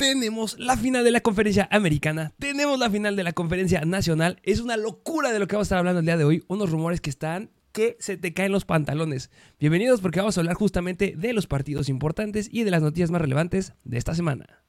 tenemos 0.00 0.58
la 0.58 0.78
final 0.78 1.04
de 1.04 1.10
la 1.10 1.20
conferencia 1.20 1.68
americana, 1.70 2.32
tenemos 2.38 2.78
la 2.78 2.88
final 2.88 3.16
de 3.16 3.22
la 3.22 3.34
conferencia 3.34 3.82
nacional. 3.82 4.40
Es 4.44 4.60
una 4.60 4.78
locura 4.78 5.30
de 5.30 5.38
lo 5.38 5.46
que 5.46 5.56
vamos 5.56 5.66
a 5.66 5.68
estar 5.68 5.78
hablando 5.78 6.00
el 6.00 6.06
día 6.06 6.16
de 6.16 6.24
hoy. 6.24 6.42
Unos 6.48 6.70
rumores 6.70 7.02
que 7.02 7.10
están 7.10 7.50
que 7.72 7.98
se 8.00 8.16
te 8.16 8.32
caen 8.32 8.50
los 8.50 8.64
pantalones. 8.64 9.30
Bienvenidos 9.58 10.00
porque 10.00 10.20
vamos 10.20 10.38
a 10.38 10.40
hablar 10.40 10.56
justamente 10.56 11.12
de 11.18 11.34
los 11.34 11.46
partidos 11.46 11.90
importantes 11.90 12.48
y 12.50 12.64
de 12.64 12.70
las 12.70 12.80
noticias 12.80 13.10
más 13.10 13.20
relevantes 13.20 13.74
de 13.84 13.98
esta 13.98 14.14
semana. 14.14 14.64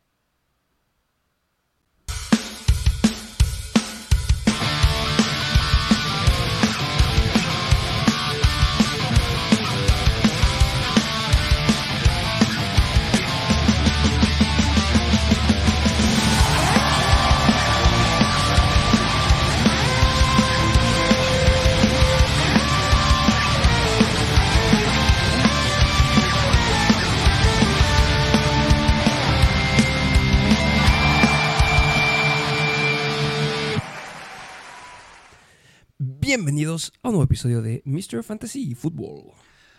Bienvenidos 36.34 36.94
a 37.04 37.10
un 37.10 37.16
nuevo 37.16 37.26
episodio 37.26 37.62
de 37.62 37.82
Mr. 37.84 38.24
Fantasy 38.24 38.74
Football. 38.74 39.34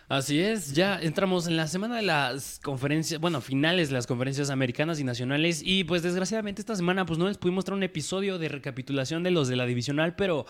Así 0.07 0.39
es, 0.39 0.75
ya 0.75 1.01
entramos 1.01 1.47
en 1.47 1.57
la 1.57 1.67
semana 1.67 1.97
de 1.97 2.03
las 2.03 2.61
conferencias, 2.63 3.19
bueno, 3.23 3.41
finales 3.41 3.89
de 3.89 3.95
las 3.95 4.07
conferencias 4.07 4.51
americanas 4.51 5.01
y 5.01 5.05
nacionales 5.05 5.63
y 5.65 5.85
pues 5.85 6.03
desgraciadamente 6.03 6.61
esta 6.61 6.77
semana 6.77 7.07
pues 7.07 7.19
no 7.19 7.27
les 7.27 7.39
pudimos 7.39 7.65
traer 7.65 7.79
un 7.79 7.85
episodio 7.85 8.37
de 8.37 8.51
recapitulación 8.51 9.23
de 9.23 9.31
los 9.31 9.49
de 9.49 9.57
la 9.57 9.65
divisional, 9.65 10.15
pero 10.15 10.45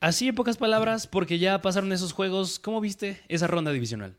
así 0.00 0.28
en 0.28 0.34
pocas 0.34 0.56
palabras, 0.56 1.06
porque 1.06 1.38
ya 1.38 1.60
pasaron 1.60 1.92
esos 1.92 2.14
juegos, 2.14 2.58
¿cómo 2.58 2.80
viste 2.80 3.20
esa 3.28 3.46
ronda 3.46 3.72
divisional? 3.72 4.16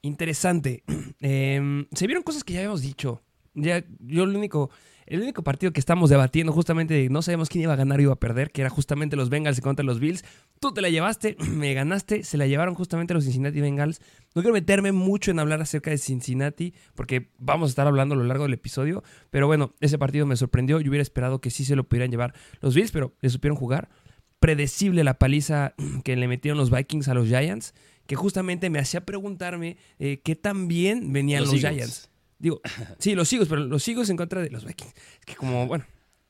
Interesante. 0.00 0.84
Em, 1.18 1.88
se 1.92 2.06
vieron 2.06 2.22
cosas 2.22 2.44
que 2.44 2.52
ya 2.52 2.60
habíamos 2.60 2.82
dicho. 2.82 3.20
Ya, 3.54 3.84
yo 3.98 4.26
lo 4.26 4.38
único 4.38 4.70
el 5.06 5.20
único 5.20 5.42
partido 5.42 5.72
que 5.72 5.80
estamos 5.80 6.10
debatiendo 6.10 6.52
justamente 6.52 7.08
no 7.10 7.22
sabemos 7.22 7.48
quién 7.48 7.62
iba 7.62 7.72
a 7.72 7.76
ganar 7.76 7.98
o 7.98 8.02
iba 8.02 8.12
a 8.12 8.20
perder, 8.20 8.50
que 8.50 8.62
era 8.62 8.70
justamente 8.70 9.16
los 9.16 9.28
Bengals 9.28 9.60
contra 9.60 9.84
los 9.84 10.00
Bills. 10.00 10.24
Tú 10.60 10.72
te 10.72 10.80
la 10.80 10.88
llevaste, 10.88 11.36
me 11.50 11.74
ganaste, 11.74 12.22
se 12.22 12.38
la 12.38 12.46
llevaron 12.46 12.74
justamente 12.74 13.14
los 13.14 13.24
Cincinnati 13.24 13.60
Bengals. 13.60 14.00
No 14.34 14.42
quiero 14.42 14.54
meterme 14.54 14.92
mucho 14.92 15.30
en 15.30 15.38
hablar 15.38 15.60
acerca 15.60 15.90
de 15.90 15.98
Cincinnati, 15.98 16.74
porque 16.94 17.30
vamos 17.38 17.68
a 17.68 17.70
estar 17.70 17.86
hablando 17.86 18.14
a 18.14 18.18
lo 18.18 18.24
largo 18.24 18.44
del 18.44 18.54
episodio. 18.54 19.02
Pero 19.30 19.46
bueno, 19.46 19.74
ese 19.80 19.98
partido 19.98 20.26
me 20.26 20.36
sorprendió. 20.36 20.80
Yo 20.80 20.88
hubiera 20.88 21.02
esperado 21.02 21.40
que 21.40 21.50
sí 21.50 21.64
se 21.64 21.76
lo 21.76 21.84
pudieran 21.84 22.10
llevar 22.10 22.34
los 22.60 22.74
Bills, 22.74 22.92
pero 22.92 23.14
le 23.20 23.28
supieron 23.30 23.56
jugar. 23.56 23.90
Predecible 24.40 25.04
la 25.04 25.18
paliza 25.18 25.74
que 26.04 26.16
le 26.16 26.28
metieron 26.28 26.58
los 26.58 26.70
Vikings 26.70 27.08
a 27.08 27.14
los 27.14 27.28
Giants, 27.28 27.74
que 28.06 28.16
justamente 28.16 28.70
me 28.70 28.78
hacía 28.78 29.04
preguntarme 29.04 29.76
eh, 29.98 30.20
qué 30.24 30.34
tan 30.34 30.68
bien 30.68 31.12
venían 31.12 31.42
los, 31.44 31.52
Giants. 31.52 32.10
Digo, 32.38 32.60
sí, 32.98 33.14
los 33.14 33.28
sigo, 33.28 33.44
pero 33.46 33.64
los 33.64 33.82
sigo 33.82 34.02
en 34.04 34.16
contra 34.16 34.42
de 34.42 34.50
los 34.50 34.64
Vikings. 34.64 34.94
Es 35.20 35.26
que 35.26 35.34
como, 35.36 35.66
bueno, 35.66 35.84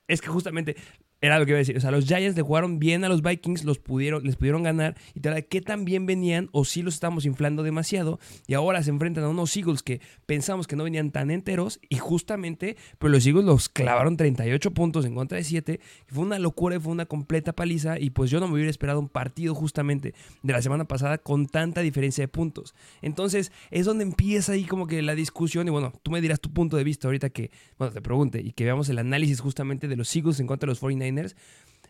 es 0.06 0.20
que 0.20 0.28
justamente 0.28 0.77
era 1.25 1.39
lo 1.39 1.47
que 1.47 1.53
iba 1.53 1.56
a 1.56 1.61
decir. 1.61 1.75
O 1.77 1.80
sea, 1.80 1.91
los 1.91 2.05
Giants 2.05 2.36
le 2.36 2.42
jugaron 2.42 2.78
bien 2.78 3.03
a 3.03 3.08
los 3.08 3.22
Vikings, 3.22 3.64
los 3.64 3.78
pudieron, 3.78 4.25
les 4.25 4.36
pudieron 4.36 4.62
ganar. 4.62 4.94
Y 5.14 5.20
tal, 5.20 5.42
¿qué 5.47 5.62
tan 5.62 5.86
bien 5.86 6.05
venían? 6.05 6.50
O 6.53 6.67
si 6.67 6.83
los 6.83 6.92
estamos 6.92 7.25
inflando 7.25 7.62
demasiado. 7.62 8.20
Y 8.47 8.53
ahora 8.53 8.83
se 8.83 8.91
enfrentan 8.91 9.25
a 9.25 9.30
unos 9.30 9.56
Eagles 9.56 9.83
que 9.83 10.02
pensamos 10.27 10.67
que 10.67 10.77
no 10.77 10.84
venían 10.84 11.12
tan 11.12 11.30
enteros. 11.30 11.80
Y 11.89 11.97
justamente, 11.97 12.77
pues 12.98 13.11
los 13.11 13.27
Eagles 13.27 13.47
los 13.47 13.70
clavaron 13.70 14.19
38 14.19 14.72
puntos 14.72 15.06
en 15.06 15.14
contra 15.14 15.39
de 15.39 15.45
7. 15.45 15.80
Fue 16.08 16.22
una 16.22 16.39
locura 16.39 16.77
y 16.77 16.78
fue 16.78 16.92
una 16.92 17.06
completa 17.06 17.55
paliza. 17.55 17.98
Y 17.98 18.11
pues 18.11 18.30
yo 18.30 18.39
no 18.39 18.47
me 18.47 18.55
hubiera 18.55 18.70
esperado 18.70 19.00
un 19.00 19.08
partido 19.08 19.55
justamente 19.55 20.13
de 20.42 20.52
la 20.52 20.61
semana 20.61 20.84
pasada 20.84 21.17
con 21.17 21.46
tanta 21.46 21.80
diferencia 21.80 22.23
de 22.23 22.29
puntos. 22.29 22.74
Entonces, 23.01 23.51
es 23.70 23.86
donde 23.86 24.05
empieza 24.05 24.52
ahí 24.52 24.64
como 24.64 24.86
que 24.86 25.01
la 25.01 25.14
discusión. 25.14 25.68
Y 25.68 25.70
bueno, 25.70 25.95
tú 26.02 26.11
me 26.11 26.20
dirás 26.20 26.39
tu 26.40 26.52
punto 26.52 26.77
de 26.77 26.84
vista 26.84 27.08
ahorita 27.08 27.30
que, 27.30 27.51
bueno, 27.79 27.95
te 27.95 28.02
pregunte 28.02 28.42
y 28.42 28.52
que 28.52 28.64
veamos 28.64 28.90
el 28.90 28.98
análisis 28.98 29.40
justamente 29.40 29.89
de 29.89 29.96
los 29.96 30.14
Eagles 30.14 30.39
en 30.39 30.46
contra 30.46 30.67
de 30.67 30.73
los 30.73 30.80
49 30.80 31.14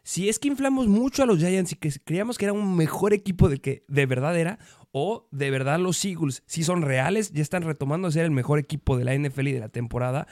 si 0.02 0.28
es 0.28 0.38
que 0.38 0.48
inflamos 0.48 0.86
mucho 0.86 1.22
a 1.22 1.26
los 1.26 1.38
Giants 1.38 1.72
y 1.72 1.76
que 1.76 1.90
creíamos 2.04 2.36
que 2.36 2.44
era 2.44 2.52
un 2.52 2.76
mejor 2.76 3.14
equipo 3.14 3.48
del 3.48 3.60
que 3.60 3.84
de 3.88 4.06
verdad 4.06 4.38
era, 4.38 4.58
o 4.92 5.26
de 5.32 5.50
verdad 5.50 5.78
los 5.78 6.04
Eagles, 6.04 6.42
si 6.46 6.62
son 6.62 6.82
reales, 6.82 7.32
ya 7.32 7.42
están 7.42 7.62
retomando 7.62 8.08
a 8.08 8.10
ser 8.10 8.24
el 8.24 8.30
mejor 8.30 8.58
equipo 8.58 8.96
de 8.96 9.04
la 9.04 9.14
NFL 9.14 9.48
y 9.48 9.52
de 9.52 9.60
la 9.60 9.70
temporada, 9.70 10.26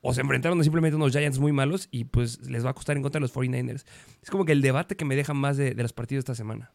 o 0.00 0.14
se 0.14 0.20
enfrentaron 0.20 0.62
simplemente 0.62 0.94
a 0.94 0.98
unos 0.98 1.12
Giants 1.12 1.40
muy 1.40 1.50
malos 1.50 1.88
y 1.90 2.04
pues 2.04 2.48
les 2.48 2.64
va 2.64 2.70
a 2.70 2.74
costar 2.74 2.96
en 2.96 3.02
contra 3.02 3.18
de 3.18 3.22
los 3.22 3.34
49ers. 3.34 3.84
Es 4.22 4.30
como 4.30 4.44
que 4.44 4.52
el 4.52 4.62
debate 4.62 4.96
que 4.96 5.04
me 5.04 5.16
deja 5.16 5.34
más 5.34 5.56
de, 5.56 5.74
de 5.74 5.82
los 5.82 5.92
partidos 5.92 6.20
esta 6.20 6.36
semana. 6.36 6.72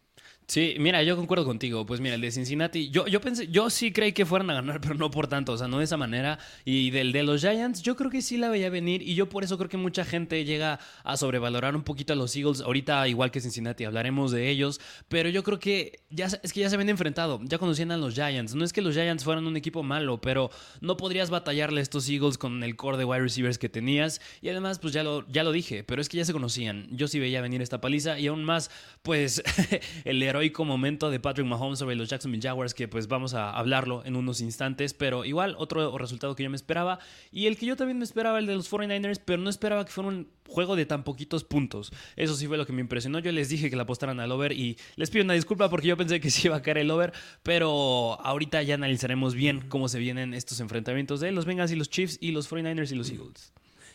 Sí, 0.52 0.76
mira, 0.80 1.02
yo 1.02 1.16
concuerdo 1.16 1.46
contigo. 1.46 1.86
Pues 1.86 2.02
mira, 2.02 2.16
el 2.16 2.20
de 2.20 2.30
Cincinnati, 2.30 2.90
yo, 2.90 3.08
yo 3.08 3.22
pensé, 3.22 3.48
yo 3.48 3.70
sí 3.70 3.94
creí 3.94 4.12
que 4.12 4.26
fueran 4.26 4.50
a 4.50 4.56
ganar, 4.56 4.82
pero 4.82 4.96
no 4.96 5.10
por 5.10 5.28
tanto, 5.28 5.54
o 5.54 5.58
sea, 5.58 5.70
no 5.70 5.78
de 5.78 5.86
esa 5.86 5.96
manera. 5.96 6.40
Y 6.66 6.90
del 6.90 7.14
de 7.14 7.24
los 7.24 7.40
Giants, 7.40 7.82
yo 7.82 7.96
creo 7.96 8.12
que 8.12 8.22
sí 8.22 8.36
la 8.36 8.50
veía 8.50 8.70
venir 8.70 9.02
y 9.02 9.16
yo 9.16 9.30
por 9.30 9.46
eso 9.46 9.58
creo 9.58 9.70
que 9.70 9.78
mucha 9.78 10.04
gente 10.04 10.44
llega 10.44 10.82
a 11.06 11.16
sobrevalorar 11.16 11.74
un 11.74 11.84
poquito 11.84 12.12
a 12.12 12.18
los 12.18 12.36
Eagles. 12.36 12.60
Ahorita, 12.60 13.08
igual 13.08 13.32
que 13.32 13.40
Cincinnati, 13.40 13.86
hablaremos 13.86 14.34
de 14.34 14.50
ellos, 14.50 14.82
pero 15.08 15.30
yo 15.30 15.42
creo 15.42 15.58
que 15.58 16.02
ya 16.10 16.26
es 16.26 16.52
que 16.52 16.60
ya 16.60 16.70
se 16.70 16.76
habían 16.76 16.90
enfrentado, 16.90 17.40
ya 17.44 17.58
conocían 17.58 17.92
a 17.92 17.96
los 17.96 18.16
Giants. 18.16 18.54
No 18.54 18.66
es 18.66 18.74
que 18.74 18.82
los 18.82 18.94
Giants 18.94 19.24
fueran 19.24 19.48
un 19.48 19.56
equipo 19.56 19.84
malo, 19.84 20.20
pero 20.20 20.52
no 20.82 20.98
podrías 20.98 21.30
batallarle 21.30 21.80
a 21.80 21.84
estos 21.84 22.10
Eagles 22.10 22.38
con 22.38 22.62
el 22.64 22.76
core 22.76 22.98
de 22.98 23.06
wide 23.06 23.22
receivers 23.22 23.58
que 23.58 23.70
tenías. 23.70 24.20
Y 24.42 24.50
además, 24.50 24.80
pues 24.80 24.92
ya 24.92 25.04
lo, 25.04 25.26
ya 25.30 25.46
lo 25.46 25.54
dije, 25.54 25.86
pero 25.86 26.02
es 26.02 26.10
que 26.10 26.18
ya 26.18 26.26
se 26.26 26.34
conocían. 26.34 26.90
Yo 26.92 27.08
sí 27.08 27.22
veía 27.22 27.40
venir 27.40 27.62
esta 27.62 27.80
paliza 27.80 28.20
y 28.20 28.28
aún 28.28 28.44
más, 28.44 28.70
pues 29.02 29.42
el 30.04 30.22
héroe 30.22 30.41
heroico 30.42 30.66
momento 30.66 31.12
de 31.12 31.20
Patrick 31.20 31.46
Mahomes 31.46 31.78
sobre 31.78 31.96
los 31.96 32.10
Jacksonville 32.10 32.42
Jaguars, 32.42 32.74
que 32.74 32.88
pues 32.88 33.08
vamos 33.08 33.36
a 33.36 33.52
hablarlo 33.52 34.04
en 34.06 34.16
unos 34.16 34.42
instantes, 34.42 34.96
pero 34.96 35.24
igual 35.24 35.54
otro 35.60 35.96
resultado 36.00 36.36
que 36.36 36.42
yo 36.42 36.50
me 36.50 36.56
esperaba 36.56 36.98
y 37.32 37.46
el 37.46 37.58
que 37.58 37.68
yo 37.68 37.76
también 37.76 38.00
me 38.00 38.04
esperaba, 38.04 38.40
el 38.40 38.48
de 38.48 38.56
los 38.56 38.72
49ers, 38.72 39.22
pero 39.24 39.40
no 39.40 39.52
esperaba 39.52 39.86
que 39.86 39.92
fuera 39.92 40.10
un 40.10 40.30
juego 40.48 40.76
de 40.76 40.88
tan 40.88 41.04
poquitos 41.04 41.44
puntos. 41.44 41.94
Eso 42.16 42.36
sí 42.36 42.48
fue 42.48 42.58
lo 42.58 42.66
que 42.66 42.74
me 42.74 42.82
impresionó. 42.82 43.20
Yo 43.20 43.32
les 43.32 43.50
dije 43.50 43.70
que 43.70 43.76
la 43.76 43.84
apostaran 43.84 44.20
al 44.20 44.32
over 44.32 44.52
y 44.52 44.80
les 44.96 45.12
pido 45.12 45.24
una 45.24 45.36
disculpa 45.36 45.70
porque 45.70 45.88
yo 45.88 45.96
pensé 45.96 46.20
que 46.20 46.32
sí 46.32 46.48
iba 46.48 46.56
a 46.56 46.64
caer 46.64 46.80
el 46.80 46.90
over, 46.90 47.14
pero 47.44 48.20
ahorita 48.22 48.64
ya 48.64 48.74
analizaremos 48.74 49.36
bien 49.36 49.62
cómo 49.70 49.90
se 49.90 50.00
vienen 50.00 50.34
estos 50.34 50.60
enfrentamientos 50.60 51.20
de 51.20 51.32
los 51.32 51.46
Bengals 51.46 51.72
y 51.72 51.76
los 51.76 51.90
Chiefs 51.90 52.18
y 52.20 52.32
los 52.32 52.52
49ers 52.52 52.92
y 52.92 52.96
los 52.96 53.12
Eagles 53.12 53.54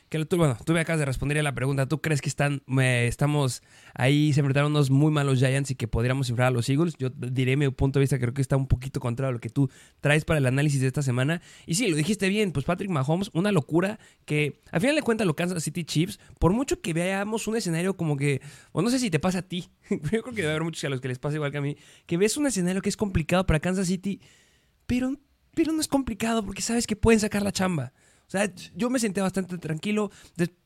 que 0.09 0.25
tú, 0.25 0.37
bueno, 0.37 0.57
tú 0.65 0.73
me 0.73 0.81
acabas 0.81 1.01
de 1.01 1.05
responder 1.05 1.39
a 1.39 1.43
la 1.43 1.55
pregunta. 1.55 1.87
¿Tú 1.87 2.01
crees 2.01 2.21
que 2.21 2.29
están, 2.29 2.63
estamos 2.79 3.63
ahí, 3.95 4.33
se 4.33 4.41
enfrentaron 4.41 4.71
unos 4.71 4.91
muy 4.91 5.11
malos 5.11 5.39
Giants 5.39 5.73
y 5.73 5.75
que 5.75 5.89
podríamos 5.89 6.31
inflar 6.31 6.49
a 6.49 6.51
los 6.51 6.69
Eagles? 6.69 6.95
Yo 6.99 7.11
diré 7.11 7.57
mi 7.57 7.69
punto 7.71 7.99
de 7.99 8.05
vista, 8.05 8.19
creo 8.19 8.33
que 8.33 8.43
está 8.43 8.57
un 8.57 8.69
poquito 8.69 9.01
contrario 9.01 9.31
a 9.31 9.33
lo 9.33 9.41
que 9.41 9.49
tú 9.49 9.69
traes 10.01 10.25
para 10.25 10.39
el 10.39 10.47
análisis 10.47 10.81
de 10.81 10.87
esta 10.87 11.03
semana. 11.03 11.43
Y 11.67 11.75
sí, 11.75 11.89
lo 11.89 11.97
dijiste 11.97 12.29
bien, 12.29 12.53
pues 12.53 12.65
Patrick 12.65 12.91
Mahomes, 12.91 13.31
una 13.33 13.51
locura 13.51 13.99
que 14.25 14.61
al 14.71 14.81
final 14.81 14.95
de 14.95 15.03
cuentas 15.03 15.27
lo 15.27 15.35
Kansas 15.35 15.63
City 15.65 15.85
Chiefs, 15.85 16.21
por 16.39 16.53
mucho 16.53 16.81
que 16.81 16.93
veamos 16.93 17.49
un 17.49 17.57
escenario 17.57 17.97
como 17.97 18.17
que, 18.17 18.41
o 18.73 18.83
no 18.83 18.91
sé 18.91 18.99
si 18.99 19.11
te 19.11 19.19
pasa 19.19 19.41
a 19.41 19.43
ti, 19.43 19.71
yo 19.91 20.23
creo 20.23 20.23
que 20.23 20.43
debe 20.43 20.51
haber 20.51 20.63
muchos 20.63 20.85
a 20.85 20.89
los 20.89 21.01
que 21.01 21.09
les 21.09 21.19
pasa 21.19 21.37
igual 21.37 21.51
que 21.51 21.59
a 21.59 21.63
mí, 21.63 21.77
que 22.07 22.17
ves 22.17 22.37
un 22.37 22.47
escenario 22.47 22.81
que 22.81 22.89
es 22.89 22.97
complicado 22.97 23.45
para 23.45 23.59
Kansas 23.59 23.89
City, 23.89 24.21
pero, 24.87 25.15
pero 25.55 25.73
no 25.73 25.81
es 25.81 25.89
complicado 25.89 26.45
porque 26.45 26.63
sabes 26.63 26.87
que 26.87 26.95
pueden 26.95 27.19
sacar 27.19 27.43
la 27.43 27.51
chamba. 27.51 27.93
O 28.27 28.31
sea, 28.31 28.51
yo 28.75 28.91
me 28.91 28.99
senté 28.99 29.21
bastante 29.21 29.57
tranquilo. 29.59 30.11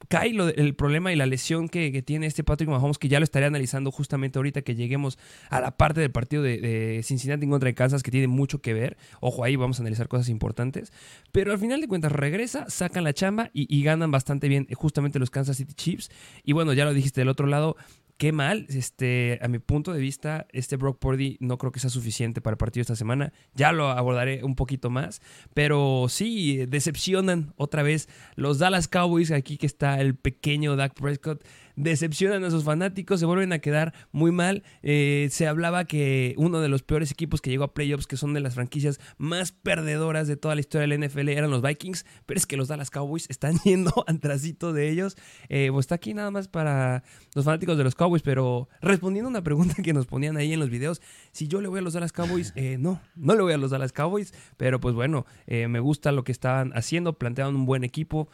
Cae 0.08 0.30
el 0.56 0.74
problema 0.74 1.12
y 1.12 1.16
la 1.16 1.26
lesión 1.26 1.68
que, 1.68 2.02
tiene 2.02 2.26
este 2.26 2.42
Patrick 2.42 2.70
Mahomes, 2.70 2.98
que 2.98 3.08
ya 3.08 3.20
lo 3.20 3.24
estaré 3.24 3.46
analizando 3.46 3.90
justamente 3.90 4.38
ahorita 4.38 4.62
que 4.62 4.74
lleguemos 4.74 5.18
a 5.50 5.60
la 5.60 5.76
parte 5.76 6.00
del 6.00 6.10
partido 6.10 6.42
de, 6.42 7.00
Cincinnati 7.04 7.44
en 7.44 7.50
contra 7.50 7.68
de 7.68 7.74
Kansas, 7.74 8.02
que 8.02 8.10
tiene 8.10 8.28
mucho 8.28 8.60
que 8.60 8.72
ver. 8.72 8.96
Ojo, 9.20 9.44
ahí 9.44 9.56
vamos 9.56 9.78
a 9.78 9.82
analizar 9.82 10.08
cosas 10.08 10.28
importantes. 10.28 10.92
Pero 11.32 11.52
al 11.52 11.58
final 11.58 11.80
de 11.80 11.88
cuentas 11.88 12.12
regresa, 12.12 12.68
sacan 12.70 13.04
la 13.04 13.12
chamba 13.12 13.50
y, 13.52 13.66
y 13.74 13.82
ganan 13.82 14.10
bastante 14.10 14.48
bien 14.48 14.66
justamente 14.74 15.18
los 15.18 15.30
Kansas 15.30 15.58
City 15.58 15.74
Chiefs. 15.74 16.10
Y 16.44 16.52
bueno, 16.52 16.72
ya 16.72 16.84
lo 16.84 16.94
dijiste 16.94 17.20
del 17.20 17.28
otro 17.28 17.46
lado, 17.46 17.76
qué 18.20 18.32
mal. 18.32 18.66
Este, 18.68 19.38
a 19.40 19.48
mi 19.48 19.58
punto 19.58 19.94
de 19.94 19.98
vista, 19.98 20.46
este 20.52 20.76
Brock 20.76 20.98
Purdy 20.98 21.38
no 21.40 21.56
creo 21.56 21.72
que 21.72 21.80
sea 21.80 21.88
suficiente 21.88 22.42
para 22.42 22.52
el 22.52 22.58
partido 22.58 22.82
esta 22.82 22.94
semana. 22.94 23.32
Ya 23.54 23.72
lo 23.72 23.88
abordaré 23.88 24.44
un 24.44 24.56
poquito 24.56 24.90
más. 24.90 25.22
Pero 25.54 26.04
sí, 26.10 26.66
decepcionan 26.66 27.54
otra 27.56 27.82
vez 27.82 28.10
los 28.36 28.58
Dallas 28.58 28.88
Cowboys. 28.88 29.30
Aquí 29.30 29.56
que 29.56 29.64
está 29.64 30.02
el 30.02 30.16
pequeño 30.16 30.76
Dak 30.76 30.92
Prescott 30.92 31.42
decepcionan 31.82 32.44
a 32.44 32.50
sus 32.50 32.64
fanáticos, 32.64 33.20
se 33.20 33.26
vuelven 33.26 33.52
a 33.52 33.58
quedar 33.58 33.94
muy 34.12 34.32
mal. 34.32 34.62
Eh, 34.82 35.28
se 35.30 35.46
hablaba 35.46 35.84
que 35.84 36.34
uno 36.36 36.60
de 36.60 36.68
los 36.68 36.82
peores 36.82 37.10
equipos 37.10 37.40
que 37.40 37.50
llegó 37.50 37.64
a 37.64 37.74
playoffs, 37.74 38.06
que 38.06 38.16
son 38.16 38.34
de 38.34 38.40
las 38.40 38.54
franquicias 38.54 39.00
más 39.18 39.52
perdedoras 39.52 40.28
de 40.28 40.36
toda 40.36 40.54
la 40.54 40.60
historia 40.60 40.86
de 40.86 40.98
la 40.98 41.06
NFL, 41.06 41.28
eran 41.30 41.50
los 41.50 41.62
Vikings, 41.62 42.04
pero 42.26 42.38
es 42.38 42.46
que 42.46 42.56
los 42.56 42.68
Dallas 42.68 42.90
Cowboys 42.90 43.26
están 43.30 43.58
yendo 43.64 44.04
atrasito 44.06 44.72
de 44.72 44.90
ellos. 44.90 45.16
Eh, 45.48 45.68
pues 45.72 45.84
está 45.84 45.96
aquí 45.96 46.14
nada 46.14 46.30
más 46.30 46.48
para 46.48 47.02
los 47.34 47.44
fanáticos 47.44 47.78
de 47.78 47.84
los 47.84 47.94
Cowboys, 47.94 48.22
pero 48.22 48.68
respondiendo 48.80 49.28
a 49.28 49.30
una 49.30 49.42
pregunta 49.42 49.82
que 49.82 49.92
nos 49.92 50.06
ponían 50.06 50.36
ahí 50.36 50.52
en 50.52 50.60
los 50.60 50.70
videos, 50.70 51.00
si 51.32 51.48
yo 51.48 51.60
le 51.60 51.68
voy 51.68 51.80
a 51.80 51.82
los 51.82 51.94
Dallas 51.94 52.12
Cowboys, 52.12 52.52
eh, 52.56 52.76
no, 52.78 53.00
no 53.16 53.34
le 53.34 53.42
voy 53.42 53.52
a 53.52 53.58
los 53.58 53.70
Dallas 53.70 53.92
Cowboys, 53.92 54.34
pero 54.56 54.80
pues 54.80 54.94
bueno, 54.94 55.26
me 55.46 55.80
gusta 55.80 56.12
lo 56.12 56.24
que 56.24 56.32
estaban 56.32 56.72
haciendo, 56.74 57.18
planteaban 57.18 57.54
un 57.56 57.66
buen 57.66 57.84
equipo, 57.84 58.28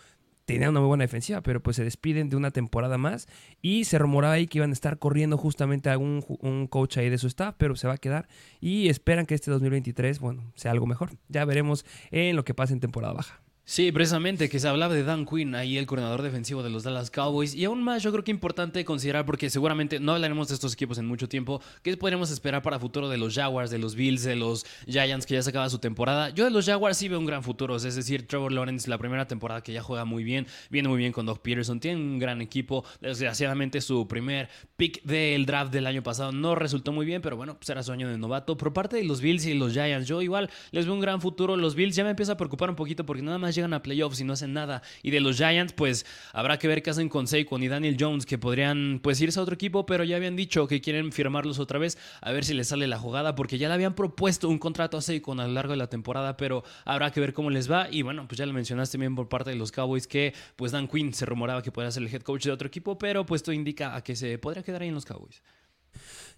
tenía 0.46 0.70
una 0.70 0.80
muy 0.80 0.88
buena 0.88 1.04
defensiva, 1.04 1.42
pero 1.42 1.62
pues 1.62 1.76
se 1.76 1.84
despiden 1.84 2.30
de 2.30 2.36
una 2.36 2.50
temporada 2.50 2.96
más 2.96 3.28
y 3.60 3.84
se 3.84 3.98
rumoraba 3.98 4.34
ahí 4.34 4.46
que 4.46 4.58
iban 4.58 4.70
a 4.70 4.72
estar 4.72 4.98
corriendo 4.98 5.36
justamente 5.36 5.90
a 5.90 5.98
un, 5.98 6.24
un 6.40 6.66
coach 6.68 6.96
ahí 6.96 7.10
de 7.10 7.18
su 7.18 7.26
staff, 7.26 7.54
pero 7.58 7.76
se 7.76 7.86
va 7.86 7.94
a 7.94 7.98
quedar 7.98 8.28
y 8.60 8.88
esperan 8.88 9.26
que 9.26 9.34
este 9.34 9.50
2023, 9.50 10.20
bueno, 10.20 10.50
sea 10.54 10.70
algo 10.70 10.86
mejor. 10.86 11.10
Ya 11.28 11.44
veremos 11.44 11.84
en 12.10 12.36
lo 12.36 12.44
que 12.44 12.54
pasa 12.54 12.72
en 12.72 12.80
temporada 12.80 13.12
baja. 13.12 13.45
Sí, 13.68 13.90
precisamente, 13.90 14.48
que 14.48 14.60
se 14.60 14.68
hablaba 14.68 14.94
de 14.94 15.02
Dan 15.02 15.26
Quinn, 15.26 15.56
ahí 15.56 15.76
el 15.76 15.86
coordinador 15.86 16.22
defensivo 16.22 16.62
de 16.62 16.70
los 16.70 16.84
Dallas 16.84 17.10
Cowboys. 17.10 17.52
Y 17.52 17.64
aún 17.64 17.82
más, 17.82 18.00
yo 18.00 18.12
creo 18.12 18.22
que 18.22 18.30
importante 18.30 18.84
considerar, 18.84 19.26
porque 19.26 19.50
seguramente 19.50 19.98
no 19.98 20.12
hablaremos 20.12 20.46
de 20.46 20.54
estos 20.54 20.74
equipos 20.74 20.98
en 20.98 21.06
mucho 21.06 21.28
tiempo, 21.28 21.60
¿qué 21.82 21.96
podríamos 21.96 22.30
esperar 22.30 22.62
para 22.62 22.78
futuro 22.78 23.08
de 23.08 23.18
los 23.18 23.34
Jaguars, 23.34 23.72
de 23.72 23.78
los 23.78 23.96
Bills, 23.96 24.22
de 24.22 24.36
los 24.36 24.64
Giants 24.86 25.26
que 25.26 25.34
ya 25.34 25.42
se 25.42 25.50
acaba 25.50 25.68
su 25.68 25.80
temporada? 25.80 26.30
Yo 26.30 26.44
de 26.44 26.52
los 26.52 26.64
Jaguars 26.64 26.96
sí 26.96 27.08
veo 27.08 27.18
un 27.18 27.26
gran 27.26 27.42
futuro, 27.42 27.74
es 27.74 27.82
decir, 27.82 28.28
Trevor 28.28 28.52
Lawrence, 28.52 28.88
la 28.88 28.98
primera 28.98 29.26
temporada 29.26 29.60
que 29.62 29.72
ya 29.72 29.82
juega 29.82 30.04
muy 30.04 30.22
bien, 30.22 30.46
viene 30.70 30.88
muy 30.88 30.98
bien 30.98 31.10
con 31.10 31.26
Doug 31.26 31.42
Peterson, 31.42 31.80
tiene 31.80 32.00
un 32.00 32.20
gran 32.20 32.40
equipo. 32.40 32.84
Desgraciadamente, 33.00 33.80
su 33.80 34.06
primer 34.06 34.48
pick 34.76 35.02
del 35.02 35.44
draft 35.44 35.72
del 35.72 35.88
año 35.88 36.04
pasado 36.04 36.30
no 36.30 36.54
resultó 36.54 36.92
muy 36.92 37.04
bien, 37.04 37.20
pero 37.20 37.36
bueno, 37.36 37.58
será 37.62 37.78
pues 37.78 37.86
su 37.86 37.92
año 37.92 38.08
de 38.08 38.16
novato. 38.16 38.56
Por 38.56 38.72
parte 38.72 38.94
de 38.94 39.02
los 39.02 39.20
Bills 39.20 39.44
y 39.44 39.54
los 39.54 39.72
Giants, 39.72 40.06
yo 40.06 40.22
igual 40.22 40.50
les 40.70 40.84
veo 40.84 40.94
un 40.94 41.00
gran 41.00 41.20
futuro. 41.20 41.56
Los 41.56 41.74
Bills 41.74 41.96
ya 41.96 42.04
me 42.04 42.10
empieza 42.10 42.34
a 42.34 42.36
preocupar 42.36 42.70
un 42.70 42.76
poquito 42.76 43.04
porque 43.04 43.22
nada 43.22 43.38
más 43.38 43.55
llegan 43.56 43.74
a 43.74 43.82
playoffs 43.82 44.20
y 44.20 44.24
no 44.24 44.34
hacen 44.34 44.52
nada. 44.52 44.82
Y 45.02 45.10
de 45.10 45.20
los 45.20 45.36
Giants, 45.36 45.72
pues 45.72 46.06
habrá 46.32 46.58
que 46.58 46.68
ver 46.68 46.82
qué 46.82 46.90
hacen 46.90 47.08
con 47.08 47.26
Saquon 47.26 47.62
y 47.62 47.68
Daniel 47.68 47.96
Jones, 47.98 48.26
que 48.26 48.38
podrían 48.38 49.00
pues 49.02 49.20
irse 49.20 49.38
a 49.38 49.42
otro 49.42 49.54
equipo, 49.54 49.86
pero 49.86 50.04
ya 50.04 50.16
habían 50.16 50.36
dicho 50.36 50.68
que 50.68 50.80
quieren 50.80 51.12
firmarlos 51.12 51.58
otra 51.58 51.78
vez, 51.78 51.98
a 52.20 52.30
ver 52.32 52.44
si 52.44 52.54
les 52.54 52.68
sale 52.68 52.86
la 52.86 52.98
jugada, 52.98 53.34
porque 53.34 53.58
ya 53.58 53.68
le 53.68 53.74
habían 53.74 53.94
propuesto 53.94 54.48
un 54.48 54.58
contrato 54.58 54.96
a 54.96 55.02
Saquon 55.02 55.40
a 55.40 55.46
lo 55.46 55.52
largo 55.52 55.72
de 55.72 55.78
la 55.78 55.88
temporada, 55.88 56.36
pero 56.36 56.62
habrá 56.84 57.10
que 57.10 57.20
ver 57.20 57.32
cómo 57.32 57.50
les 57.50 57.70
va. 57.70 57.88
Y 57.90 58.02
bueno, 58.02 58.28
pues 58.28 58.38
ya 58.38 58.46
lo 58.46 58.52
mencionaste 58.52 58.98
bien 58.98 59.14
por 59.14 59.28
parte 59.28 59.50
de 59.50 59.56
los 59.56 59.72
Cowboys 59.72 60.06
que 60.06 60.34
pues 60.56 60.72
Dan 60.72 60.88
Quinn 60.88 61.12
se 61.12 61.26
rumoraba 61.26 61.62
que 61.62 61.72
podría 61.72 61.90
ser 61.90 62.02
el 62.02 62.14
head 62.14 62.22
coach 62.22 62.44
de 62.44 62.52
otro 62.52 62.68
equipo, 62.68 62.98
pero 62.98 63.26
pues 63.26 63.40
esto 63.40 63.52
indica 63.52 63.96
a 63.96 64.02
que 64.02 64.16
se 64.16 64.38
podría 64.38 64.62
quedar 64.62 64.82
ahí 64.82 64.88
en 64.88 64.94
los 64.94 65.04
Cowboys. 65.04 65.42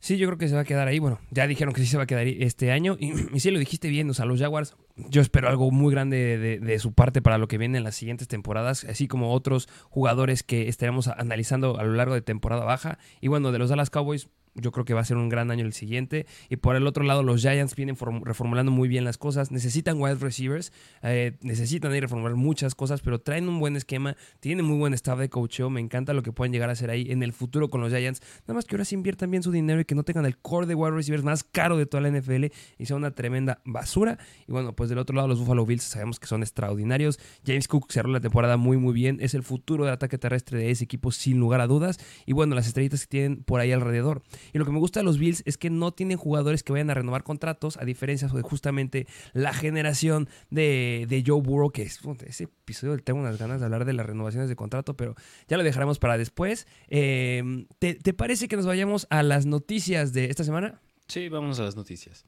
Sí, 0.01 0.17
yo 0.17 0.29
creo 0.29 0.39
que 0.39 0.49
se 0.49 0.55
va 0.55 0.61
a 0.61 0.65
quedar 0.65 0.87
ahí. 0.89 0.99
Bueno, 0.99 1.21
ya 1.31 1.47
dijeron 1.47 1.75
que 1.75 1.81
sí 1.81 1.87
se 1.87 1.97
va 1.97 2.05
a 2.05 2.07
quedar 2.07 2.25
ahí 2.25 2.39
este 2.41 2.71
año. 2.71 2.97
Y, 2.99 3.13
y 3.35 3.41
sí, 3.41 3.51
lo 3.51 3.59
dijiste 3.59 3.89
bien. 3.89 4.09
O 4.11 4.15
sea, 4.15 4.25
los 4.25 4.41
Jaguars, 4.41 4.77
yo 5.09 5.21
espero 5.21 5.49
algo 5.49 5.71
muy 5.71 5.93
grande 5.93 6.59
de, 6.61 6.79
su 6.79 6.93
parte 6.93 7.23
para 7.23 7.39
lo 7.39 7.49
que 7.49 7.59
viene 7.59 7.79
en 7.79 7.85
las 7.85 7.95
siguientes 7.95 8.29
temporadas, 8.29 8.85
así 8.85 9.09
como 9.09 9.33
otros 9.33 9.69
jugadores 9.89 10.43
que 10.43 10.69
estaremos 10.69 11.09
analizando 11.09 11.79
a 11.79 11.85
lo 11.85 11.93
largo 11.93 12.15
de 12.15 12.23
temporada 12.23 12.65
baja. 12.65 12.99
Y 13.21 13.29
bueno, 13.29 13.53
de 13.53 13.59
los 13.59 13.71
Dallas 13.71 13.91
Cowboys, 13.91 14.29
yo 14.61 14.73
creo 14.73 14.85
que 14.85 14.95
va 14.95 15.01
a 15.01 15.05
ser 15.05 15.17
un 15.17 15.29
gran 15.29 15.51
año 15.51 15.65
el 15.65 15.73
siguiente. 15.73 16.27
Y 16.49 16.57
por 16.57 16.77
el 16.77 16.87
otro 16.87 17.05
lado, 17.05 17.23
los 17.23 17.41
Giants 17.41 17.75
vienen 17.75 17.97
reformulando 18.23 18.73
muy 18.73 18.89
bien 18.89 19.05
las 19.05 19.19
cosas. 19.19 19.51
Necesitan 19.51 20.01
wide 20.01 20.17
receivers, 20.17 20.73
eh, 21.03 21.37
necesitan 21.43 21.95
ir 21.95 22.03
reformular 22.03 22.37
muchas 22.37 22.75
cosas, 22.75 23.01
pero 23.01 23.21
traen 23.21 23.49
un 23.49 23.61
buen 23.61 23.77
esquema, 23.77 24.17
tienen 24.41 24.65
muy 24.65 24.79
buen 24.79 24.95
staff 24.95 25.19
de 25.19 25.29
coacheo. 25.29 25.71
Me 25.71 25.81
encanta 25.81 26.13
lo 26.13 26.23
que 26.23 26.33
pueden 26.33 26.53
llegar 26.53 26.69
a 26.69 26.73
hacer 26.73 26.91
ahí 26.91 27.11
en 27.11 27.23
el 27.23 27.33
futuro 27.33 27.71
con 27.71 27.81
los 27.81 27.93
Giants. 27.93 28.21
Nada 28.43 28.55
más 28.55 28.65
que 28.65 28.75
ahora 28.75 28.85
sí 28.85 28.95
inviertan 28.95 29.31
bien 29.31 29.43
su 29.43 29.51
dinero 29.51 29.81
y 29.81 29.85
que 29.85 29.95
no 29.95 30.03
tengan 30.03 30.27
el 30.27 30.39
core 30.39 30.67
de 30.67 30.75
wide 30.75 30.93
receivers 30.93 31.25
más 31.25 31.45
caro 31.45 31.77
de 31.77 31.87
toda 31.87 32.03
la 32.03 32.11
NFL 32.11 32.47
y 32.79 32.87
sea 32.87 32.97
una 32.97 33.11
tremenda 33.13 33.61
basura. 33.65 34.19
Y 34.47 34.53
bueno, 34.53 34.75
pues 34.75 34.91
del 34.91 34.99
otro 34.99 35.15
lado, 35.15 35.29
los 35.29 35.39
Buffalo 35.39 35.65
Bills 35.67 35.83
sabemos 35.83 36.19
que 36.19 36.27
son 36.27 36.43
extraordinarios. 36.43 37.19
James 37.47 37.69
Cook 37.69 37.91
cerró 37.91 38.11
la 38.11 38.21
temporada 38.21 38.57
muy, 38.57 38.77
muy 38.77 38.93
bien. 38.93 39.19
Es 39.21 39.35
el 39.35 39.43
futuro 39.43 39.85
del 39.85 39.95
ataque 39.95 40.19
terrestre 40.19 40.59
de 40.59 40.71
ese 40.71 40.85
equipo, 40.85 41.13
sin 41.13 41.39
lugar 41.39 41.61
a 41.61 41.67
dudas. 41.67 41.99
Y 42.27 42.33
bueno, 42.33 42.55
las 42.55 42.67
estrellitas 42.67 43.03
que 43.03 43.07
tienen 43.09 43.43
por 43.43 43.61
ahí 43.61 43.73
alrededor. 43.73 44.23
Y 44.53 44.59
lo 44.59 44.65
que 44.65 44.73
me 44.73 44.79
gusta 44.79 45.01
de 45.01 45.05
los 45.05 45.19
Bills 45.19 45.43
es 45.47 45.59
que 45.59 45.71
no 45.71 45.93
tienen 45.93 46.17
jugadores 46.17 46.63
que 46.63 46.73
vayan 46.73 46.91
a 46.91 46.95
renovar 46.95 47.23
contratos, 47.23 47.77
a 47.77 47.85
diferencia 47.85 48.29
de 48.29 48.43
justamente 48.43 49.07
la 49.33 49.53
generación 49.53 50.29
de, 50.51 51.07
de 51.09 51.23
Joe 51.27 51.41
Burrow, 51.41 51.71
que 51.71 51.83
es 51.83 52.01
ese 52.27 52.45
episodio 52.45 52.99
tengo 52.99 53.21
unas 53.21 53.39
ganas 53.39 53.61
de 53.61 53.67
hablar 53.67 53.85
de 53.85 53.93
las 53.93 54.07
renovaciones 54.07 54.49
de 54.49 54.57
contrato, 54.57 54.97
pero 54.97 55.15
ya 55.47 55.57
lo 55.57 55.63
dejaremos 55.63 55.99
para 55.99 56.19
después. 56.19 56.67
Eh, 56.89 57.67
¿te, 57.79 57.95
¿Te 57.95 58.13
parece 58.13 58.49
que 58.49 58.57
nos 58.57 58.67
vayamos 58.67 59.07
a 59.11 59.23
las 59.23 59.47
noticias 59.47 60.13
de 60.13 60.27
esta 60.27 60.45
semana? 60.45 60.81
Sí, 61.07 61.29
vamos 61.29 61.59
a 61.61 61.65
las 61.65 61.77
noticias 61.77 62.27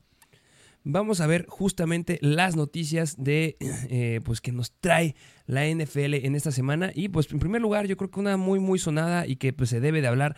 vamos 0.85 1.21
a 1.21 1.27
ver 1.27 1.47
justamente 1.47 2.19
las 2.23 2.57
noticias 2.57 3.23
de 3.23 3.57
eh, 3.91 4.21
pues 4.25 4.41
que 4.41 4.53
nos 4.53 4.73
trae 4.73 5.15
la 5.47 5.67
NFL 5.67 6.15
en 6.15 6.35
esta 6.35 6.53
semana 6.53 6.91
y 6.95 7.09
pues 7.09 7.31
en 7.33 7.39
primer 7.39 7.61
lugar 7.61 7.87
yo 7.87 7.97
creo 7.97 8.11
que 8.11 8.21
una 8.21 8.37
muy 8.37 8.61
muy 8.61 8.79
sonada 8.79 9.27
y 9.27 9.37
que 9.37 9.53
pues 9.53 9.71
se 9.71 9.81
debe 9.81 10.01
de 10.01 10.09
hablar 10.09 10.37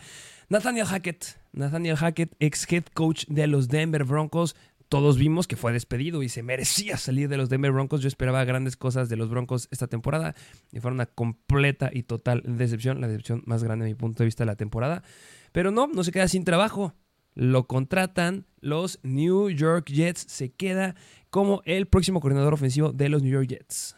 Nathaniel 0.49 0.85
Hackett 0.85 1.42
Nathaniel 1.53 1.95
Hackett 1.95 2.35
ex 2.39 2.71
head 2.71 2.83
coach 2.93 3.25
de 3.27 3.47
los 3.47 3.67
Denver 3.69 4.03
Broncos 4.03 4.55
todos 4.89 5.17
vimos 5.17 5.47
que 5.47 5.55
fue 5.55 5.73
despedido 5.73 6.21
y 6.21 6.29
se 6.29 6.43
merecía 6.43 6.97
salir 6.97 7.27
de 7.27 7.37
los 7.37 7.49
Denver 7.49 7.71
Broncos. 7.71 8.01
Yo 8.01 8.07
esperaba 8.07 8.43
grandes 8.45 8.77
cosas 8.77 9.09
de 9.09 9.15
los 9.15 9.27
Broncos 9.27 9.67
esta 9.71 9.87
temporada 9.87 10.35
y 10.71 10.81
fue 10.81 10.91
una 10.91 11.07
completa 11.07 11.89
y 11.91 12.03
total 12.03 12.43
decepción, 12.45 13.01
la 13.01 13.07
decepción 13.07 13.41
más 13.47 13.63
grande 13.63 13.85
de 13.85 13.91
mi 13.91 13.95
punto 13.95 14.19
de 14.19 14.25
vista 14.25 14.43
de 14.43 14.51
la 14.51 14.55
temporada. 14.55 15.01
Pero 15.51 15.71
no, 15.71 15.87
no 15.87 16.03
se 16.03 16.11
queda 16.11 16.27
sin 16.27 16.43
trabajo 16.43 16.93
lo 17.35 17.67
contratan 17.67 18.45
los 18.61 18.99
New 19.03 19.49
York 19.49 19.89
Jets, 19.89 20.25
se 20.27 20.51
queda 20.51 20.95
como 21.29 21.61
el 21.65 21.87
próximo 21.87 22.19
coordinador 22.19 22.53
ofensivo 22.53 22.91
de 22.91 23.09
los 23.09 23.23
New 23.23 23.31
York 23.31 23.47
Jets. 23.47 23.95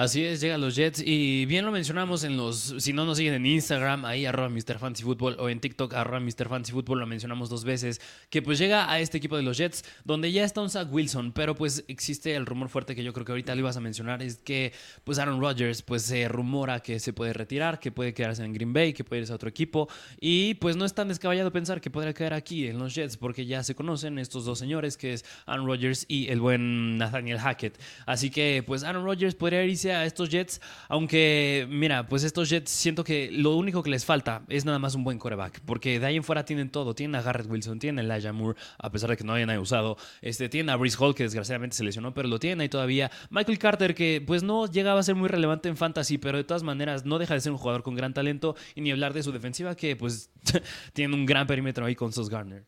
Así 0.00 0.24
es, 0.24 0.40
llegan 0.40 0.62
los 0.62 0.76
Jets 0.76 1.02
y 1.04 1.44
bien 1.44 1.66
lo 1.66 1.72
mencionamos 1.72 2.24
en 2.24 2.38
los, 2.38 2.74
si 2.78 2.94
no 2.94 3.04
nos 3.04 3.18
siguen 3.18 3.34
en 3.34 3.44
Instagram, 3.44 4.06
ahí 4.06 4.24
arroba 4.24 4.48
Mr. 4.48 4.78
Fancy 4.78 5.02
Football 5.02 5.36
o 5.38 5.50
en 5.50 5.60
TikTok 5.60 5.92
arroba 5.92 6.20
Mr. 6.20 6.48
Fancy 6.48 6.72
Football, 6.72 7.00
lo 7.00 7.06
mencionamos 7.06 7.50
dos 7.50 7.64
veces, 7.64 8.00
que 8.30 8.40
pues 8.40 8.58
llega 8.58 8.90
a 8.90 8.98
este 8.98 9.18
equipo 9.18 9.36
de 9.36 9.42
los 9.42 9.58
Jets 9.58 9.84
donde 10.06 10.32
ya 10.32 10.42
está 10.42 10.62
un 10.62 10.70
Zach 10.70 10.88
Wilson, 10.90 11.32
pero 11.32 11.54
pues 11.54 11.84
existe 11.86 12.34
el 12.34 12.46
rumor 12.46 12.70
fuerte 12.70 12.96
que 12.96 13.04
yo 13.04 13.12
creo 13.12 13.26
que 13.26 13.32
ahorita 13.32 13.54
lo 13.54 13.60
ibas 13.60 13.76
a 13.76 13.80
mencionar, 13.82 14.22
es 14.22 14.38
que 14.38 14.72
pues 15.04 15.18
Aaron 15.18 15.38
Rodgers 15.38 15.82
pues 15.82 16.00
se 16.00 16.28
rumora 16.28 16.80
que 16.80 16.98
se 16.98 17.12
puede 17.12 17.34
retirar, 17.34 17.78
que 17.78 17.92
puede 17.92 18.14
quedarse 18.14 18.42
en 18.42 18.54
Green 18.54 18.72
Bay, 18.72 18.94
que 18.94 19.04
puede 19.04 19.20
irse 19.20 19.34
a 19.34 19.36
otro 19.36 19.50
equipo 19.50 19.86
y 20.18 20.54
pues 20.54 20.76
no 20.76 20.86
es 20.86 20.94
tan 20.94 21.08
descabellado 21.08 21.52
pensar 21.52 21.82
que 21.82 21.90
podría 21.90 22.14
quedar 22.14 22.32
aquí 22.32 22.66
en 22.68 22.78
los 22.78 22.94
Jets 22.94 23.18
porque 23.18 23.44
ya 23.44 23.62
se 23.62 23.74
conocen 23.74 24.18
estos 24.18 24.46
dos 24.46 24.58
señores 24.58 24.96
que 24.96 25.12
es 25.12 25.26
Aaron 25.44 25.66
Rodgers 25.66 26.06
y 26.08 26.28
el 26.28 26.40
buen 26.40 26.96
Nathaniel 26.96 27.38
Hackett. 27.38 27.78
Así 28.06 28.30
que 28.30 28.64
pues 28.66 28.82
Aaron 28.82 29.04
Rodgers 29.04 29.34
podría 29.34 29.62
irse 29.62 29.89
a 29.92 30.04
estos 30.04 30.28
Jets, 30.28 30.60
aunque 30.88 31.66
mira, 31.68 32.06
pues 32.06 32.24
estos 32.24 32.48
Jets 32.48 32.70
siento 32.70 33.04
que 33.04 33.30
lo 33.32 33.56
único 33.56 33.82
que 33.82 33.90
les 33.90 34.04
falta 34.04 34.42
es 34.48 34.64
nada 34.64 34.78
más 34.78 34.94
un 34.94 35.04
buen 35.04 35.18
coreback, 35.18 35.60
porque 35.60 36.00
de 36.00 36.06
ahí 36.06 36.16
en 36.16 36.24
fuera 36.24 36.44
tienen 36.44 36.70
todo, 36.70 36.94
tienen 36.94 37.16
a 37.16 37.22
Garrett 37.22 37.50
Wilson, 37.50 37.78
tienen 37.78 37.98
a 38.10 38.14
Elijah 38.14 38.32
Moore, 38.32 38.58
a 38.78 38.90
pesar 38.90 39.10
de 39.10 39.16
que 39.16 39.24
no 39.24 39.34
hayan 39.34 39.50
usado, 39.58 39.96
este, 40.22 40.48
tienen 40.48 40.70
a 40.70 40.76
Brice 40.76 40.96
Hall, 40.98 41.14
que 41.14 41.24
desgraciadamente 41.24 41.76
se 41.76 41.84
lesionó, 41.84 42.14
pero 42.14 42.28
lo 42.28 42.38
tienen 42.38 42.60
ahí 42.60 42.68
todavía, 42.68 43.10
Michael 43.30 43.58
Carter, 43.58 43.94
que 43.94 44.22
pues 44.26 44.42
no 44.42 44.66
llegaba 44.66 45.00
a 45.00 45.02
ser 45.02 45.14
muy 45.14 45.28
relevante 45.28 45.68
en 45.68 45.76
fantasy, 45.76 46.18
pero 46.18 46.38
de 46.38 46.44
todas 46.44 46.62
maneras 46.62 47.04
no 47.04 47.18
deja 47.18 47.34
de 47.34 47.40
ser 47.40 47.52
un 47.52 47.58
jugador 47.58 47.82
con 47.82 47.94
gran 47.94 48.14
talento, 48.14 48.56
y 48.74 48.80
ni 48.80 48.90
hablar 48.90 49.14
de 49.14 49.22
su 49.22 49.32
defensiva, 49.32 49.74
que 49.74 49.96
pues 49.96 50.30
tiene 50.92 51.14
un 51.14 51.26
gran 51.26 51.46
perímetro 51.46 51.86
ahí 51.86 51.94
con 51.94 52.12
Sos 52.12 52.28
Garner. 52.28 52.64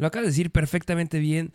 Lo 0.00 0.06
acabas 0.06 0.28
de 0.28 0.30
decir 0.30 0.50
perfectamente 0.50 1.18
bien. 1.18 1.52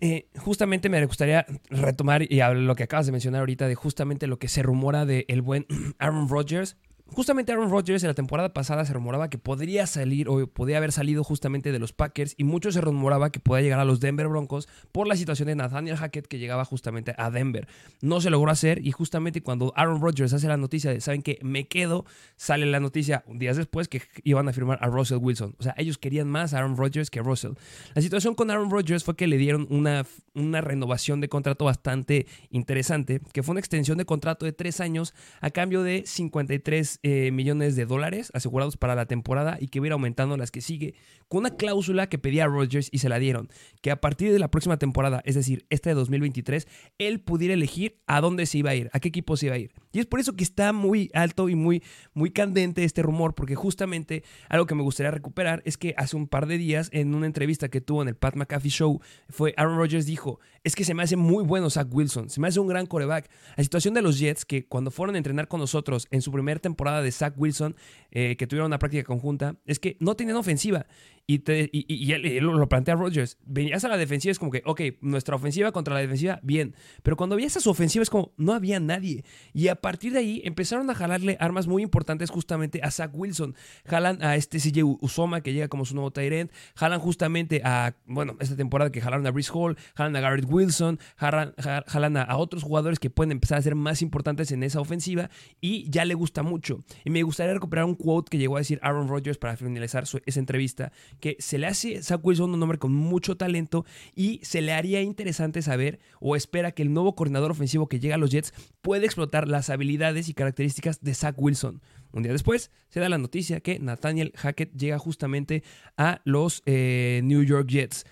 Eh, 0.00 0.28
justamente 0.38 0.88
me 0.88 1.04
gustaría 1.04 1.46
retomar 1.68 2.30
y 2.30 2.40
hablar 2.40 2.62
lo 2.62 2.76
que 2.76 2.84
acabas 2.84 3.06
de 3.06 3.12
mencionar 3.12 3.40
ahorita 3.40 3.66
de 3.66 3.74
justamente 3.74 4.26
lo 4.26 4.38
que 4.38 4.48
se 4.48 4.62
rumora 4.62 5.04
de 5.04 5.24
el 5.28 5.42
buen 5.42 5.66
Aaron 5.98 6.28
Rodgers. 6.28 6.76
Justamente 7.06 7.52
Aaron 7.52 7.70
Rodgers 7.70 8.02
en 8.02 8.08
la 8.08 8.14
temporada 8.14 8.54
pasada 8.54 8.84
se 8.86 8.92
rumoraba 8.94 9.28
que 9.28 9.36
podría 9.36 9.86
salir 9.86 10.28
o 10.28 10.46
podría 10.46 10.78
haber 10.78 10.90
salido 10.90 11.22
justamente 11.22 11.70
de 11.70 11.78
los 11.78 11.92
Packers 11.92 12.34
y 12.38 12.44
mucho 12.44 12.72
se 12.72 12.80
rumoraba 12.80 13.30
que 13.30 13.40
podía 13.40 13.62
llegar 13.62 13.78
a 13.78 13.84
los 13.84 14.00
Denver 14.00 14.26
Broncos 14.26 14.68
por 14.90 15.06
la 15.06 15.14
situación 15.14 15.48
de 15.48 15.54
Nathaniel 15.54 15.96
Hackett 15.96 16.26
que 16.26 16.38
llegaba 16.38 16.64
justamente 16.64 17.14
a 17.18 17.30
Denver. 17.30 17.68
No 18.00 18.22
se 18.22 18.30
logró 18.30 18.50
hacer 18.50 18.84
y 18.84 18.90
justamente 18.90 19.42
cuando 19.42 19.72
Aaron 19.76 20.00
Rodgers 20.00 20.32
hace 20.32 20.48
la 20.48 20.56
noticia 20.56 20.90
de 20.90 21.00
saben 21.02 21.22
que 21.22 21.38
me 21.42 21.68
quedo, 21.68 22.06
sale 22.36 22.64
la 22.64 22.80
noticia 22.80 23.22
días 23.28 23.58
después 23.58 23.86
que 23.86 24.02
iban 24.24 24.48
a 24.48 24.52
firmar 24.54 24.78
a 24.80 24.86
Russell 24.86 25.18
Wilson. 25.18 25.54
O 25.58 25.62
sea, 25.62 25.74
ellos 25.76 25.98
querían 25.98 26.28
más 26.28 26.54
a 26.54 26.58
Aaron 26.58 26.76
Rodgers 26.76 27.10
que 27.10 27.20
a 27.20 27.22
Russell. 27.22 27.52
La 27.94 28.00
situación 28.00 28.34
con 28.34 28.50
Aaron 28.50 28.70
Rodgers 28.70 29.04
fue 29.04 29.14
que 29.14 29.26
le 29.26 29.36
dieron 29.36 29.66
una, 29.70 30.06
una 30.34 30.62
renovación 30.62 31.20
de 31.20 31.28
contrato 31.28 31.66
bastante 31.66 32.26
interesante, 32.50 33.20
que 33.32 33.42
fue 33.42 33.52
una 33.52 33.60
extensión 33.60 33.98
de 33.98 34.06
contrato 34.06 34.46
de 34.46 34.52
tres 34.52 34.80
años 34.80 35.14
a 35.42 35.50
cambio 35.50 35.82
de 35.82 36.02
53 36.06 36.93
eh, 37.02 37.30
millones 37.32 37.76
de 37.76 37.86
dólares 37.86 38.30
asegurados 38.34 38.76
para 38.76 38.94
la 38.94 39.06
temporada 39.06 39.56
y 39.60 39.68
que 39.68 39.78
iba 39.78 39.92
aumentando 39.92 40.36
las 40.36 40.50
que 40.50 40.60
sigue, 40.60 40.94
con 41.28 41.40
una 41.40 41.56
cláusula 41.56 42.08
que 42.08 42.18
pedía 42.18 42.44
a 42.44 42.48
Rodgers 42.48 42.88
y 42.92 42.98
se 42.98 43.08
la 43.08 43.18
dieron, 43.18 43.48
que 43.82 43.90
a 43.90 44.00
partir 44.00 44.32
de 44.32 44.38
la 44.38 44.50
próxima 44.50 44.78
temporada, 44.78 45.22
es 45.24 45.34
decir, 45.34 45.66
esta 45.70 45.90
de 45.90 45.94
2023, 45.94 46.66
él 46.98 47.20
pudiera 47.20 47.54
elegir 47.54 48.00
a 48.06 48.20
dónde 48.20 48.46
se 48.46 48.58
iba 48.58 48.70
a 48.70 48.74
ir, 48.74 48.90
a 48.92 49.00
qué 49.00 49.08
equipo 49.08 49.36
se 49.36 49.46
iba 49.46 49.54
a 49.56 49.58
ir. 49.58 49.72
Y 49.94 50.00
es 50.00 50.06
por 50.06 50.18
eso 50.18 50.34
que 50.34 50.42
está 50.42 50.72
muy 50.72 51.08
alto 51.14 51.48
y 51.48 51.54
muy, 51.54 51.82
muy 52.14 52.30
candente 52.30 52.82
este 52.82 53.00
rumor, 53.00 53.34
porque 53.34 53.54
justamente 53.54 54.24
algo 54.48 54.66
que 54.66 54.74
me 54.74 54.82
gustaría 54.82 55.12
recuperar 55.12 55.62
es 55.64 55.78
que 55.78 55.94
hace 55.96 56.16
un 56.16 56.26
par 56.26 56.46
de 56.46 56.58
días, 56.58 56.88
en 56.92 57.14
una 57.14 57.26
entrevista 57.26 57.68
que 57.68 57.80
tuvo 57.80 58.02
en 58.02 58.08
el 58.08 58.16
Pat 58.16 58.34
McAfee 58.34 58.70
Show, 58.70 59.00
fue 59.28 59.54
Aaron 59.56 59.78
Rodgers 59.78 60.04
dijo, 60.04 60.40
es 60.64 60.74
que 60.74 60.82
se 60.82 60.94
me 60.94 61.04
hace 61.04 61.14
muy 61.14 61.44
bueno 61.44 61.70
Zach 61.70 61.86
Wilson, 61.92 62.28
se 62.28 62.40
me 62.40 62.48
hace 62.48 62.58
un 62.58 62.66
gran 62.66 62.86
coreback. 62.86 63.30
La 63.56 63.62
situación 63.62 63.94
de 63.94 64.02
los 64.02 64.18
Jets, 64.18 64.44
que 64.44 64.66
cuando 64.66 64.90
fueron 64.90 65.14
a 65.14 65.18
entrenar 65.18 65.46
con 65.46 65.60
nosotros 65.60 66.08
en 66.10 66.22
su 66.22 66.32
primera 66.32 66.58
temporada 66.58 67.00
de 67.00 67.12
Zach 67.12 67.34
Wilson, 67.36 67.76
eh, 68.10 68.34
que 68.36 68.48
tuvieron 68.48 68.66
una 68.66 68.80
práctica 68.80 69.04
conjunta, 69.04 69.54
es 69.64 69.78
que 69.78 69.96
no 70.00 70.16
tenían 70.16 70.36
ofensiva. 70.36 70.86
Y, 71.26 71.38
te, 71.38 71.70
y, 71.72 71.86
y 71.88 72.12
él, 72.12 72.38
lo 72.38 72.68
plantea 72.68 72.96
Rodgers. 72.96 73.38
Venías 73.46 73.82
a 73.84 73.88
la 73.88 73.96
defensiva, 73.96 74.30
es 74.30 74.38
como 74.38 74.50
que, 74.50 74.62
ok, 74.66 74.80
nuestra 75.00 75.36
ofensiva 75.36 75.72
contra 75.72 75.94
la 75.94 76.00
defensiva, 76.00 76.38
bien. 76.42 76.74
Pero 77.02 77.16
cuando 77.16 77.36
veías 77.36 77.56
a 77.56 77.60
su 77.60 77.70
ofensiva, 77.70 78.02
es 78.02 78.10
como, 78.10 78.32
no 78.36 78.52
había 78.52 78.78
nadie. 78.78 79.24
Y 79.54 79.68
a 79.68 79.76
partir 79.76 80.12
de 80.12 80.18
ahí 80.18 80.42
empezaron 80.44 80.90
a 80.90 80.94
jalarle 80.94 81.38
armas 81.40 81.66
muy 81.66 81.82
importantes 81.82 82.30
justamente 82.30 82.80
a 82.82 82.90
Zach 82.90 83.10
Wilson. 83.14 83.54
Jalan 83.86 84.22
a 84.22 84.36
este 84.36 84.58
CJ 84.58 84.84
Usoma, 85.00 85.40
que 85.40 85.54
llega 85.54 85.68
como 85.68 85.86
su 85.86 85.94
nuevo 85.94 86.10
Tyrant. 86.10 86.52
Jalan 86.74 87.00
justamente 87.00 87.62
a, 87.64 87.94
bueno, 88.04 88.36
esta 88.40 88.56
temporada 88.56 88.92
que 88.92 89.00
jalaron 89.00 89.26
a 89.26 89.30
Brice 89.30 89.50
Hall. 89.54 89.78
Jalan 89.94 90.16
a 90.16 90.20
Garrett 90.20 90.46
Wilson. 90.46 90.98
Jalan, 91.16 91.54
jalan 91.86 92.16
a, 92.18 92.36
otros 92.36 92.62
jugadores 92.62 92.98
que 92.98 93.08
pueden 93.08 93.32
empezar 93.32 93.58
a 93.58 93.62
ser 93.62 93.76
más 93.76 94.02
importantes 94.02 94.52
en 94.52 94.62
esa 94.62 94.78
ofensiva. 94.78 95.30
Y 95.62 95.88
ya 95.88 96.04
le 96.04 96.12
gusta 96.12 96.42
mucho. 96.42 96.84
Y 97.02 97.08
me 97.08 97.22
gustaría 97.22 97.54
recuperar 97.54 97.86
un 97.86 97.94
quote 97.94 98.28
que 98.28 98.36
llegó 98.36 98.56
a 98.56 98.58
decir 98.58 98.78
Aaron 98.82 99.08
Rodgers 99.08 99.38
para 99.38 99.56
finalizar 99.56 100.04
esa 100.04 100.38
entrevista 100.38 100.92
que 101.20 101.36
se 101.38 101.58
le 101.58 101.66
hace 101.66 102.02
Zach 102.02 102.20
Wilson 102.22 102.54
un 102.54 102.62
hombre 102.62 102.78
con 102.78 102.92
mucho 102.92 103.36
talento 103.36 103.84
y 104.14 104.40
se 104.42 104.60
le 104.60 104.72
haría 104.72 105.02
interesante 105.02 105.62
saber 105.62 105.98
o 106.20 106.36
espera 106.36 106.72
que 106.72 106.82
el 106.82 106.92
nuevo 106.92 107.14
coordinador 107.14 107.50
ofensivo 107.50 107.88
que 107.88 108.00
llega 108.00 108.14
a 108.14 108.18
los 108.18 108.30
Jets 108.30 108.52
pueda 108.82 109.04
explotar 109.04 109.48
las 109.48 109.70
habilidades 109.70 110.28
y 110.28 110.34
características 110.34 111.00
de 111.02 111.14
Zach 111.14 111.34
Wilson. 111.38 111.82
Un 112.12 112.22
día 112.22 112.32
después 112.32 112.70
se 112.88 113.00
da 113.00 113.08
la 113.08 113.18
noticia 113.18 113.60
que 113.60 113.78
Nathaniel 113.78 114.32
Hackett 114.36 114.72
llega 114.76 114.98
justamente 114.98 115.62
a 115.96 116.20
los 116.24 116.62
eh, 116.66 117.20
New 117.24 117.42
York 117.42 117.68
Jets. 117.68 118.04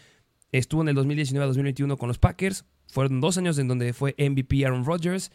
Estuvo 0.51 0.83
en 0.83 0.89
el 0.89 0.97
2019-2021 0.97 1.97
con 1.97 2.09
los 2.09 2.19
Packers. 2.19 2.65
Fueron 2.89 3.21
dos 3.21 3.39
años 3.39 3.59
en 3.59 3.69
donde 3.69 3.93
fue 3.93 4.15
MVP 4.19 4.67
Aaron 4.67 4.85
Rodgers. 4.85 5.31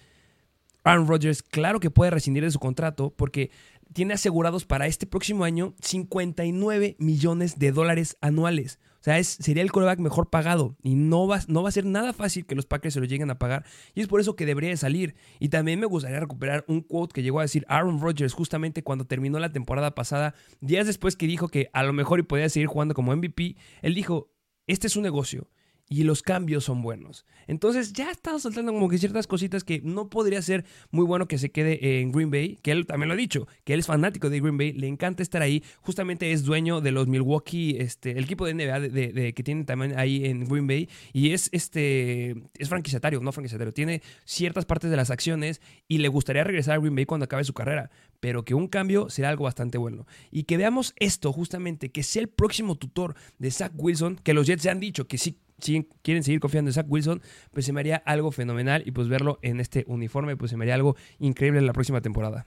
Aaron 0.84 1.08
Rodgers, 1.08 1.44
claro 1.44 1.80
que 1.80 1.90
puede 1.90 2.12
rescindir 2.12 2.44
de 2.44 2.52
su 2.52 2.60
contrato 2.60 3.14
porque 3.16 3.52
tiene 3.94 4.14
asegurados 4.14 4.66
para 4.66 4.88
este 4.88 5.06
próximo 5.06 5.44
año 5.44 5.76
59 5.82 6.96
millones 7.00 7.60
de 7.60 7.72
dólares 7.72 8.18
anuales. 8.22 8.80
O 9.00 9.04
sea, 9.04 9.20
es, 9.20 9.28
sería 9.28 9.64
el 9.64 9.72
coreback 9.72 10.00
mejor 10.00 10.30
pagado 10.30 10.76
y 10.84 10.96
no 10.96 11.28
va, 11.28 11.40
no 11.48 11.64
va 11.64 11.70
a 11.70 11.72
ser 11.72 11.86
nada 11.86 12.14
fácil 12.14 12.46
que 12.46 12.56
los 12.56 12.66
Packers 12.66 12.94
se 12.94 13.00
lo 13.00 13.06
lleguen 13.06 13.30
a 13.30 13.40
pagar. 13.40 13.66
Y 13.94 14.02
es 14.02 14.08
por 14.08 14.20
eso 14.20 14.36
que 14.36 14.46
debería 14.46 14.70
de 14.70 14.78
salir. 14.78 15.16
Y 15.40 15.50
también 15.50 15.80
me 15.80 15.86
gustaría 15.86 16.20
recuperar 16.20 16.66
un 16.68 16.82
quote 16.82 17.14
que 17.14 17.24
llegó 17.24 17.40
a 17.40 17.44
decir 17.44 17.66
Aaron 17.70 18.02
Rodgers 18.02 18.34
justamente 18.34 18.84
cuando 18.84 19.06
terminó 19.06 19.40
la 19.40 19.52
temporada 19.52 19.96
pasada, 19.96 20.34
días 20.60 20.88
después 20.88 21.16
que 21.16 21.28
dijo 21.28 21.48
que 21.48 21.70
a 21.74 21.84
lo 21.84 21.94
mejor 21.94 22.20
y 22.20 22.24
podía 22.24 22.50
seguir 22.50 22.68
jugando 22.68 22.94
como 22.94 23.16
MVP. 23.16 23.56
Él 23.82 23.96
dijo, 23.96 24.32
este 24.66 24.88
es 24.88 24.96
un 24.96 25.04
negocio 25.04 25.50
y 25.90 26.04
los 26.04 26.22
cambios 26.22 26.66
son 26.66 26.82
buenos. 26.82 27.26
Entonces 27.48 27.94
ya 27.94 28.12
está 28.12 28.38
soltando 28.40 28.74
como 28.74 28.90
que 28.90 28.98
ciertas 28.98 29.28
cositas 29.28 29.64
que 29.64 29.82
no 29.84 30.10
podría 30.10 30.42
ser 30.42 30.66
muy 30.92 31.06
bueno 31.06 31.28
que 31.28 31.38
se 31.38 31.50
quede 31.50 32.02
en 32.02 32.12
Green 32.12 32.30
Bay, 32.30 32.60
que 32.62 32.72
él 32.72 32.86
también 32.86 33.08
lo 33.08 33.14
ha 33.14 33.18
dicho, 33.18 33.48
que 33.64 33.74
él 33.74 33.80
es 33.80 33.88
fanático 33.88 34.30
de 34.30 34.40
Green 34.40 34.58
Bay, 34.58 34.74
le 34.74 34.88
encanta 34.88 35.24
estar 35.24 35.42
ahí, 35.42 35.64
justamente 35.82 36.32
es 36.32 36.44
dueño 36.44 36.82
de 36.82 36.92
los 36.92 37.08
Milwaukee, 37.08 37.78
este, 37.80 38.12
el 38.12 38.26
equipo 38.26 38.46
de 38.46 38.54
NBA 38.54 38.80
de, 38.80 39.34
que 39.34 39.44
tienen 39.44 39.66
también 39.66 39.98
ahí 39.98 40.26
en 40.26 40.46
Green 40.46 40.68
Bay 40.68 40.90
y 41.14 41.32
es 41.32 41.50
este 41.52 42.36
es 42.58 42.70
franquiciatario, 42.70 43.20
no 43.22 43.32
franquiciatario, 43.32 43.74
tiene 43.74 44.02
ciertas 44.26 44.66
partes 44.66 44.92
de 44.92 44.98
las 44.98 45.10
acciones 45.10 45.62
y 45.88 46.00
le 46.00 46.10
gustaría 46.10 46.44
regresar 46.44 46.76
a 46.76 46.80
Green 46.80 46.96
Bay 46.96 47.06
cuando 47.06 47.26
acabe 47.26 47.44
su 47.44 47.54
carrera, 47.54 47.90
pero 48.20 48.44
que 48.44 48.54
un 48.54 48.68
cambio 48.68 49.10
será 49.10 49.30
algo 49.30 49.46
bastante 49.46 49.78
bueno. 49.78 50.06
Y 50.32 50.44
que 50.44 50.58
veamos 50.58 50.94
esto 50.98 51.32
justamente, 51.32 51.92
que 51.92 52.04
sea 52.04 52.22
el 52.22 52.30
próximo 52.30 52.76
tutor 52.76 53.16
de 53.40 53.52
Zach 53.52 53.72
Wilson, 53.76 54.18
que 54.24 54.34
los 54.34 54.48
Jets 54.48 54.64
se 54.64 54.70
han 54.70 54.80
dicho 54.80 55.08
que 55.08 55.18
sí 55.18 55.38
si 55.60 55.88
quieren 56.02 56.24
seguir 56.24 56.40
confiando 56.40 56.70
en 56.70 56.74
Zach 56.74 56.86
Wilson, 56.88 57.22
pues 57.52 57.66
se 57.66 57.74
me 57.74 57.80
haría 57.80 57.98
algo 57.98 58.32
fenomenal 58.32 58.84
y 58.86 58.92
pues 58.92 59.08
verlo 59.08 59.40
en 59.42 59.60
este 59.60 59.84
uniforme, 59.88 60.38
pues 60.38 60.52
se 60.52 60.58
me 60.58 60.66
haría 60.66 60.76
algo 60.76 60.96
increíble 61.20 61.60
en 61.60 61.66
la 61.66 61.74
próxima 61.74 62.02
temporada. 62.02 62.46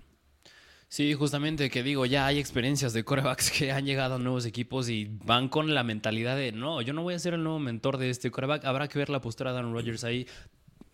Sí, 0.91 1.15
justamente 1.15 1.71
que 1.71 1.85
digo, 1.85 2.05
ya 2.05 2.27
hay 2.27 2.41
experiencias 2.41 2.93
de 2.93 3.05
corebacks 3.05 3.53
que 3.53 3.71
han 3.71 3.87
llegado 3.87 4.17
a 4.17 4.19
nuevos 4.19 4.45
equipos 4.45 4.89
y 4.89 5.09
van 5.25 5.49
con 5.49 5.73
la 5.73 5.85
mentalidad 5.85 6.37
de, 6.37 6.51
no, 6.51 6.83
yo 6.83 6.93
no 6.93 7.05
voy 7.05 7.15
a 7.15 7.19
ser 7.21 7.35
el 7.35 7.45
nuevo 7.45 7.61
mentor 7.61 7.97
de 7.97 8.11
este 8.11 8.33
coreback, 8.33 8.65
habrá 8.65 8.89
que 8.89 8.99
ver 8.99 9.09
la 9.09 9.21
postura 9.21 9.53
de 9.53 9.59
Aaron 9.59 9.73
Rodgers 9.73 10.03
ahí. 10.03 10.27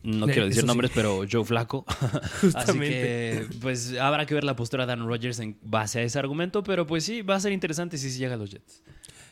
No 0.03 0.27
quiero 0.27 0.47
decir 0.47 0.65
nombres, 0.65 0.93
pero 0.95 1.25
Joe 1.29 1.45
Flaco. 1.45 1.87
Así 2.55 2.79
que, 2.79 3.47
pues, 3.61 3.97
habrá 3.99 4.27
que 4.27 4.35
ver 4.35 4.45
la 4.45 4.55
postura 4.55 4.85
de 4.85 4.93
Aaron 4.93 5.09
Rodgers 5.09 5.41
en 5.41 5.59
base 5.63 6.01
a 6.01 6.03
ese 6.03 6.19
argumento, 6.19 6.63
pero 6.63 6.87
pues 6.87 7.03
sí, 7.03 7.23
va 7.23 7.37
a 7.37 7.41
ser 7.41 7.53
interesante 7.53 7.97
si 7.97 8.11
se 8.11 8.19
llega 8.19 8.35
a 8.35 8.37
los 8.37 8.51
Jets. 8.51 8.83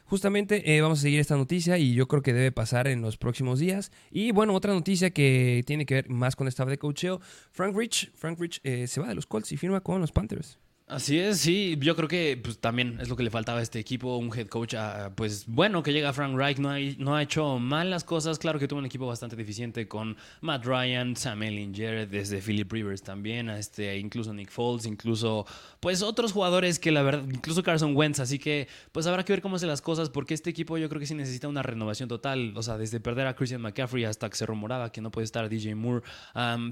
Justamente 0.06 0.76
eh, 0.76 0.80
vamos 0.80 0.99
a 0.99 1.02
seguir 1.02 1.20
esta 1.20 1.37
noticia 1.37 1.78
y 1.78 1.94
yo 1.94 2.08
creo 2.08 2.23
que 2.23 2.32
debe 2.32 2.52
pasar 2.52 2.88
en 2.88 3.00
los 3.00 3.16
próximos 3.16 3.58
días. 3.58 3.90
Y 4.11 4.32
bueno, 4.32 4.54
otra 4.54 4.73
noticia 4.73 5.11
que 5.11 5.62
tiene 5.66 5.87
que 5.87 5.94
ver 5.94 6.11
más 6.11 6.37
con 6.37 6.46
esta 6.46 6.64
de 6.64 6.78
coacheo. 6.78 7.20
Frank 7.52 7.76
Rich, 7.76 8.12
Frank 8.14 8.38
Rich 8.38 8.61
eh, 8.64 8.87
se 8.87 9.00
va 9.00 9.08
de 9.08 9.14
los 9.14 9.26
Colts 9.26 9.52
y 9.52 9.56
firma 9.56 9.80
con 9.80 10.00
los 10.00 10.12
Panthers. 10.12 10.58
Así 10.87 11.19
es, 11.19 11.41
sí, 11.41 11.79
yo 11.81 11.97
creo 11.97 12.09
que 12.09 12.38
pues, 12.45 12.59
también 12.59 12.99
es 13.00 13.09
lo 13.09 13.17
que 13.17 13.23
le 13.23 13.31
faltaba 13.31 13.61
a 13.61 13.62
este 13.62 13.79
equipo, 13.79 14.19
un 14.19 14.31
head 14.37 14.49
coach, 14.49 14.75
ah, 14.75 15.12
pues 15.17 15.47
bueno, 15.47 15.83
que 15.83 15.95
llega 15.95 16.12
Frank 16.12 16.37
Reich, 16.37 16.59
no, 16.59 16.75
no 16.99 17.17
ha 17.17 17.23
hecho 17.23 17.59
mal 17.59 17.88
las 17.88 18.05
cosas, 18.05 18.38
claro 18.38 18.59
que 18.59 18.69
tuvo 18.69 18.81
un 18.81 18.85
equipo 18.85 19.07
bastante 19.07 19.35
deficiente 19.35 19.88
con 19.88 20.14
Matt 20.43 20.67
Ryan, 20.67 21.17
Sam 21.17 21.43
Ellinger, 21.43 22.07
desde 22.07 22.43
Philip 22.43 22.71
Rivers 22.71 23.03
también, 23.03 23.49
este, 23.49 23.97
incluso 23.97 24.35
Nick 24.35 24.50
Foles, 24.50 24.85
incluso 24.85 25.47
pues 25.81 26.03
otros 26.03 26.33
jugadores 26.33 26.79
que 26.79 26.93
la 26.93 27.00
verdad, 27.00 27.25
incluso 27.33 27.62
Carson 27.62 27.97
Wentz, 27.97 28.21
así 28.21 28.38
que 28.38 28.69
pues 28.93 29.07
habrá 29.07 29.25
que 29.25 29.33
ver 29.33 29.41
cómo 29.41 29.57
hacen 29.57 29.71
las 29.71 29.81
cosas, 29.81 30.11
porque 30.11 30.35
este 30.35 30.50
equipo 30.50 30.76
yo 30.76 30.91
creo 30.91 31.00
que 31.00 31.07
sí 31.07 31.14
necesita 31.14 31.49
una 31.49 31.62
renovación 31.62 32.11
total, 32.11 32.53
o 32.57 32.62
sea, 32.62 32.76
desde 32.76 33.00
perder 33.00 33.26
a 33.26 33.35
Christian 33.35 33.62
McCaffrey 33.62 34.05
hasta 34.05 34.29
que 34.29 34.37
se 34.37 34.45
rumoraba 34.45 34.93
que 34.93 35.00
no 35.00 35.11
puede 35.11 35.25
estar 35.25 35.49
DJ 35.49 35.76
Moore, 35.76 36.05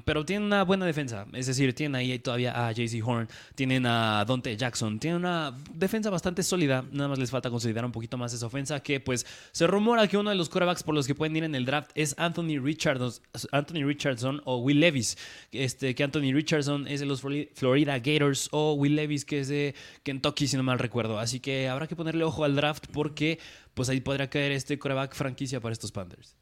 pero 0.04 0.26
tiene 0.26 0.44
una 0.44 0.64
buena 0.64 0.84
defensa, 0.84 1.24
es 1.32 1.46
decir, 1.46 1.74
tienen 1.74 1.94
ahí 1.94 2.18
todavía 2.18 2.68
a 2.68 2.72
JC 2.72 3.02
Horn, 3.02 3.26
tienen 3.54 3.86
a 3.86 4.01
Dante 4.26 4.56
Jackson. 4.56 4.98
Tiene 4.98 5.16
una 5.16 5.56
defensa 5.74 6.10
bastante 6.10 6.42
sólida. 6.42 6.84
Nada 6.92 7.08
más 7.08 7.18
les 7.18 7.30
falta 7.30 7.50
consolidar 7.50 7.84
un 7.84 7.92
poquito 7.92 8.18
más 8.18 8.32
esa 8.32 8.46
ofensa. 8.46 8.80
Que 8.80 9.00
pues 9.00 9.26
se 9.52 9.66
rumora 9.66 10.08
que 10.08 10.16
uno 10.16 10.30
de 10.30 10.36
los 10.36 10.48
corebacks 10.48 10.82
por 10.82 10.94
los 10.94 11.06
que 11.06 11.14
pueden 11.14 11.36
ir 11.36 11.44
en 11.44 11.54
el 11.54 11.64
draft 11.64 11.90
es 11.94 12.14
Anthony 12.18 12.58
Richardson, 12.62 13.12
Anthony 13.52 13.84
Richardson 13.84 14.40
o 14.44 14.58
Will 14.58 14.80
Levis. 14.80 15.16
Este, 15.52 15.94
que 15.94 16.04
Anthony 16.04 16.32
Richardson 16.32 16.86
es 16.88 17.00
de 17.00 17.06
los 17.06 17.22
Florida 17.54 17.98
Gators 17.98 18.48
o 18.52 18.74
Will 18.74 18.96
Levis 18.96 19.24
que 19.24 19.40
es 19.40 19.48
de 19.48 19.74
Kentucky, 20.02 20.46
si 20.46 20.56
no 20.56 20.62
mal 20.62 20.78
recuerdo. 20.78 21.18
Así 21.18 21.40
que 21.40 21.68
habrá 21.68 21.86
que 21.86 21.96
ponerle 21.96 22.24
ojo 22.24 22.44
al 22.44 22.56
draft 22.56 22.86
porque 22.92 23.38
pues 23.74 23.88
ahí 23.88 24.00
podrá 24.00 24.28
caer 24.28 24.52
este 24.52 24.78
coreback 24.78 25.14
franquicia 25.14 25.60
para 25.60 25.72
estos 25.72 25.92
Panthers 25.92 26.36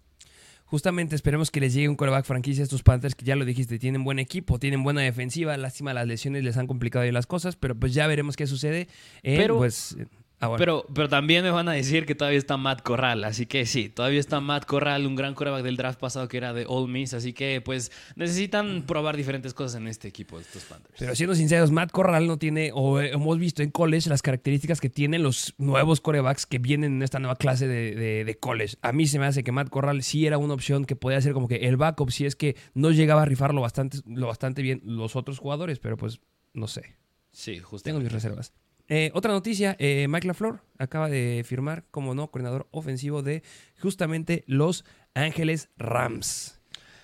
justamente 0.70 1.16
esperemos 1.16 1.50
que 1.50 1.60
les 1.60 1.74
llegue 1.74 1.88
un 1.88 1.96
coreback 1.96 2.24
franquicia 2.24 2.62
a 2.62 2.64
estos 2.64 2.84
Panthers, 2.84 3.16
que 3.16 3.24
ya 3.24 3.34
lo 3.34 3.44
dijiste, 3.44 3.80
tienen 3.80 4.04
buen 4.04 4.20
equipo, 4.20 4.60
tienen 4.60 4.84
buena 4.84 5.00
defensiva, 5.00 5.56
lástima 5.56 5.92
las 5.92 6.06
lesiones 6.06 6.44
les 6.44 6.56
han 6.56 6.68
complicado 6.68 7.04
ahí 7.04 7.10
las 7.10 7.26
cosas, 7.26 7.56
pero 7.56 7.74
pues 7.74 7.92
ya 7.92 8.06
veremos 8.06 8.36
qué 8.36 8.46
sucede. 8.46 8.86
pero, 9.22 9.58
pues, 9.58 9.96
Ah, 10.42 10.54
pero, 10.56 10.86
pero 10.94 11.06
también 11.10 11.44
me 11.44 11.50
van 11.50 11.68
a 11.68 11.72
decir 11.72 12.06
que 12.06 12.14
todavía 12.14 12.38
está 12.38 12.56
Matt 12.56 12.80
Corral, 12.80 13.24
así 13.24 13.44
que 13.44 13.66
sí, 13.66 13.90
todavía 13.90 14.18
está 14.18 14.40
Matt 14.40 14.64
Corral, 14.64 15.06
un 15.06 15.14
gran 15.14 15.34
coreback 15.34 15.62
del 15.62 15.76
draft 15.76 16.00
pasado 16.00 16.28
que 16.28 16.38
era 16.38 16.54
de 16.54 16.64
All 16.66 16.88
Miss, 16.88 17.12
así 17.12 17.34
que 17.34 17.60
pues 17.60 17.92
necesitan 18.16 18.84
probar 18.86 19.18
diferentes 19.18 19.52
cosas 19.52 19.78
en 19.80 19.86
este 19.86 20.08
equipo 20.08 20.38
de 20.38 20.44
estos 20.44 20.64
Panthers. 20.64 20.94
Pero 20.98 21.14
siendo 21.14 21.34
sinceros, 21.34 21.70
Matt 21.70 21.90
Corral 21.90 22.26
no 22.26 22.38
tiene, 22.38 22.70
o 22.72 22.98
hemos 23.00 23.38
visto 23.38 23.62
en 23.62 23.70
college, 23.70 24.08
las 24.08 24.22
características 24.22 24.80
que 24.80 24.88
tienen 24.88 25.22
los 25.22 25.54
nuevos 25.58 26.00
corebacks 26.00 26.46
que 26.46 26.58
vienen 26.58 26.94
en 26.94 27.02
esta 27.02 27.18
nueva 27.18 27.36
clase 27.36 27.68
de, 27.68 28.24
de, 28.24 28.38
college. 28.38 28.76
A 28.80 28.92
mí 28.92 29.06
se 29.06 29.18
me 29.18 29.26
hace 29.26 29.44
que 29.44 29.52
Matt 29.52 29.68
Corral 29.68 30.02
sí 30.02 30.26
era 30.26 30.38
una 30.38 30.54
opción 30.54 30.86
que 30.86 30.96
podía 30.96 31.20
ser 31.20 31.34
como 31.34 31.48
que 31.48 31.56
el 31.56 31.76
backup 31.76 32.10
si 32.10 32.24
es 32.24 32.34
que 32.34 32.56
no 32.72 32.92
llegaba 32.92 33.22
a 33.22 33.24
rifarlo 33.26 33.60
bastante, 33.60 33.98
lo 34.06 34.28
bastante 34.28 34.62
bien 34.62 34.80
los 34.84 35.16
otros 35.16 35.38
jugadores, 35.38 35.78
pero 35.78 35.98
pues 35.98 36.20
no 36.54 36.66
sé. 36.66 36.96
Sí, 37.30 37.58
justo. 37.58 37.84
Tengo 37.84 38.00
mis 38.00 38.10
reservas. 38.10 38.54
Eh, 38.92 39.12
otra 39.14 39.32
noticia, 39.32 39.76
eh, 39.78 40.08
Mike 40.08 40.26
LaFleur 40.26 40.62
acaba 40.76 41.08
de 41.08 41.44
firmar 41.46 41.84
como 41.92 42.12
no 42.12 42.28
coordinador 42.28 42.66
ofensivo 42.72 43.22
de 43.22 43.44
justamente 43.80 44.42
Los 44.48 44.84
Ángeles 45.14 45.70
Rams. 45.78 46.59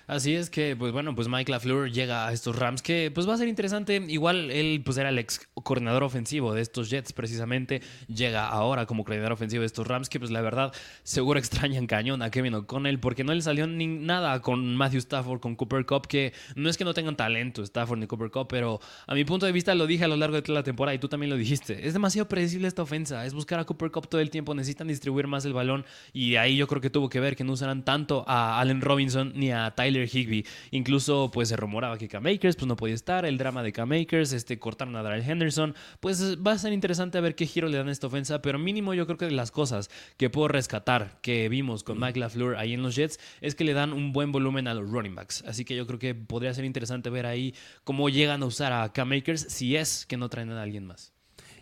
Así 0.07 0.35
es 0.35 0.49
que, 0.49 0.73
pues 0.77 0.93
bueno, 0.93 1.13
pues 1.15 1.27
Mike 1.27 1.51
LaFleur 1.51 1.91
llega 1.91 2.29
a 2.29 2.31
estos 2.31 2.55
Rams 2.55 2.81
que 2.81 3.11
pues 3.13 3.27
va 3.27 3.33
a 3.33 3.37
ser 3.37 3.49
interesante. 3.49 4.01
Igual 4.07 4.51
él 4.51 4.81
pues 4.85 4.97
era 4.97 5.09
el 5.09 5.19
ex 5.19 5.49
coordinador 5.53 6.03
ofensivo 6.03 6.53
de 6.53 6.61
estos 6.61 6.89
Jets 6.89 7.11
precisamente. 7.11 7.81
Llega 8.07 8.47
ahora 8.47 8.85
como 8.85 9.03
coordinador 9.03 9.33
ofensivo 9.33 9.61
de 9.61 9.65
estos 9.65 9.85
Rams 9.85 10.07
que 10.07 10.17
pues 10.17 10.31
la 10.31 10.39
verdad 10.39 10.73
seguro 11.03 11.39
extrañan 11.39 11.87
cañón 11.87 12.21
a 12.21 12.31
Kevin 12.31 12.53
O'Connell 12.53 12.99
porque 13.01 13.25
no 13.25 13.33
le 13.33 13.41
salió 13.41 13.67
ni 13.67 13.85
nada 13.85 14.41
con 14.41 14.77
Matthew 14.77 14.99
Stafford, 14.99 15.41
con 15.41 15.57
Cooper 15.57 15.85
Cup, 15.85 16.07
que 16.07 16.31
no 16.55 16.69
es 16.69 16.77
que 16.77 16.85
no 16.85 16.93
tengan 16.93 17.17
talento 17.17 17.61
Stafford 17.63 17.99
ni 17.99 18.07
Cooper 18.07 18.31
Cup, 18.31 18.47
pero 18.47 18.79
a 19.07 19.13
mi 19.13 19.25
punto 19.25 19.45
de 19.45 19.51
vista 19.51 19.75
lo 19.75 19.87
dije 19.87 20.05
a 20.05 20.07
lo 20.07 20.15
largo 20.15 20.37
de 20.37 20.41
toda 20.41 20.59
la 20.59 20.63
temporada 20.63 20.95
y 20.95 20.99
tú 20.99 21.09
también 21.09 21.31
lo 21.31 21.35
dijiste. 21.35 21.85
Es 21.85 21.91
demasiado 21.91 22.29
predecible 22.29 22.69
esta 22.69 22.81
ofensa. 22.81 23.25
Es 23.25 23.33
buscar 23.33 23.59
a 23.59 23.65
Cooper 23.65 23.91
Cup 23.91 24.07
todo 24.07 24.21
el 24.21 24.29
tiempo. 24.29 24.55
Necesitan 24.55 24.87
distribuir 24.87 25.27
más 25.27 25.43
el 25.43 25.51
balón 25.51 25.83
y 26.13 26.37
ahí 26.37 26.55
yo 26.55 26.65
creo 26.67 26.79
que 26.79 26.89
tuvo 26.89 27.09
que 27.09 27.19
ver 27.19 27.35
que 27.35 27.43
no 27.43 27.51
usaran 27.51 27.83
tanto 27.83 28.23
a 28.25 28.61
Allen 28.61 28.79
Robinson 28.79 29.33
ni 29.35 29.51
a 29.51 29.71
Tyler 29.75 29.96
Higby. 30.05 30.45
Incluso 30.71 31.31
pues 31.33 31.49
se 31.49 31.55
rumoraba 31.55 31.97
que 31.97 32.07
K-Makers 32.07 32.55
pues 32.55 32.67
no 32.67 32.75
podía 32.75 32.95
estar, 32.95 33.25
el 33.25 33.37
drama 33.37 33.63
de 33.63 33.73
K-Makers, 33.73 34.33
este, 34.33 34.59
cortaron 34.59 34.95
a 34.95 35.03
Darrell 35.03 35.27
Henderson. 35.27 35.75
Pues 35.99 36.37
va 36.45 36.51
a 36.51 36.57
ser 36.57 36.73
interesante 36.73 37.17
a 37.17 37.21
ver 37.21 37.35
qué 37.35 37.45
giro 37.45 37.67
le 37.67 37.77
dan 37.77 37.87
a 37.87 37.91
esta 37.91 38.07
ofensa, 38.07 38.41
pero 38.41 38.59
mínimo 38.59 38.93
yo 38.93 39.05
creo 39.05 39.17
que 39.17 39.25
de 39.25 39.31
las 39.31 39.51
cosas 39.51 39.89
que 40.17 40.29
puedo 40.29 40.47
rescatar 40.47 41.19
que 41.21 41.49
vimos 41.49 41.83
con 41.83 41.99
Mike 41.99 42.19
LaFleur 42.19 42.57
ahí 42.57 42.73
en 42.73 42.83
los 42.83 42.95
Jets 42.95 43.19
es 43.41 43.55
que 43.55 43.63
le 43.63 43.73
dan 43.73 43.93
un 43.93 44.13
buen 44.13 44.31
volumen 44.31 44.67
a 44.67 44.73
los 44.73 44.89
running 44.89 45.15
backs. 45.15 45.43
Así 45.47 45.65
que 45.65 45.75
yo 45.75 45.87
creo 45.87 45.99
que 45.99 46.15
podría 46.15 46.53
ser 46.53 46.65
interesante 46.65 47.09
ver 47.09 47.25
ahí 47.25 47.55
cómo 47.83 48.09
llegan 48.09 48.43
a 48.43 48.45
usar 48.45 48.73
a 48.73 48.91
K-Makers 48.91 49.47
si 49.49 49.75
es 49.75 50.05
que 50.05 50.17
no 50.17 50.29
traen 50.29 50.51
a 50.51 50.61
alguien 50.61 50.85
más. 50.85 51.16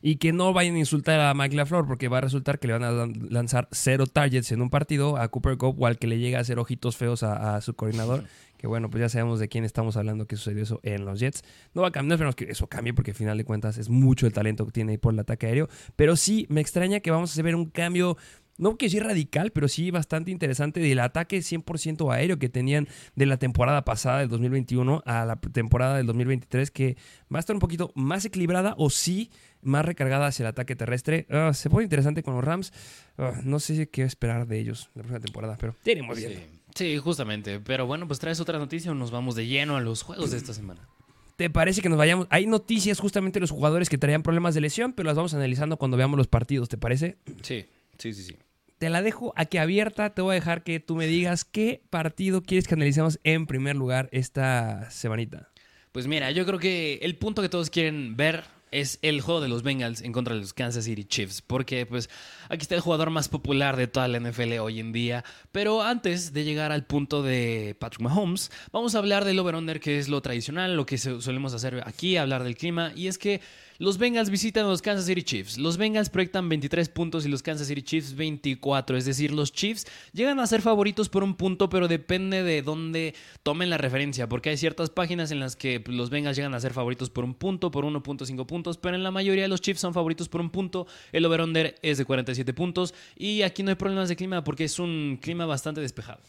Y 0.06 0.18
que 0.18 0.34
no 0.34 0.54
vayan 0.54 0.76
a 0.76 0.78
insultar 0.78 1.20
a 1.20 1.34
Mike 1.34 1.56
LaFleur 1.56 1.88
porque 1.88 2.10
va 2.10 2.20
a 2.20 2.22
resultar 2.22 2.60
que 2.60 2.68
le 2.68 2.74
van 2.74 2.84
a 2.84 3.08
lanzar 3.28 3.68
cero 3.72 4.06
targets 4.06 4.52
en 4.52 4.62
un 4.62 4.70
partido 4.70 5.18
a 5.18 5.30
Cooper 5.30 5.58
Cup 5.58 5.82
o 5.82 5.88
al 5.88 5.98
que 5.98 6.06
le 6.06 6.20
llega 6.20 6.38
a 6.38 6.42
hacer 6.42 6.60
ojitos 6.60 6.96
feos 6.96 7.24
a, 7.24 7.60
su 7.62 7.74
coordinador. 7.74 8.24
Que 8.56 8.68
bueno, 8.68 8.92
pues 8.92 9.02
ya 9.02 9.10
sabemos 9.10 9.40
de 9.40 9.50
quién 9.50 9.64
estamos 9.64 9.98
hablando 9.98 10.28
que 10.28 10.36
sucedió 10.36 10.62
eso 10.62 10.80
en 10.84 11.06
los 11.06 11.20
Jets. 11.20 11.44
No 11.74 11.82
va 11.82 11.88
a 11.88 11.92
cambiar, 11.92 12.10
no 12.10 12.14
esperamos 12.14 12.36
que 12.36 12.52
eso 12.52 12.68
cambie 12.68 12.94
porque 12.94 13.12
al 13.12 13.18
final 13.18 13.36
de 13.36 13.46
cuentas 13.46 13.80
es 13.80 13.90
mucho 13.90 14.28
el 14.28 14.34
talento 14.34 14.68
que 14.68 14.72
tiene 14.72 14.92
ahí 14.92 15.00
por 15.00 15.12
el 15.12 15.20
ataque 15.20 15.48
aéreo. 15.48 15.70
Pero 15.96 16.16
sí, 16.16 16.46
me 16.50 16.62
extraña 16.62 17.00
que 17.00 17.10
vamos 17.10 17.36
a 17.36 17.42
ver 17.42 17.56
un 17.56 17.66
cambio 17.66 18.16
no 18.58 18.78
que 18.78 18.90
sí 18.90 19.00
radical, 19.00 19.52
pero 19.52 19.68
sí 19.68 19.92
bastante 19.92 20.32
interesante 20.32 20.80
del 20.80 21.00
ataque 21.00 21.40
100% 21.40 22.14
aéreo 22.14 22.40
que 22.40 22.48
tenían 22.48 22.88
de 23.16 23.26
la 23.26 23.38
temporada 23.38 23.84
pasada 23.84 24.20
del 24.20 24.30
2021 24.30 25.04
a 25.06 25.26
la 25.26 25.36
temporada 25.36 25.98
del 25.98 26.06
2023, 26.06 26.72
que 26.72 26.96
va 27.34 27.38
a 27.38 27.42
estar 27.42 27.56
un 27.56 27.60
poquito 27.60 27.92
más 27.96 28.24
equilibrada 28.24 28.76
o 28.78 28.90
sí 28.90 29.30
más 29.66 29.86
recargada 29.86 30.28
hacia 30.28 30.44
el 30.44 30.48
ataque 30.48 30.76
terrestre. 30.76 31.28
Ah, 31.30 31.52
se 31.54 31.70
pone 31.70 31.84
interesante 31.84 32.24
con 32.24 32.36
los 32.36 32.44
Rams. 32.44 32.72
Ah, 33.18 33.34
no 33.44 33.60
sé 33.60 33.90
qué 33.90 34.04
esperar 34.04 34.48
de 34.48 34.60
ellos 34.60 34.90
la 34.96 35.04
próxima 35.04 35.20
temporada, 35.20 35.58
pero 35.60 35.76
tenemos 35.84 36.18
bien. 36.18 36.62
Sí. 36.74 36.98
justamente. 36.98 37.60
Pero 37.60 37.86
bueno, 37.86 38.08
pues 38.08 38.20
traes 38.20 38.40
otra 38.40 38.60
noticia 38.60 38.92
o 38.92 38.96
nos 38.96 39.12
vamos 39.12 39.36
de 39.36 39.48
lleno 39.48 39.76
a 39.78 39.82
los 39.82 40.04
juegos 40.04 40.32
de 40.32 40.38
esta 40.38 40.54
semana. 40.54 40.88
¿Te 41.36 41.50
parece 41.50 41.82
que 41.82 41.90
nos 41.90 41.98
vayamos? 41.98 42.28
Hay 42.30 42.48
noticias 42.48 43.00
justamente 43.00 43.38
de 43.38 43.42
los 43.42 43.52
jugadores 43.52 43.90
que 43.90 43.98
traían 43.98 44.24
problemas 44.24 44.56
de 44.56 44.62
lesión, 44.62 44.94
pero 44.94 45.08
las 45.08 45.18
vamos 45.18 45.34
analizando 45.34 45.78
cuando 45.78 45.98
veamos 45.98 46.18
los 46.18 46.28
partidos, 46.28 46.70
¿te 46.70 46.78
parece? 46.78 47.18
Sí, 47.42 47.66
sí, 47.98 48.14
sí, 48.14 48.24
sí 48.24 48.38
te 48.78 48.90
la 48.90 49.02
dejo 49.02 49.34
aquí 49.36 49.58
abierta. 49.58 50.14
Te 50.14 50.22
voy 50.22 50.34
a 50.34 50.36
dejar 50.36 50.64
que 50.64 50.80
tú 50.80 50.96
me 50.96 51.08
digas 51.08 51.46
qué 51.46 51.82
partido 51.90 52.44
quieres 52.44 52.68
que 52.68 52.76
analicemos 52.76 53.20
en 53.24 53.48
primer 53.48 53.76
lugar 53.76 54.10
esta 54.12 54.90
semanita. 54.92 55.50
Pues 55.92 56.08
mira, 56.08 56.32
yo 56.32 56.46
creo 56.46 56.60
que 56.60 57.00
el 57.02 57.16
punto 57.16 57.42
que 57.42 57.50
todos 57.50 57.70
quieren 57.70 58.18
ver 58.18 58.44
es 58.76 59.00
el 59.02 59.22
juego 59.22 59.40
de 59.40 59.48
los 59.48 59.64
Bengals 59.64 60.02
en 60.02 60.12
contra 60.12 60.36
de 60.36 60.42
los 60.42 60.54
Kansas 60.54 60.84
City 60.84 61.06
Chiefs, 61.06 61.42
porque 61.42 61.86
pues 61.86 62.10
aquí 62.50 62.64
está 62.64 62.76
el 62.76 62.82
jugador 62.82 63.10
más 63.10 63.30
popular 63.30 63.78
de 63.78 63.88
toda 63.88 64.10
la 64.10 64.20
NFL 64.20 64.60
hoy 64.60 64.82
en 64.82 64.92
día, 64.92 65.24
pero 65.54 65.82
antes 65.82 66.34
de 66.34 66.44
llegar 66.44 66.74
al 66.74 66.86
punto 66.86 67.24
de 67.24 67.78
Patrick 67.80 68.02
Mahomes, 68.02 68.52
vamos 68.74 68.94
a 68.94 68.98
hablar 68.98 69.24
del 69.24 69.40
over-under, 69.40 69.80
que 69.80 69.98
es 69.98 70.10
lo 70.10 70.22
tradicional, 70.22 70.76
lo 70.76 70.86
que 70.86 70.98
solemos 70.98 71.54
hacer 71.54 71.84
aquí, 71.86 72.18
hablar 72.18 72.44
del 72.44 72.58
clima, 72.58 72.92
y 72.96 73.08
es 73.08 73.18
que 73.18 73.40
los 73.78 73.98
Bengals 73.98 74.30
visitan 74.30 74.66
a 74.66 74.70
los 74.70 74.82
Kansas 74.82 75.06
City 75.06 75.24
Chiefs. 75.24 75.58
Los 75.58 75.78
Bengals 75.78 76.10
proyectan 76.10 76.48
23 76.48 76.88
puntos 76.90 77.26
y 77.26 77.30
los 77.30 77.44
Kansas 77.44 77.68
City 77.68 77.82
Chiefs 77.82 78.16
24. 78.16 78.96
Es 78.96 79.06
decir, 79.06 79.32
los 79.32 79.52
Chiefs 79.52 79.86
llegan 80.14 80.40
a 80.40 80.48
ser 80.48 80.62
favoritos 80.62 81.10
por 81.10 81.24
un 81.24 81.36
punto, 81.36 81.70
pero 81.70 81.88
depende 81.88 82.44
de 82.44 82.62
dónde 82.62 83.16
tomen 83.44 83.70
la 83.70 83.78
referencia. 83.78 84.30
Porque 84.30 84.50
hay 84.50 84.58
ciertas 84.58 84.90
páginas 84.90 85.32
en 85.32 85.40
las 85.40 85.56
que 85.56 85.84
los 85.88 86.10
Bengals 86.10 86.38
llegan 86.38 86.54
a 86.54 86.60
ser 86.60 86.74
favoritos 86.74 87.10
por 87.10 87.26
un 87.26 87.34
punto, 87.34 87.72
por 87.72 87.84
1.5 87.84 88.46
puntos. 88.46 88.78
Pero 88.78 88.96
en 88.96 89.04
la 89.04 89.12
mayoría 89.12 89.44
de 89.44 89.50
los 89.50 89.62
Chiefs 89.62 89.82
son 89.82 89.94
favoritos 89.94 90.30
por 90.30 90.40
un 90.40 90.50
punto. 90.50 90.88
El 91.12 91.26
over-under 91.26 91.76
es 91.82 91.98
de 91.98 92.06
47 92.06 92.54
puntos. 92.54 92.94
Y 93.18 93.42
aquí 93.42 93.64
no 93.64 93.72
hay 93.72 93.76
problemas 93.76 94.08
de 94.08 94.16
clima 94.16 94.44
porque 94.44 94.64
es 94.64 94.80
un 94.80 95.20
clima 95.22 95.46
bastante 95.46 95.82
despejado. 95.82 96.22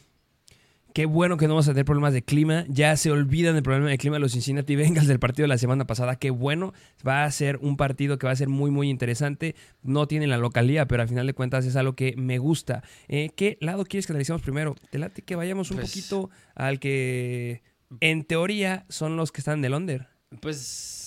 Qué 0.96 1.04
bueno 1.04 1.36
que 1.36 1.46
no 1.46 1.52
vamos 1.52 1.68
a 1.68 1.72
tener 1.72 1.84
problemas 1.84 2.14
de 2.14 2.22
clima. 2.22 2.64
Ya 2.70 2.96
se 2.96 3.10
olvidan 3.10 3.52
del 3.52 3.62
problema 3.62 3.90
de 3.90 3.98
clima 3.98 4.18
los 4.18 4.32
Cincinnati 4.32 4.76
Bengals 4.76 5.06
del 5.06 5.18
partido 5.18 5.44
de 5.44 5.48
la 5.48 5.58
semana 5.58 5.86
pasada. 5.86 6.16
Qué 6.16 6.30
bueno. 6.30 6.72
Va 7.06 7.24
a 7.24 7.30
ser 7.30 7.58
un 7.58 7.76
partido 7.76 8.18
que 8.18 8.26
va 8.26 8.32
a 8.32 8.36
ser 8.36 8.48
muy, 8.48 8.70
muy 8.70 8.88
interesante. 8.88 9.56
No 9.82 10.08
tiene 10.08 10.26
la 10.26 10.38
localidad, 10.38 10.86
pero 10.86 11.02
al 11.02 11.08
final 11.10 11.26
de 11.26 11.34
cuentas 11.34 11.66
es 11.66 11.76
algo 11.76 11.92
que 11.92 12.14
me 12.16 12.38
gusta. 12.38 12.82
Eh, 13.08 13.28
¿Qué 13.36 13.58
lado 13.60 13.84
quieres 13.84 14.06
que 14.06 14.14
analicemos 14.14 14.40
primero? 14.40 14.74
Te 14.88 14.98
late 14.98 15.20
que 15.20 15.36
vayamos 15.36 15.70
un 15.70 15.76
pues 15.76 15.90
poquito 15.90 16.30
al 16.54 16.80
que 16.80 17.60
en 18.00 18.24
teoría 18.24 18.86
son 18.88 19.18
los 19.18 19.32
que 19.32 19.42
están 19.42 19.58
en 19.58 19.66
el 19.66 19.74
under. 19.74 20.08
Pues 20.40 21.05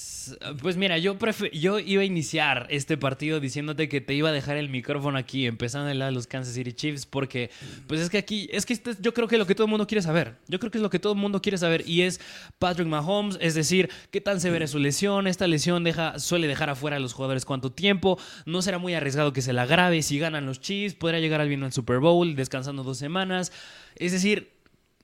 pues, 0.61 0.77
mira, 0.77 0.97
yo, 0.97 1.17
iba 1.79 2.01
a 2.01 2.05
iniciar 2.05 2.67
este 2.69 2.97
partido 2.97 3.39
diciéndote 3.39 3.89
que 3.89 4.01
te 4.01 4.13
iba 4.13 4.29
a 4.29 4.31
dejar 4.31 4.57
el 4.57 4.69
micrófono 4.69 5.17
aquí, 5.17 5.45
empezando 5.45 5.89
en 5.89 5.99
la 5.99 6.05
de 6.05 6.11
los 6.11 6.27
Kansas 6.27 6.53
City 6.53 6.73
Chiefs, 6.73 7.05
porque 7.05 7.49
pues 7.87 8.01
es 8.01 8.09
que 8.09 8.17
aquí, 8.17 8.49
es 8.51 8.65
que 8.65 8.73
este, 8.73 8.95
yo 8.99 9.13
creo 9.13 9.27
que 9.27 9.37
lo 9.37 9.45
que 9.45 9.55
todo 9.55 9.65
el 9.65 9.71
mundo 9.71 9.87
quiere 9.87 10.01
saber, 10.01 10.35
yo 10.47 10.59
creo 10.59 10.71
que 10.71 10.77
es 10.77 10.81
lo 10.81 10.89
que 10.89 10.99
todo 10.99 11.13
el 11.13 11.19
mundo 11.19 11.41
quiere 11.41 11.57
saber 11.57 11.83
y 11.87 12.01
es 12.01 12.19
Patrick 12.59 12.87
Mahomes, 12.87 13.37
es 13.41 13.53
decir, 13.55 13.89
qué 14.11 14.21
tan 14.21 14.39
severa 14.41 14.65
es 14.65 14.71
su 14.71 14.79
lesión, 14.79 15.27
esta 15.27 15.47
lesión 15.47 15.83
deja, 15.83 16.19
suele 16.19 16.47
dejar 16.47 16.69
afuera 16.69 16.97
a 16.97 16.99
los 16.99 17.13
jugadores 17.13 17.45
cuánto 17.45 17.71
tiempo, 17.71 18.19
no 18.45 18.61
será 18.61 18.77
muy 18.77 18.93
arriesgado 18.93 19.33
que 19.33 19.41
se 19.41 19.53
la 19.53 19.65
grave, 19.65 20.01
si 20.01 20.19
ganan 20.19 20.45
los 20.45 20.59
Chiefs, 20.61 20.95
podría 20.95 21.19
llegar 21.19 21.41
al 21.41 21.49
vino 21.49 21.65
al 21.65 21.73
Super 21.73 21.99
Bowl 21.99 22.35
descansando 22.35 22.83
dos 22.83 22.97
semanas, 22.97 23.51
es 23.95 24.11
decir, 24.11 24.59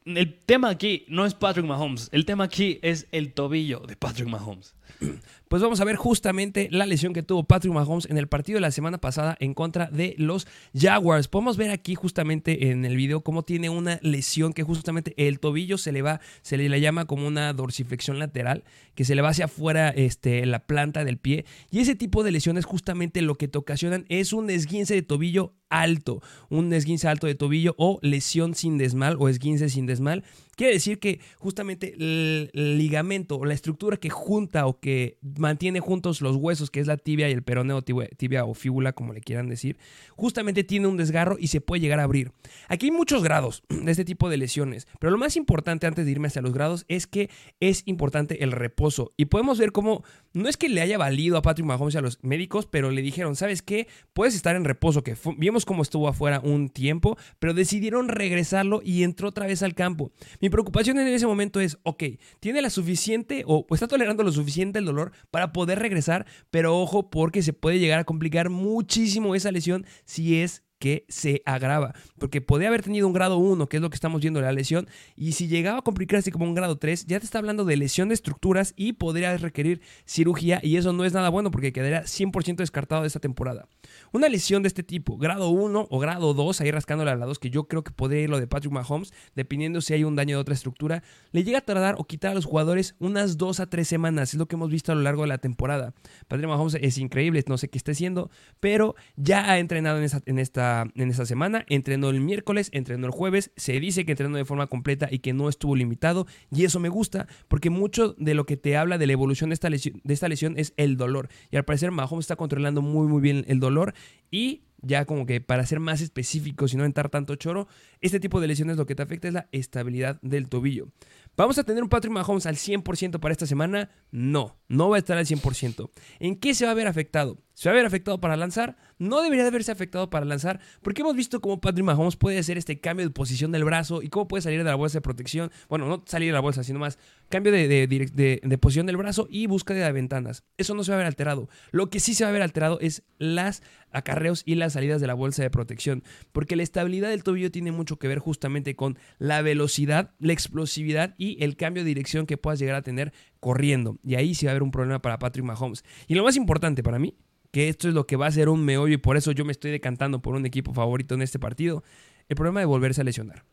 el 0.06 0.36
tema 0.36 0.70
aquí 0.70 1.04
no 1.08 1.26
es 1.26 1.34
Patrick 1.34 1.66
Mahomes, 1.66 2.10
el 2.12 2.26
tema 2.26 2.44
aquí 2.44 2.80
es 2.84 3.08
el 3.12 3.34
tobillo 3.34 3.80
de 3.80 3.96
Patrick 3.96 4.28
Mahomes. 4.28 4.76
Pues 5.48 5.62
vamos 5.62 5.80
a 5.80 5.86
ver 5.86 5.96
justamente 5.96 6.70
la 6.72 6.88
lesión 6.88 7.14
que 7.14 7.22
tuvo 7.22 7.44
Patrick 7.44 7.72
Mahomes 7.72 8.10
en 8.10 8.18
el 8.18 8.28
partido 8.28 8.58
de 8.58 8.62
la 8.62 8.72
semana 8.72 8.98
pasada 8.98 9.38
en 9.40 9.54
contra 9.54 9.86
de 9.92 10.16
los 10.18 10.48
Jaguars. 10.74 11.28
Podemos 11.28 11.56
ver 11.56 11.70
aquí 11.70 11.94
justamente 11.94 12.72
en 12.72 12.84
el 12.84 12.96
video 12.96 13.22
cómo 13.22 13.44
tiene 13.44 13.70
una 13.70 14.00
lesión 14.02 14.54
que 14.54 14.64
justamente 14.64 15.14
el 15.18 15.40
tobillo 15.40 15.78
se 15.78 15.92
le 15.92 16.02
va, 16.02 16.20
se 16.42 16.58
le, 16.58 16.82
llama 16.82 17.06
como 17.06 17.28
una 17.28 17.54
dorsiflexión 17.54 18.18
lateral, 18.18 18.64
que 18.96 19.06
se 19.06 19.14
le 19.14 19.22
va 19.22 19.30
hacia 19.30 19.46
afuera 19.46 19.90
este, 19.90 20.44
la 20.48 20.66
planta 20.66 21.06
del 21.06 21.20
pie. 21.20 21.46
Y 21.70 21.80
ese 21.80 21.96
tipo 21.96 22.24
de 22.24 22.32
lesiones 22.32 22.66
justamente 22.66 23.22
lo 23.22 23.36
que 23.36 23.48
te 23.48 23.60
ocasionan 23.60 24.06
es 24.10 24.34
un 24.34 24.50
esguince 24.50 24.96
de 24.96 25.04
tobillo 25.04 25.54
alto, 25.70 26.22
un 26.50 26.74
esguince 26.74 27.08
alto 27.08 27.28
de 27.28 27.36
tobillo 27.36 27.76
o 27.78 28.00
lesión 28.02 28.56
sin 28.56 28.78
desmal 28.78 29.16
o 29.20 29.30
esguince 29.30 29.70
sin 29.70 29.86
desmal. 29.86 30.24
Quiere 30.56 30.74
decir 30.74 31.00
que 31.00 31.20
justamente 31.38 31.96
el 31.98 32.50
ligamento 32.54 33.38
o 33.38 33.46
la 33.46 33.54
estructura 33.54 33.98
que 33.98 34.10
junta 34.10 34.68
o 34.68 34.80
que 34.80 35.18
mantiene 35.38 35.80
juntos 35.80 36.22
los 36.22 36.36
huesos, 36.38 36.72
que 36.72 36.80
es 36.80 36.88
la 36.88 36.98
tibia 36.98 37.30
y 37.30 37.34
el 37.34 37.44
peroneo, 37.44 37.82
tibia, 37.82 38.46
o 38.46 38.54
fíbula, 38.54 38.94
como 38.94 39.14
le 39.14 39.22
quieran 39.22 39.50
decir, 39.50 39.78
justamente 40.16 40.64
tiene 40.64 40.88
un 40.88 40.98
desgarro 40.98 41.38
y 41.40 41.48
se 41.48 41.62
puede 41.62 41.82
llegar 41.82 42.00
a 42.00 42.04
abrir. 42.04 42.32
Aquí 42.68 42.88
hay 42.88 42.92
muchos 42.92 43.24
grados 43.24 43.64
de 43.70 43.92
este 43.92 44.06
tipo 44.06 44.30
de 44.30 44.38
lesiones, 44.38 44.88
pero 45.00 45.12
lo 45.12 45.18
más 45.18 45.36
importante 45.36 45.88
antes 45.88 46.06
de 46.06 46.12
irme 46.12 46.28
hacia 46.28 46.42
los 46.42 46.54
grados 46.54 46.86
es 46.88 47.08
que 47.08 47.30
es 47.60 47.84
importante 47.86 48.44
el 48.44 48.52
reposo. 48.52 49.14
Y 49.18 49.26
podemos 49.26 49.60
ver 49.60 49.72
cómo 49.72 50.04
no 50.34 50.50
es 50.50 50.58
que 50.58 50.70
le 50.70 50.82
haya 50.82 50.98
valido 50.98 51.38
a 51.38 51.42
Patrick 51.42 51.66
Mahomes 51.66 51.96
y 51.96 51.98
a 51.98 52.02
los 52.02 52.24
médicos, 52.24 52.66
pero 52.66 52.92
le 52.92 53.02
dijeron, 53.02 53.36
¿sabes 53.36 53.62
qué? 53.62 53.88
Puedes 54.14 54.36
estar 54.36 54.56
en 54.56 54.66
reposo, 54.66 55.04
que 55.04 55.16
vimos 55.38 55.66
cómo 55.66 55.82
estuvo 55.82 56.08
afuera 56.08 56.42
un 56.44 56.70
tiempo, 56.70 57.18
pero 57.40 57.54
decidieron 57.54 58.10
regresarlo 58.10 58.82
y 58.84 59.04
entró 59.04 59.30
otra 59.30 59.48
vez 59.48 59.64
al 59.64 59.76
campo. 59.76 60.12
Mi 60.46 60.52
preocupación 60.52 61.00
en 61.00 61.08
ese 61.08 61.26
momento 61.26 61.60
es, 61.60 61.80
ok, 61.82 62.04
tiene 62.40 62.62
la 62.62 62.70
suficiente 62.70 63.44
o 63.48 63.66
está 63.72 63.88
tolerando 63.88 64.22
lo 64.22 64.32
suficiente 64.32 64.78
el 64.78 64.86
dolor 64.86 65.12
para 65.32 65.52
poder 65.52 65.80
regresar, 65.80 66.28
pero 66.52 66.80
ojo 66.80 67.10
porque 67.10 67.42
se 67.42 67.52
puede 67.52 67.80
llegar 67.80 68.00
a 68.00 68.04
complicar 68.04 68.52
muchísimo 68.52 69.34
esa 69.34 69.52
lesión 69.52 69.88
si 70.04 70.44
es 70.44 70.62
que 70.86 71.04
se 71.10 71.42
agrava, 71.48 71.96
porque 72.20 72.42
podría 72.42 72.68
haber 72.68 72.84
tenido 72.84 73.08
un 73.08 73.14
grado 73.14 73.40
1, 73.40 73.68
que 73.68 73.78
es 73.78 73.82
lo 73.82 73.90
que 73.90 73.96
estamos 73.96 74.22
viendo 74.22 74.40
la 74.40 74.52
lesión, 74.52 74.88
y 75.16 75.32
si 75.32 75.48
llegaba 75.48 75.80
a 75.80 75.82
complicarse 75.82 76.32
como 76.32 76.46
un 76.46 76.54
grado 76.54 76.78
3, 76.78 77.08
ya 77.08 77.20
te 77.20 77.26
está 77.26 77.40
hablando 77.40 77.66
de 77.66 77.76
lesión 77.76 78.08
de 78.08 78.14
estructuras 78.14 78.76
y 78.78 78.94
podría 78.94 79.36
requerir 79.36 79.82
cirugía, 80.06 80.60
y 80.62 80.78
eso 80.78 80.94
no 80.94 81.04
es 81.04 81.12
nada 81.12 81.30
bueno 81.30 81.50
porque 81.50 81.74
quedaría 81.74 82.04
100% 82.04 82.58
descartado 82.58 83.02
de 83.02 83.08
esta 83.08 83.20
temporada. 83.20 83.68
Una 84.12 84.30
lesión 84.30 84.62
de 84.62 84.68
este 84.68 84.84
tipo, 84.84 85.18
grado 85.18 85.50
1 85.50 85.88
o 85.90 85.98
grado 85.98 86.36
2, 86.36 86.62
ahí 86.62 86.70
rascándole 86.70 87.10
a 87.10 87.16
la 87.16 87.26
2, 87.26 87.40
que 87.40 87.50
yo 87.50 87.68
creo 87.68 87.84
que 87.84 87.90
podría 87.90 88.22
ir 88.22 88.30
lo 88.30 88.40
de 88.40 88.46
Patrick 88.46 88.72
Mahomes, 88.72 89.12
dependiendo 89.34 89.82
si 89.82 89.96
hay 89.96 90.04
un 90.04 90.16
daño 90.16 90.38
de 90.38 90.42
otra 90.42 90.54
estructura, 90.54 91.02
le 91.32 91.44
llega 91.44 91.58
a 91.58 91.62
tardar 91.62 91.96
o 91.98 92.04
quitar 92.04 92.30
a 92.30 92.36
los 92.36 92.46
jugadores 92.46 92.94
unas 93.00 93.40
2 93.40 93.60
a 93.60 93.66
3 93.72 93.88
semanas, 93.88 94.36
es 94.36 94.40
lo 94.40 94.48
que 94.48 94.56
hemos 94.56 94.70
visto 94.70 94.92
a 94.92 94.96
lo 94.96 95.02
largo 95.02 95.24
de 95.24 95.30
la 95.30 95.40
temporada. 95.40 95.96
Patrick 96.28 96.48
Mahomes 96.48 96.78
es 96.80 97.00
increíble, 97.00 97.44
no 97.48 97.58
sé 97.58 97.70
qué 97.70 97.80
está 97.80 97.94
haciendo, 97.94 98.30
pero 98.60 98.94
ya 99.16 99.50
ha 99.50 99.58
entrenado 99.58 100.00
en, 100.00 100.08
en 100.28 100.38
esta 100.38 100.75
en 100.96 101.10
esta 101.10 101.26
semana. 101.26 101.66
Entrenó 101.68 102.10
el 102.10 102.22
miércoles, 102.22 102.70
entrenó 102.72 103.08
el 103.08 103.12
jueves. 103.12 103.52
Se 103.56 103.80
dice 103.80 104.06
que 104.06 104.12
entrenó 104.12 104.38
de 104.38 104.46
forma 104.46 104.68
completa 104.68 105.08
y 105.12 105.20
que 105.20 105.34
no 105.34 105.50
estuvo 105.50 105.76
limitado. 105.76 106.28
Y 106.52 106.66
eso 106.66 106.80
me 106.80 106.90
gusta 106.90 107.28
porque 107.48 107.70
mucho 107.70 108.16
de 108.18 108.34
lo 108.34 108.46
que 108.46 108.58
te 108.58 108.78
habla 108.78 108.98
de 108.98 109.08
la 109.08 109.14
evolución 109.14 109.50
de 109.50 109.56
esta 109.56 109.70
lesión, 109.70 110.02
de 110.04 110.14
esta 110.14 110.28
lesión 110.28 110.56
es 110.58 110.74
el 110.78 110.98
dolor. 110.98 111.30
Y 111.52 111.58
al 111.58 111.66
parecer 111.66 111.92
Mahomes 111.92 112.26
está 112.26 112.36
controlando 112.36 112.82
muy 112.82 113.08
muy 113.08 113.22
bien 113.22 113.46
el 113.48 113.60
dolor. 113.60 113.94
Y 114.32 114.64
ya 114.82 115.06
como 115.06 115.26
que 115.26 115.42
para 115.42 115.66
ser 115.66 115.80
más 115.80 116.02
específico 116.02 116.66
y 116.72 116.76
no 116.76 116.86
entrar 116.86 117.10
tanto 117.10 117.36
choro, 117.36 117.68
este 118.02 118.20
tipo 118.20 118.40
de 118.40 118.48
lesiones 118.48 118.78
lo 118.78 118.86
que 118.86 118.96
te 118.96 119.04
afecta 119.04 119.28
es 119.28 119.34
la 119.34 119.50
estabilidad 119.52 120.20
del 120.22 120.48
tobillo. 120.48 120.90
¿Vamos 121.36 121.58
a 121.58 121.64
tener 121.64 121.84
un 121.84 121.90
Patrick 121.90 122.14
Mahomes 122.14 122.46
al 122.46 122.56
100% 122.56 123.20
para 123.20 123.32
esta 123.32 123.46
semana? 123.46 123.90
No, 124.12 124.58
no 124.70 124.90
va 124.90 124.98
a 124.98 125.00
estar 125.00 125.18
al 125.18 125.26
100%. 125.26 125.90
¿En 126.20 126.36
qué 126.36 126.54
se 126.54 126.66
va 126.66 126.72
a 126.72 126.76
ver 126.76 126.88
afectado? 126.88 127.38
¿Se 127.56 127.70
va 127.70 127.74
a 127.74 127.78
ver 127.78 127.86
afectado 127.86 128.20
para 128.20 128.36
lanzar? 128.36 128.76
No 129.00 129.22
debería 129.22 129.44
de 129.44 129.48
haberse 129.48 129.72
afectado 129.72 130.10
para 130.10 130.26
lanzar, 130.26 130.60
porque 130.82 131.02
hemos 131.02 131.16
visto 131.16 131.40
cómo 131.40 131.62
Patrick 131.62 131.86
Mahomes 131.86 132.18
puede 132.18 132.38
hacer 132.38 132.58
este 132.58 132.82
cambio 132.82 133.06
de 133.06 133.12
posición 133.12 133.54
del 133.54 133.64
brazo 133.64 134.02
y 134.02 134.10
cómo 134.10 134.28
puede 134.28 134.42
salir 134.42 134.60
de 134.60 134.70
la 134.70 134.76
bolsa 134.76 134.98
de 134.98 135.02
protección. 135.02 135.52
Bueno, 135.70 135.88
no 135.88 136.04
salir 136.06 136.28
de 136.28 136.34
la 136.34 136.42
bolsa, 136.42 136.66
sino 136.66 136.80
más 136.80 137.00
cambio 137.30 137.54
de, 137.54 137.88
de, 137.88 138.58
posición 138.58 138.86
del 138.86 138.98
brazo 138.98 139.28
y 139.30 139.48
búsqueda 139.48 139.86
de 139.86 139.92
ventanas. 139.94 140.44
Eso 140.58 140.76
no 140.76 140.84
se 140.84 140.92
va 140.92 140.96
a 140.96 141.00
ver 141.00 141.08
alterado. 141.08 141.48
Lo 141.72 141.90
que 141.90 142.02
sí 142.02 142.14
se 142.14 142.26
va 142.26 142.30
a 142.30 142.34
ver 142.34 142.42
alterado 142.42 142.78
es 142.82 143.04
las 143.20 143.64
acarreos 143.90 144.44
y 144.46 144.56
las 144.56 144.74
salidas 144.74 145.00
de 145.00 145.08
la 145.08 145.14
bolsa 145.14 145.42
de 145.42 145.50
protección, 145.50 146.04
porque 146.34 146.58
la 146.58 146.64
estabilidad 146.64 147.10
del 147.10 147.24
tobillo 147.24 147.52
tiene 147.52 147.72
mucho 147.72 147.98
que 148.00 148.10
ver 148.10 148.20
justamente 148.20 148.76
con 148.76 148.98
la 149.18 149.42
velocidad, 149.42 150.12
la 150.20 150.34
explosividad 150.34 151.16
y 151.18 151.42
el 151.42 151.56
cambio 151.56 151.84
de 151.84 151.88
dirección 151.88 152.26
que 152.26 152.36
puedas 152.36 152.60
llegar 152.60 152.76
a 152.76 152.82
tener 152.82 153.14
corriendo. 153.40 153.98
Y 154.04 154.16
ahí 154.16 154.36
sí 154.36 154.46
va 154.46 154.52
a 154.52 154.54
haber 154.54 154.64
un 154.64 154.72
problema 154.72 155.02
para 155.02 155.20
Patrick 155.20 155.46
Mahomes. 155.46 155.86
Y 156.08 156.16
lo 156.16 156.24
más 156.26 156.36
importante 156.36 156.84
para 156.84 157.00
mí 157.00 157.16
que 157.56 157.70
esto 157.70 157.88
es 157.88 157.94
lo 157.94 158.06
que 158.06 158.18
va 158.18 158.28
a 158.28 158.32
ser 158.32 158.50
un 158.50 158.66
meollo 158.66 158.96
y 158.96 158.98
por 158.98 159.16
eso 159.16 159.32
yo 159.32 159.46
me 159.46 159.54
estoy 159.54 159.72
decantando 159.72 160.22
por 160.22 160.36
un 160.36 160.46
equipo 160.46 160.74
favorito 160.74 161.16
en 161.16 161.22
este 161.22 161.40
partido. 161.40 161.86
El 162.28 162.36
problema 162.36 162.60
de 162.60 162.66
volverse 162.66 163.00
a 163.00 163.06
lesionar. 163.06 163.46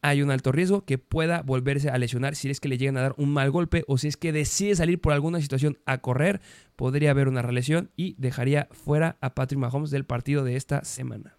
Hay 0.00 0.22
un 0.22 0.30
alto 0.30 0.52
riesgo 0.52 0.84
que 0.84 0.98
pueda 0.98 1.42
volverse 1.42 1.90
a 1.90 1.98
lesionar 1.98 2.36
si 2.36 2.48
es 2.50 2.60
que 2.60 2.68
le 2.68 2.78
llegan 2.78 2.96
a 2.98 3.00
dar 3.00 3.14
un 3.18 3.32
mal 3.32 3.50
golpe 3.50 3.82
o 3.88 3.98
si 3.98 4.06
es 4.06 4.16
que 4.16 4.30
decide 4.30 4.76
salir 4.76 5.00
por 5.00 5.12
alguna 5.12 5.40
situación 5.40 5.76
a 5.86 5.98
correr, 5.98 6.40
podría 6.76 7.10
haber 7.10 7.26
una 7.26 7.42
relesión 7.42 7.90
y 7.96 8.14
dejaría 8.16 8.68
fuera 8.70 9.16
a 9.20 9.34
Patrick 9.34 9.58
Mahomes 9.58 9.90
del 9.90 10.04
partido 10.04 10.44
de 10.44 10.54
esta 10.54 10.84
semana. 10.84 11.36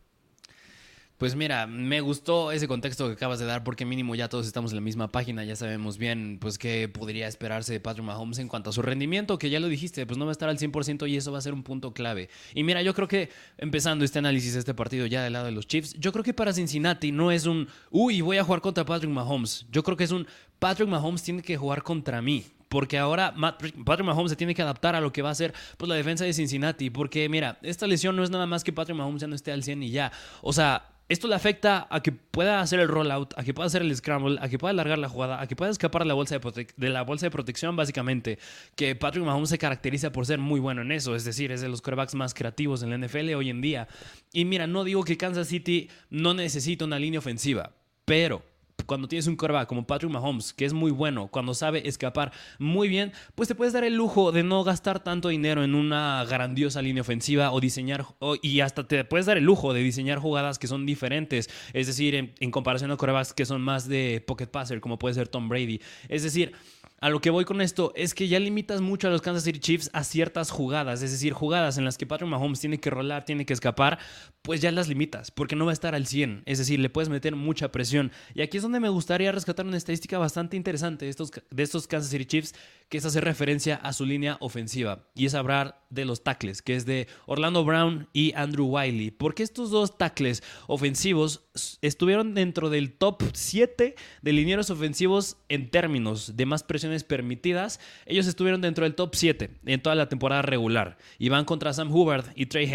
Pues 1.18 1.36
mira, 1.36 1.66
me 1.66 2.00
gustó 2.00 2.52
ese 2.52 2.68
contexto 2.68 3.08
que 3.08 3.14
acabas 3.14 3.40
de 3.40 3.46
dar 3.46 3.64
porque 3.64 3.86
mínimo 3.86 4.14
ya 4.14 4.30
todos 4.30 4.46
estamos 4.46 4.72
en 4.72 4.76
la 4.76 4.82
misma 4.82 5.08
página, 5.08 5.44
ya 5.44 5.56
sabemos 5.56 5.98
bien 5.98 6.38
pues 6.40 6.60
qué 6.60 6.88
podría 6.88 7.28
esperarse 7.28 7.74
de 7.74 7.80
Patrick 7.80 8.06
Mahomes 8.06 8.38
en 8.38 8.48
cuanto 8.48 8.70
a 8.70 8.74
su 8.74 8.84
rendimiento, 8.84 9.40
que 9.40 9.50
ya 9.50 9.60
lo 9.60 9.68
dijiste, 9.68 10.06
pues 10.06 10.20
no 10.20 10.26
va 10.26 10.32
a 10.32 10.34
estar 10.34 10.48
al 10.48 10.60
100% 10.60 11.10
y 11.10 11.18
eso 11.18 11.32
va 11.32 11.40
a 11.40 11.42
ser 11.42 11.54
un 11.54 11.64
punto 11.64 11.92
clave. 11.92 12.30
Y 12.54 12.64
mira, 12.64 12.84
yo 12.84 12.94
creo 12.94 13.08
que 13.08 13.32
empezando 13.58 14.06
este 14.06 14.20
análisis 14.20 14.54
de 14.54 14.60
este 14.60 14.76
partido 14.76 15.08
ya 15.08 15.24
del 15.24 15.34
lado 15.34 15.46
de 15.46 15.54
los 15.54 15.66
Chiefs, 15.66 15.96
yo 15.98 16.12
creo 16.12 16.24
que 16.24 16.36
para 16.36 16.54
Cincinnati 16.54 17.12
no 17.12 17.32
es 17.32 17.48
un, 17.48 17.68
uy, 17.90 18.22
voy 18.22 18.38
a 18.38 18.44
jugar 18.44 18.62
contra 18.62 18.86
Patrick 18.86 19.12
Mahomes. 19.12 19.66
Yo 19.72 19.82
creo 19.82 19.98
que 19.98 20.04
es 20.04 20.12
un, 20.12 20.28
Patrick 20.60 20.88
Mahomes 20.88 21.24
tiene 21.24 21.42
que 21.42 21.58
jugar 21.58 21.82
contra 21.82 22.22
mí 22.22 22.46
porque 22.70 23.00
ahora 23.00 23.34
Patrick 23.34 24.06
Mahomes 24.06 24.30
se 24.30 24.36
tiene 24.36 24.54
que 24.54 24.62
adaptar 24.62 24.94
a 24.94 25.02
lo 25.02 25.12
que 25.12 25.24
va 25.24 25.32
a 25.32 25.36
ser 25.36 25.54
pues, 25.78 25.90
la 25.90 25.96
defensa 25.96 26.26
de 26.26 26.34
Cincinnati. 26.34 26.92
Porque 26.92 27.28
mira, 27.28 27.58
esta 27.64 27.88
lesión 27.88 28.16
no 28.16 28.24
es 28.24 28.30
nada 28.30 28.46
más 28.46 28.64
que 28.64 28.74
Patrick 28.74 28.98
Mahomes 28.98 29.22
ya 29.22 29.28
no 29.28 29.36
esté 29.36 29.52
al 29.52 29.64
100 29.64 29.84
y 29.84 29.92
ya. 29.92 30.12
O 30.42 30.54
sea, 30.54 30.97
esto 31.10 31.28
le 31.28 31.36
afecta 31.36 31.88
a 31.89 32.02
que 32.02 32.12
pueda 32.12 32.60
hacer 32.60 32.80
el 32.80 32.88
rollout, 32.88 33.34
a 33.38 33.43
que 33.43 33.54
pueda 33.54 33.67
hacer 33.67 33.82
el 33.82 33.96
scramble, 33.96 34.38
a 34.41 34.50
que 34.50 34.58
pueda 34.58 34.72
alargar 34.72 34.98
la 34.98 35.08
jugada, 35.08 35.41
a 35.41 35.48
que 35.48 35.56
pueda 35.56 35.72
escapar 35.72 36.02
de 36.02 36.08
la 36.08 36.13
bolsa 36.13 36.36
de, 36.36 37.32
protección, 37.32 37.76
básicamente. 37.76 38.39
Que 38.76 38.96
Patrick 38.96 39.24
Mahomes 39.24 39.50
se 39.50 39.58
caracteriza 39.58 40.12
por 40.12 40.26
ser 40.26 40.39
muy 40.39 40.60
bueno 40.60 40.82
en 40.82 40.91
eso, 40.91 41.15
es 41.15 41.24
decir, 41.24 41.52
es 41.52 41.62
de 41.62 41.70
los 41.70 41.82
quarterbacks 41.82 42.15
más 42.15 42.34
creativos 42.34 42.84
en 42.84 42.89
la 42.89 42.98
NFL 42.98 43.36
hoy 43.36 43.50
en 43.50 43.62
día. 43.62 43.88
Y 44.34 44.43
mira, 44.46 44.67
no 44.67 44.84
digo 44.84 45.04
que 45.04 45.17
Kansas 45.17 45.48
City 45.48 45.89
no 46.10 46.34
necesita 46.34 46.84
una 46.84 47.00
línea 47.00 47.20
ofensiva, 47.20 47.72
pero 48.04 48.43
cuando 48.88 49.08
tienes 49.08 49.28
un 49.28 49.36
quarterback 49.36 49.67
como 49.67 49.86
Patrick 49.86 50.12
Mahomes, 50.12 50.54
que 50.54 50.65
es 50.65 50.73
muy 50.73 50.89
bueno, 50.89 51.28
cuando 51.28 51.54
sabe 51.54 51.88
escapar 51.88 52.32
muy 52.58 52.88
bien, 52.88 53.12
pues 53.36 53.47
te 53.47 53.54
puedes 53.54 53.73
dar 53.73 53.84
el 53.84 53.93
lujo 53.93 54.32
de 54.32 54.41
no 54.43 54.63
gastar 54.63 55.04
tanto 55.04 55.28
dinero 55.30 55.63
en 55.63 55.76
una 55.76 56.26
grandiosa 56.26 56.82
línea 56.82 57.02
ofensiva 57.02 57.52
o 57.52 57.60
diseñar, 57.60 58.06
y 58.41 58.62
hasta 58.62 58.88
te 58.88 59.04
puedes 59.04 59.28
dar 59.28 59.38
el 59.38 59.43
lujo 59.43 59.73
de 59.73 59.84
diseñar 59.84 60.17
jugadas 60.17 60.58
que 60.58 60.67
son 60.67 60.86
diferentes, 60.86 61.50
es 61.73 61.88
decir, 61.88 62.15
en, 62.15 62.52
comparación 62.52 62.89
a 62.89 62.97
quarterbacks 62.97 63.34
que 63.34 63.45
son 63.45 63.62
más 63.62 63.88
de 63.88 64.23
pocket 64.26 64.47
passer, 64.47 64.80
como 64.82 64.97
puede 64.97 65.13
ser 65.13 65.28
Tom 65.28 65.50
Brady. 65.50 65.82
Es 66.08 66.23
decir, 66.23 66.54
a 67.00 67.10
lo 67.10 67.22
que 67.22 67.30
voy 67.30 67.46
con 67.46 67.62
esto 67.62 67.94
es 67.96 68.16
que 68.16 68.28
ya 68.28 68.40
limitas 68.40 68.82
mucho 68.82 69.08
a 69.08 69.12
los 69.12 69.22
Kansas 69.22 69.44
City 69.44 69.60
Chiefs 69.60 69.90
a 69.94 70.04
ciertas 70.04 70.50
jugadas, 70.50 71.04
es 71.04 71.12
decir, 71.12 71.32
jugadas 71.34 71.78
en 71.78 71.86
las 71.86 71.98
que 71.98 72.08
Patrick 72.08 72.30
Mahomes 72.30 72.60
tiene 72.60 72.80
que 72.80 72.90
rolar, 72.90 73.24
tiene 73.24 73.46
que 73.46 73.54
escapar, 73.54 74.00
pues 74.42 74.62
ya 74.62 74.72
las 74.72 74.88
limitas, 74.88 75.30
porque 75.30 75.56
no 75.56 75.66
va 75.66 75.72
a 75.72 75.74
estar 75.74 75.94
al 75.94 76.08
100, 76.08 76.44
es 76.46 76.58
decir, 76.58 76.80
le 76.80 76.90
puedes 76.90 77.10
meter 77.10 77.36
mucha 77.36 77.72
presión. 77.72 78.12
Y 78.34 78.42
aquí 78.42 78.58
es 78.58 78.64
donde 78.64 78.80
me 78.80 78.90
gustaría 78.90 79.32
rescatar 79.32 79.66
una 79.66 79.78
estadística 79.78 80.18
bastante 80.18 80.58
interesante 80.58 81.06
de 81.06 81.12
estos, 81.12 81.32
de 81.50 81.64
estos 81.64 81.88
Kansas 81.88 82.10
City 82.10 82.26
Chiefs, 82.26 82.56
que 82.89 82.97
es 82.97 83.06
hacer 83.06 83.23
referencia 83.23 83.76
a 83.76 83.93
su 83.93 84.06
línea 84.06 84.38
ofensiva, 84.39 85.08
y 85.13 85.26
es 85.26 85.36
hablar 85.36 85.86
de 85.89 86.06
los 86.06 86.23
tackles, 86.23 86.62
que 86.62 86.76
es 86.76 86.86
de 86.86 87.08
Orlando 87.26 87.63
Brown 87.63 88.10
y 88.12 88.34
Andrew 88.36 88.65
Wiley, 88.65 89.12
porque 89.12 89.43
estos 89.43 89.69
dos 89.69 89.97
tackles 89.97 90.43
ofensivos 90.67 91.45
estuvieron 91.82 92.34
dentro 92.34 92.69
del 92.69 92.93
top 92.93 93.23
7 93.34 93.95
de 94.21 94.34
linieros 94.34 94.69
ofensivos 94.69 95.38
en 95.50 95.69
términos 95.69 96.36
de 96.36 96.45
más 96.45 96.63
presión 96.63 96.88
permitidas, 97.08 97.80
ellos 98.06 98.28
estuvieron 98.28 98.62
dentro 98.62 98.84
del 98.84 98.95
top 98.95 99.13
7 99.13 99.50
en 99.65 99.82
toda 99.82 99.95
la 99.95 100.10
temporada 100.10 100.41
regular. 100.41 100.97
Y 101.19 101.30
van 101.30 101.45
contra 101.45 101.73
Sam 101.73 101.93
Hubbard 101.93 102.26
y 102.36 102.47
Trey, 102.47 102.67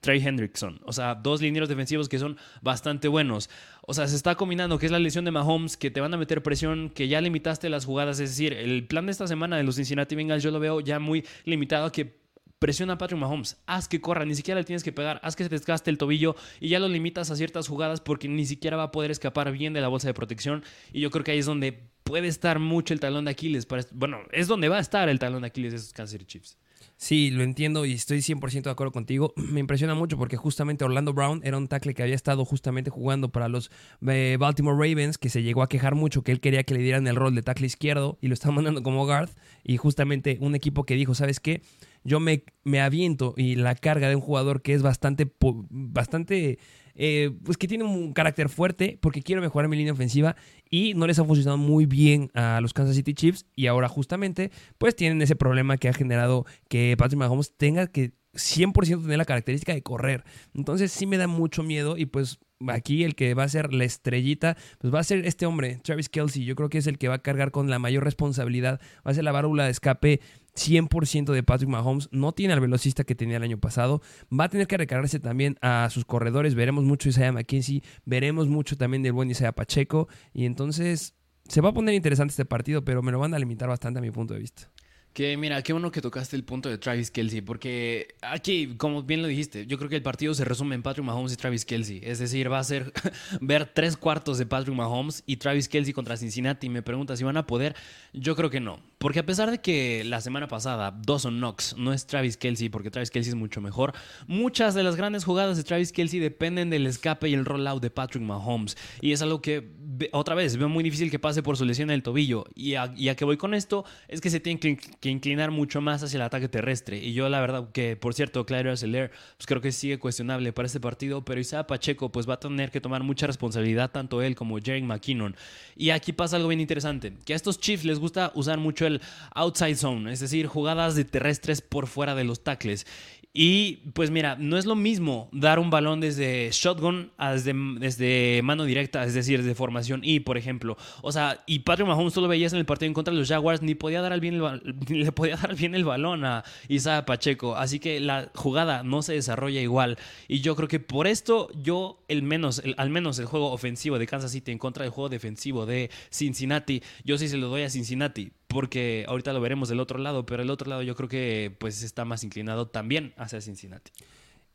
Trey 0.00 0.22
Hendrickson. 0.24 0.80
O 0.84 0.92
sea, 0.92 1.14
dos 1.14 1.40
linieros 1.40 1.68
defensivos 1.68 2.08
que 2.08 2.18
son 2.18 2.36
bastante 2.62 3.08
buenos. 3.08 3.48
O 3.90 3.92
sea, 3.92 4.06
se 4.06 4.14
está 4.14 4.36
combinando 4.36 4.78
que 4.78 4.86
es 4.86 4.92
la 4.92 5.00
lesión 5.00 5.24
de 5.24 5.32
Mahomes, 5.32 5.76
que 5.76 5.90
te 5.90 6.00
van 6.00 6.14
a 6.14 6.16
meter 6.16 6.44
presión, 6.44 6.90
que 6.90 7.08
ya 7.08 7.20
limitaste 7.20 7.68
las 7.68 7.86
jugadas. 7.86 8.20
Es 8.20 8.30
decir, 8.30 8.52
el 8.52 8.86
plan 8.86 9.06
de 9.06 9.10
esta 9.10 9.26
semana 9.26 9.56
de 9.56 9.64
los 9.64 9.74
Cincinnati 9.74 10.14
Bengals 10.14 10.44
yo 10.44 10.52
lo 10.52 10.60
veo 10.60 10.78
ya 10.78 11.00
muy 11.00 11.26
limitado 11.44 11.86
a 11.86 11.90
que 11.90 12.20
presiona 12.60 12.92
a 12.92 12.98
Patrick 12.98 13.18
Mahomes, 13.18 13.56
haz 13.66 13.88
que 13.88 14.00
corra, 14.00 14.24
ni 14.24 14.36
siquiera 14.36 14.60
le 14.60 14.64
tienes 14.64 14.84
que 14.84 14.92
pegar, 14.92 15.18
haz 15.24 15.34
que 15.34 15.42
se 15.42 15.50
desgaste 15.50 15.90
el 15.90 15.98
tobillo 15.98 16.36
y 16.60 16.68
ya 16.68 16.78
lo 16.78 16.86
limitas 16.86 17.32
a 17.32 17.34
ciertas 17.34 17.66
jugadas 17.66 18.00
porque 18.00 18.28
ni 18.28 18.46
siquiera 18.46 18.76
va 18.76 18.84
a 18.84 18.92
poder 18.92 19.10
escapar 19.10 19.50
bien 19.50 19.72
de 19.72 19.80
la 19.80 19.88
bolsa 19.88 20.06
de 20.06 20.14
protección. 20.14 20.62
Y 20.92 21.00
yo 21.00 21.10
creo 21.10 21.24
que 21.24 21.32
ahí 21.32 21.40
es 21.40 21.46
donde 21.46 21.90
puede 22.04 22.28
estar 22.28 22.60
mucho 22.60 22.94
el 22.94 23.00
talón 23.00 23.24
de 23.24 23.32
Aquiles. 23.32 23.66
Bueno, 23.90 24.20
es 24.30 24.46
donde 24.46 24.68
va 24.68 24.76
a 24.76 24.80
estar 24.80 25.08
el 25.08 25.18
talón 25.18 25.40
de 25.40 25.48
Aquiles 25.48 25.72
de 25.72 25.78
esos 25.78 25.92
Kansas 25.92 26.24
Chiefs. 26.26 26.56
Sí, 26.96 27.30
lo 27.30 27.42
entiendo 27.42 27.86
y 27.86 27.92
estoy 27.92 28.18
100% 28.18 28.62
de 28.62 28.70
acuerdo 28.70 28.92
contigo. 28.92 29.32
Me 29.36 29.60
impresiona 29.60 29.94
mucho 29.94 30.18
porque 30.18 30.36
justamente 30.36 30.84
Orlando 30.84 31.12
Brown 31.12 31.40
era 31.44 31.56
un 31.56 31.68
tackle 31.68 31.94
que 31.94 32.02
había 32.02 32.14
estado 32.14 32.44
justamente 32.44 32.90
jugando 32.90 33.30
para 33.30 33.48
los 33.48 33.70
eh, 34.06 34.36
Baltimore 34.38 34.76
Ravens, 34.76 35.18
que 35.18 35.30
se 35.30 35.42
llegó 35.42 35.62
a 35.62 35.68
quejar 35.68 35.94
mucho 35.94 36.22
que 36.22 36.32
él 36.32 36.40
quería 36.40 36.62
que 36.62 36.74
le 36.74 36.80
dieran 36.80 37.06
el 37.06 37.16
rol 37.16 37.34
de 37.34 37.42
tackle 37.42 37.66
izquierdo 37.66 38.18
y 38.20 38.28
lo 38.28 38.34
están 38.34 38.54
mandando 38.54 38.82
como 38.82 39.06
guard. 39.06 39.30
Y 39.64 39.76
justamente 39.76 40.38
un 40.40 40.54
equipo 40.54 40.84
que 40.84 40.94
dijo, 40.94 41.14
¿sabes 41.14 41.40
qué? 41.40 41.62
Yo 42.04 42.20
me, 42.20 42.44
me 42.64 42.80
aviento 42.80 43.34
y 43.36 43.56
la 43.56 43.74
carga 43.74 44.08
de 44.08 44.16
un 44.16 44.22
jugador 44.22 44.62
que 44.62 44.74
es 44.74 44.82
bastante, 44.82 45.30
bastante 45.70 46.58
eh, 46.94 47.30
pues 47.44 47.56
que 47.56 47.68
tiene 47.68 47.84
un 47.84 48.12
carácter 48.12 48.48
fuerte 48.48 48.98
porque 49.00 49.22
quiero 49.22 49.40
mejorar 49.40 49.68
mi 49.68 49.76
línea 49.76 49.92
ofensiva 49.92 50.36
y 50.68 50.94
no 50.94 51.06
les 51.06 51.18
ha 51.18 51.24
funcionado 51.24 51.56
muy 51.56 51.86
bien 51.86 52.30
a 52.34 52.60
los 52.60 52.74
Kansas 52.74 52.96
City 52.96 53.14
Chiefs 53.14 53.46
y 53.54 53.68
ahora 53.68 53.88
justamente 53.88 54.50
pues 54.78 54.96
tienen 54.96 55.22
ese 55.22 55.36
problema 55.36 55.76
que 55.76 55.88
ha 55.88 55.92
generado 55.92 56.44
que 56.68 56.96
Patrick 56.98 57.18
Mahomes 57.18 57.56
tenga 57.56 57.86
que 57.86 58.12
100% 58.34 59.02
tener 59.02 59.18
la 59.18 59.24
característica 59.24 59.74
de 59.74 59.82
correr. 59.82 60.24
Entonces 60.54 60.92
sí 60.92 61.06
me 61.06 61.16
da 61.16 61.26
mucho 61.26 61.62
miedo 61.62 61.96
y 61.96 62.06
pues 62.06 62.38
aquí 62.68 63.04
el 63.04 63.14
que 63.14 63.34
va 63.34 63.44
a 63.44 63.48
ser 63.48 63.72
la 63.72 63.84
estrellita, 63.84 64.56
pues 64.78 64.92
va 64.94 65.00
a 65.00 65.04
ser 65.04 65.26
este 65.26 65.46
hombre, 65.46 65.80
Travis 65.82 66.08
Kelsey. 66.08 66.44
Yo 66.44 66.54
creo 66.54 66.68
que 66.68 66.78
es 66.78 66.86
el 66.86 66.98
que 66.98 67.08
va 67.08 67.14
a 67.16 67.22
cargar 67.22 67.50
con 67.50 67.70
la 67.70 67.78
mayor 67.78 68.04
responsabilidad. 68.04 68.80
Va 69.06 69.10
a 69.10 69.14
ser 69.14 69.24
la 69.24 69.32
válvula 69.32 69.64
de 69.64 69.70
escape 69.70 70.20
100% 70.54 71.32
de 71.32 71.42
Patrick 71.42 71.70
Mahomes. 71.70 72.08
No 72.12 72.32
tiene 72.32 72.54
al 72.54 72.60
velocista 72.60 73.04
que 73.04 73.14
tenía 73.14 73.38
el 73.38 73.42
año 73.42 73.58
pasado. 73.58 74.02
Va 74.32 74.44
a 74.44 74.48
tener 74.48 74.66
que 74.66 74.76
recargarse 74.76 75.20
también 75.20 75.56
a 75.62 75.88
sus 75.90 76.04
corredores. 76.04 76.54
Veremos 76.54 76.84
mucho 76.84 77.08
Isaiah 77.08 77.32
McKenzie. 77.32 77.82
Veremos 78.04 78.48
mucho 78.48 78.76
también 78.76 79.02
del 79.02 79.12
buen 79.12 79.30
Isaiah 79.30 79.52
Pacheco. 79.52 80.08
Y 80.32 80.44
entonces 80.44 81.14
se 81.48 81.60
va 81.60 81.70
a 81.70 81.74
poner 81.74 81.94
interesante 81.94 82.32
este 82.32 82.44
partido, 82.44 82.84
pero 82.84 83.02
me 83.02 83.12
lo 83.12 83.18
van 83.18 83.34
a 83.34 83.38
limitar 83.38 83.68
bastante 83.68 83.98
a 83.98 84.02
mi 84.02 84.10
punto 84.10 84.34
de 84.34 84.40
vista. 84.40 84.70
Que 85.12 85.36
mira, 85.36 85.60
qué 85.62 85.72
bueno 85.72 85.90
que 85.90 86.00
tocaste 86.00 86.36
el 86.36 86.44
punto 86.44 86.68
de 86.68 86.78
Travis 86.78 87.10
Kelsey, 87.10 87.40
porque 87.40 88.14
aquí, 88.22 88.76
como 88.76 89.02
bien 89.02 89.22
lo 89.22 89.28
dijiste, 89.28 89.66
yo 89.66 89.76
creo 89.76 89.90
que 89.90 89.96
el 89.96 90.02
partido 90.02 90.34
se 90.34 90.44
resume 90.44 90.76
en 90.76 90.82
Patrick 90.82 91.04
Mahomes 91.04 91.32
y 91.32 91.36
Travis 91.36 91.64
Kelsey. 91.64 92.00
Es 92.04 92.20
decir, 92.20 92.50
va 92.50 92.60
a 92.60 92.64
ser 92.64 92.92
ver 93.40 93.66
tres 93.66 93.96
cuartos 93.96 94.38
de 94.38 94.46
Patrick 94.46 94.76
Mahomes 94.76 95.24
y 95.26 95.36
Travis 95.36 95.68
Kelsey 95.68 95.92
contra 95.92 96.16
Cincinnati. 96.16 96.68
Me 96.68 96.82
pregunta 96.82 97.16
si 97.16 97.24
van 97.24 97.36
a 97.36 97.46
poder. 97.46 97.74
Yo 98.12 98.36
creo 98.36 98.50
que 98.50 98.60
no. 98.60 98.78
Porque 99.00 99.20
a 99.20 99.24
pesar 99.24 99.50
de 99.50 99.62
que 99.62 100.04
la 100.04 100.20
semana 100.20 100.46
pasada 100.46 100.94
Dawson 100.94 101.38
Knox 101.38 101.74
no 101.78 101.94
es 101.94 102.06
Travis 102.06 102.36
Kelsey, 102.36 102.68
porque 102.68 102.90
Travis 102.90 103.10
Kelsey 103.10 103.30
es 103.30 103.34
mucho 103.34 103.62
mejor, 103.62 103.94
muchas 104.26 104.74
de 104.74 104.82
las 104.82 104.96
grandes 104.96 105.24
jugadas 105.24 105.56
de 105.56 105.64
Travis 105.64 105.90
Kelsey 105.90 106.20
dependen 106.20 106.68
del 106.68 106.86
escape 106.86 107.30
y 107.30 107.32
el 107.32 107.46
rollout 107.46 107.80
de 107.80 107.88
Patrick 107.88 108.22
Mahomes. 108.22 108.76
Y 109.00 109.12
es 109.12 109.22
algo 109.22 109.40
que, 109.40 109.70
otra 110.12 110.34
vez, 110.34 110.58
veo 110.58 110.68
muy 110.68 110.84
difícil 110.84 111.10
que 111.10 111.18
pase 111.18 111.42
por 111.42 111.56
su 111.56 111.64
lesión 111.64 111.88
en 111.88 111.94
el 111.94 112.02
tobillo. 112.02 112.44
Y 112.54 112.74
a, 112.74 112.92
y 112.94 113.08
a 113.08 113.16
que 113.16 113.24
voy 113.24 113.38
con 113.38 113.54
esto 113.54 113.86
es 114.06 114.20
que 114.20 114.28
se 114.28 114.38
tiene 114.38 114.60
que 114.60 114.78
que 115.00 115.08
inclinar 115.08 115.50
mucho 115.50 115.80
más 115.80 116.02
hacia 116.02 116.18
el 116.18 116.22
ataque 116.22 116.48
terrestre. 116.48 116.98
Y 116.98 117.14
yo 117.14 117.28
la 117.28 117.40
verdad 117.40 117.70
que, 117.72 117.96
por 117.96 118.14
cierto, 118.14 118.44
Claire 118.44 118.70
Aceler, 118.70 119.10
pues 119.36 119.46
creo 119.46 119.60
que 119.60 119.72
sigue 119.72 119.98
cuestionable 119.98 120.52
para 120.52 120.66
este 120.66 120.78
partido, 120.78 121.24
pero 121.24 121.40
Isaiah 121.40 121.66
Pacheco 121.66 122.12
pues 122.12 122.28
va 122.28 122.34
a 122.34 122.40
tener 122.40 122.70
que 122.70 122.80
tomar 122.80 123.02
mucha 123.02 123.26
responsabilidad, 123.26 123.90
tanto 123.90 124.22
él 124.22 124.34
como 124.34 124.58
Jerry 124.58 124.82
McKinnon. 124.82 125.34
Y 125.76 125.90
aquí 125.90 126.12
pasa 126.12 126.36
algo 126.36 126.48
bien 126.48 126.60
interesante, 126.60 127.14
que 127.24 127.32
a 127.32 127.36
estos 127.36 127.58
Chiefs 127.58 127.84
les 127.84 127.98
gusta 127.98 128.30
usar 128.34 128.58
mucho 128.58 128.86
el 128.86 128.89
outside 129.34 129.76
zone, 129.76 130.12
es 130.12 130.20
decir, 130.20 130.46
jugadas 130.46 130.94
de 130.94 131.04
terrestres 131.04 131.60
por 131.60 131.86
fuera 131.86 132.14
de 132.14 132.24
los 132.24 132.42
tackles. 132.42 132.86
Y 133.32 133.76
pues 133.94 134.10
mira, 134.10 134.34
no 134.36 134.58
es 134.58 134.66
lo 134.66 134.74
mismo 134.74 135.28
dar 135.30 135.60
un 135.60 135.70
balón 135.70 136.00
desde 136.00 136.50
shotgun 136.50 137.12
a 137.16 137.32
desde, 137.32 137.54
desde 137.78 138.40
mano 138.42 138.64
directa, 138.64 139.04
es 139.04 139.14
decir, 139.14 139.44
de 139.44 139.54
formación 139.54 140.00
Y, 140.02 140.20
por 140.20 140.36
ejemplo. 140.36 140.76
O 141.00 141.12
sea, 141.12 141.44
y 141.46 141.60
Patrick 141.60 141.86
Mahomes 141.86 142.12
tú 142.12 142.20
lo 142.22 142.26
veías 142.26 142.52
en 142.52 142.58
el 142.58 142.66
partido 142.66 142.88
en 142.88 142.94
contra 142.94 143.14
de 143.14 143.20
los 143.20 143.28
Jaguars, 143.28 143.62
ni 143.62 143.76
podía 143.76 144.00
dar 144.00 144.18
bien 144.18 144.34
el, 144.34 144.76
ni 144.88 144.98
le 145.04 145.12
podía 145.12 145.36
dar 145.36 145.54
bien 145.54 145.76
el 145.76 145.84
balón 145.84 146.24
a 146.24 146.42
Isaiah 146.68 147.06
Pacheco. 147.06 147.54
Así 147.54 147.78
que 147.78 148.00
la 148.00 148.32
jugada 148.34 148.82
no 148.82 149.00
se 149.02 149.12
desarrolla 149.12 149.60
igual. 149.60 149.96
Y 150.26 150.40
yo 150.40 150.56
creo 150.56 150.66
que 150.66 150.80
por 150.80 151.06
esto, 151.06 151.50
yo, 151.54 152.02
el 152.08 152.24
menos, 152.24 152.60
al 152.76 152.90
menos 152.90 153.20
el 153.20 153.26
juego 153.26 153.52
ofensivo 153.52 154.00
de 154.00 154.08
Kansas 154.08 154.32
City 154.32 154.50
en 154.50 154.58
contra 154.58 154.82
del 154.82 154.90
juego 154.90 155.08
defensivo 155.08 155.66
de 155.66 155.90
Cincinnati, 156.10 156.82
yo 157.04 157.16
sí 157.16 157.28
se 157.28 157.36
lo 157.36 157.48
doy 157.48 157.62
a 157.62 157.70
Cincinnati 157.70 158.32
porque 158.50 159.04
ahorita 159.06 159.32
lo 159.32 159.40
veremos 159.40 159.68
del 159.68 159.78
otro 159.78 159.98
lado, 159.98 160.26
pero 160.26 160.42
el 160.42 160.50
otro 160.50 160.68
lado 160.68 160.82
yo 160.82 160.96
creo 160.96 161.08
que 161.08 161.54
pues 161.58 161.82
está 161.82 162.04
más 162.04 162.24
inclinado 162.24 162.66
también 162.66 163.14
hacia 163.16 163.40
Cincinnati. 163.40 163.92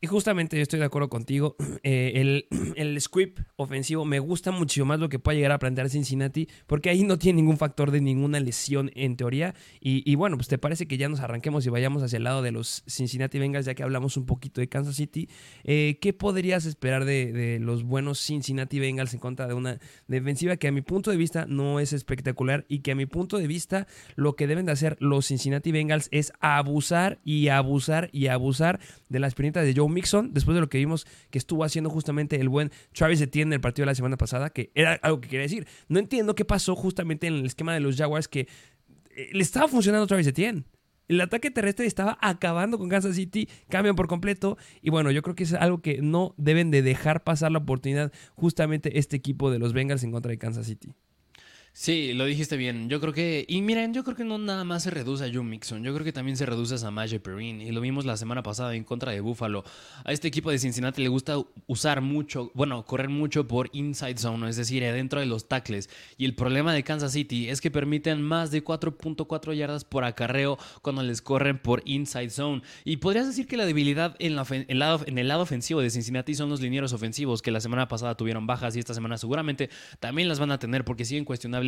Y 0.05 0.07
justamente 0.07 0.55
yo 0.55 0.61
estoy 0.61 0.77
de 0.77 0.85
acuerdo 0.85 1.09
contigo. 1.09 1.55
Eh, 1.87 2.13
el, 2.15 2.47
el 2.77 2.99
script 2.99 3.41
ofensivo 3.57 4.05
me 4.05 4.17
gusta 4.17 4.49
mucho 4.49 4.85
más 4.85 4.99
lo 4.99 5.07
que 5.07 5.19
pueda 5.19 5.35
llegar 5.35 5.51
a 5.51 5.59
plantear 5.59 5.89
Cincinnati, 5.89 6.47
porque 6.65 6.89
ahí 6.89 7.03
no 7.03 7.19
tiene 7.19 7.37
ningún 7.37 7.57
factor 7.57 7.91
de 7.91 8.01
ninguna 8.01 8.39
lesión 8.39 8.89
en 8.95 9.17
teoría. 9.17 9.53
Y, 9.79 10.15
bueno, 10.15 10.35
pues 10.35 10.47
te 10.47 10.57
parece 10.57 10.87
que 10.87 10.97
ya 10.97 11.07
nos 11.07 11.19
arranquemos 11.19 11.67
y 11.67 11.69
vayamos 11.69 12.01
hacia 12.01 12.17
el 12.17 12.23
lado 12.23 12.41
de 12.41 12.51
los 12.51 12.83
Cincinnati 12.87 13.37
Bengals, 13.37 13.67
ya 13.67 13.75
que 13.75 13.83
hablamos 13.83 14.17
un 14.17 14.25
poquito 14.25 14.61
de 14.61 14.69
Kansas 14.69 14.95
City. 14.95 15.29
Eh, 15.63 15.99
¿Qué 16.01 16.11
podrías 16.11 16.65
esperar 16.65 17.05
de, 17.05 17.31
de, 17.31 17.59
los 17.59 17.83
buenos 17.83 18.19
Cincinnati 18.19 18.79
Bengals 18.79 19.13
en 19.13 19.19
contra 19.19 19.45
de 19.45 19.53
una 19.53 19.79
defensiva 20.07 20.57
que 20.57 20.67
a 20.67 20.71
mi 20.71 20.81
punto 20.81 21.11
de 21.11 21.17
vista 21.17 21.45
no 21.47 21.79
es 21.79 21.93
espectacular 21.93 22.65
y 22.67 22.79
que 22.79 22.93
a 22.93 22.95
mi 22.95 23.05
punto 23.05 23.37
de 23.37 23.45
vista 23.45 23.85
lo 24.15 24.35
que 24.35 24.47
deben 24.47 24.65
de 24.65 24.71
hacer 24.71 24.97
los 24.99 25.27
Cincinnati 25.27 25.71
Bengals 25.71 26.07
es 26.09 26.33
abusar 26.39 27.19
y 27.23 27.49
abusar 27.49 28.09
y 28.11 28.27
abusar 28.27 28.79
de 29.09 29.19
las 29.19 29.35
piernitas 29.35 29.65
de 29.65 29.75
Joe 29.75 29.89
Mixon, 29.95 30.31
después 30.33 30.53
de 30.53 30.61
lo 30.61 30.69
que 30.69 30.77
vimos 30.77 31.07
que 31.31 31.39
estuvo 31.39 31.63
haciendo 31.63 31.89
justamente 31.89 32.39
el 32.39 32.49
buen 32.49 32.71
Travis 32.93 33.19
Etienne 33.21 33.49
en 33.49 33.53
el 33.53 33.61
partido 33.61 33.83
de 33.83 33.87
la 33.87 33.95
semana 33.95 34.17
pasada, 34.17 34.51
que 34.51 34.71
era 34.75 34.93
algo 35.01 35.19
que 35.21 35.29
quería 35.29 35.43
decir. 35.43 35.65
No 35.87 35.97
entiendo 35.97 36.35
qué 36.35 36.45
pasó 36.45 36.75
justamente 36.75 37.25
en 37.25 37.33
el 37.33 37.45
esquema 37.45 37.73
de 37.73 37.79
los 37.79 37.95
Jaguars 37.95 38.27
que 38.27 38.47
eh, 39.15 39.29
le 39.33 39.41
estaba 39.41 39.67
funcionando 39.67 40.05
Travis 40.05 40.27
Etienne. 40.27 40.65
El 41.07 41.21
ataque 41.21 41.51
terrestre 41.51 41.85
estaba 41.85 42.17
acabando 42.21 42.77
con 42.77 42.89
Kansas 42.89 43.15
City, 43.15 43.47
cambian 43.69 43.95
por 43.95 44.07
completo. 44.07 44.57
Y 44.81 44.89
bueno, 44.89 45.11
yo 45.11 45.21
creo 45.21 45.35
que 45.35 45.43
es 45.43 45.53
algo 45.53 45.81
que 45.81 46.01
no 46.01 46.33
deben 46.37 46.71
de 46.71 46.81
dejar 46.81 47.23
pasar 47.23 47.51
la 47.51 47.59
oportunidad 47.59 48.11
justamente 48.35 48.97
este 48.97 49.15
equipo 49.15 49.51
de 49.51 49.59
los 49.59 49.73
Bengals 49.73 50.03
en 50.03 50.11
contra 50.11 50.31
de 50.31 50.37
Kansas 50.37 50.65
City. 50.65 50.93
Sí, 51.77 52.13
lo 52.13 52.23
dijiste 52.23 52.55
bien. 52.55 52.87
Yo 52.87 53.01
creo 53.01 53.11
que. 53.11 53.43
Y 53.49 53.61
miren, 53.61 53.93
yo 53.93 54.05
creo 54.05 54.15
que 54.15 54.23
no 54.23 54.37
nada 54.37 54.63
más 54.63 54.83
se 54.83 54.91
reduce 54.91 55.25
a 55.25 55.27
Joe 55.27 55.43
Mixon. 55.43 55.83
Yo 55.83 55.93
creo 55.93 56.05
que 56.05 56.13
también 56.13 56.37
se 56.37 56.45
reduce 56.45 56.75
a 56.75 56.77
Samaje 56.77 57.19
Perrin. 57.19 57.59
Y 57.59 57.73
lo 57.73 57.81
vimos 57.81 58.05
la 58.05 58.15
semana 58.15 58.41
pasada 58.43 58.75
en 58.75 58.85
contra 58.85 59.11
de 59.11 59.19
Buffalo. 59.19 59.65
A 60.05 60.13
este 60.13 60.29
equipo 60.29 60.49
de 60.49 60.57
Cincinnati 60.57 61.03
le 61.03 61.09
gusta 61.09 61.35
usar 61.67 61.99
mucho, 61.99 62.49
bueno, 62.53 62.85
correr 62.85 63.09
mucho 63.09 63.45
por 63.45 63.69
inside 63.73 64.17
zone, 64.17 64.49
es 64.49 64.55
decir, 64.55 64.83
dentro 64.83 65.19
de 65.19 65.25
los 65.25 65.49
tackles. 65.49 65.89
Y 66.17 66.23
el 66.23 66.33
problema 66.33 66.73
de 66.73 66.83
Kansas 66.83 67.11
City 67.11 67.49
es 67.49 67.59
que 67.59 67.71
permiten 67.71 68.21
más 68.21 68.51
de 68.51 68.63
4.4 68.63 69.53
yardas 69.53 69.83
por 69.83 70.05
acarreo 70.05 70.57
cuando 70.81 71.03
les 71.03 71.21
corren 71.21 71.59
por 71.59 71.81
inside 71.83 72.29
zone. 72.29 72.61
Y 72.85 72.97
podrías 72.97 73.27
decir 73.27 73.47
que 73.47 73.57
la 73.57 73.65
debilidad 73.65 74.15
en, 74.19 74.37
la, 74.37 74.47
el 74.69 75.27
lado 75.27 75.43
ofensivo 75.43 75.81
de 75.81 75.89
Cincinnati 75.89 76.35
son 76.35 76.49
los 76.49 76.61
linieros 76.61 76.93
ofensivos, 76.93 77.41
que 77.41 77.51
la 77.51 77.59
semana 77.59 77.89
pasada 77.89 78.15
tuvieron 78.15 78.47
bajas 78.47 78.77
y 78.77 78.79
esta 78.79 78.93
semana 78.93 79.17
seguramente 79.17 79.69
también 79.99 80.29
las 80.29 80.39
van 80.39 80.51
a 80.51 80.57
tener 80.57 80.85
porque 80.85 81.03
siguen 81.03 81.25
cuestionables 81.25 81.64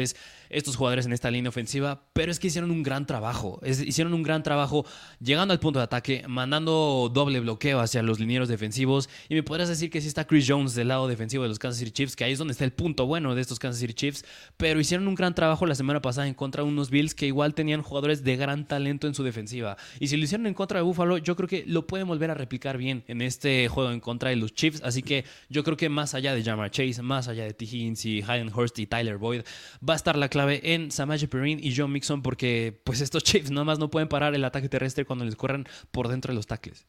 estos 0.49 0.75
jugadores 0.75 1.05
en 1.05 1.13
esta 1.13 1.31
línea 1.31 1.49
ofensiva, 1.49 2.03
pero 2.13 2.31
es 2.31 2.39
que 2.39 2.47
hicieron 2.47 2.71
un 2.71 2.83
gran 2.83 3.05
trabajo. 3.05 3.60
hicieron 3.65 4.13
un 4.13 4.23
gran 4.23 4.43
trabajo 4.43 4.86
llegando 5.19 5.53
al 5.53 5.60
punto 5.60 5.79
de 5.79 5.83
ataque, 5.83 6.23
mandando 6.27 7.12
doble 7.13 7.39
bloqueo 7.39 7.79
hacia 7.79 8.01
los 8.03 8.19
linieros 8.19 8.47
defensivos. 8.47 9.10
Y 9.29 9.36
me 9.36 9.43
podrás 9.43 9.69
decir 9.69 9.89
que 9.89 10.01
sí 10.01 10.07
está 10.07 10.25
Chris 10.25 10.45
Jones 10.47 10.75
del 10.75 10.89
lado 10.89 11.07
defensivo 11.07 11.43
de 11.43 11.49
los 11.49 11.60
Kansas 11.60 11.79
City 11.79 11.91
Chiefs, 11.91 12.15
que 12.15 12.23
ahí 12.23 12.33
es 12.33 12.39
donde 12.39 12.53
está 12.53 12.65
el 12.65 12.73
punto 12.73 13.05
bueno 13.05 13.36
de 13.36 13.41
estos 13.41 13.60
Kansas 13.60 13.79
City 13.79 13.93
Chiefs. 13.93 14.25
Pero 14.57 14.79
hicieron 14.79 15.07
un 15.07 15.15
gran 15.15 15.36
trabajo 15.36 15.65
la 15.65 15.75
semana 15.75 16.01
pasada 16.01 16.27
en 16.27 16.33
contra 16.33 16.63
de 16.63 16.69
unos 16.69 16.89
Bills 16.89 17.13
que 17.13 17.27
igual 17.27 17.53
tenían 17.53 17.81
jugadores 17.81 18.23
de 18.23 18.38
gran 18.38 18.67
talento 18.67 19.07
en 19.07 19.13
su 19.13 19.23
defensiva. 19.23 19.77
Y 19.99 20.07
si 20.07 20.17
lo 20.17 20.23
hicieron 20.23 20.47
en 20.47 20.53
contra 20.53 20.79
de 20.79 20.83
Buffalo, 20.83 21.17
yo 21.17 21.36
creo 21.36 21.47
que 21.47 21.63
lo 21.67 21.88
pueden 21.88 22.07
volver 22.07 22.31
a 22.31 22.33
replicar 22.33 22.77
bien 22.77 23.03
en 23.07 23.21
este 23.21 23.67
juego 23.67 23.91
en 23.91 23.99
contra 23.99 24.29
de 24.29 24.36
los 24.36 24.53
Chiefs. 24.53 24.81
Así 24.83 25.03
que 25.03 25.25
yo 25.49 25.63
creo 25.63 25.77
que 25.77 25.89
más 25.89 26.13
allá 26.13 26.33
de 26.33 26.43
Jamar 26.43 26.71
Chase, 26.71 27.01
más 27.01 27.27
allá 27.27 27.43
de 27.43 27.53
T. 27.53 27.65
Higgins 27.65 28.05
y 28.05 28.21
Hayden 28.21 28.51
Hurst 28.53 28.79
y 28.79 28.88
Tyler 28.88 29.17
Boyd, 29.17 29.41
va 29.88 29.93
a 29.93 29.95
estar 29.95 30.17
la 30.17 30.30
clave 30.30 30.73
en 30.73 30.91
Samaje 30.91 31.28
Perrin 31.28 31.60
y 31.62 31.76
John 31.76 31.91
Mixon 31.91 32.21
porque 32.21 32.80
pues 32.84 33.02
estos 33.02 33.23
Chiefs 33.26 33.52
nomás 33.52 33.80
no 33.80 33.89
pueden 33.89 34.10
parar 34.10 34.36
el 34.36 34.43
ataque 34.45 34.69
terrestre 34.69 35.06
cuando 35.06 35.26
les 35.26 35.36
corran 35.36 35.67
por 35.91 36.08
dentro 36.08 36.32
de 36.32 36.36
los 36.36 36.47
tackles. 36.47 36.86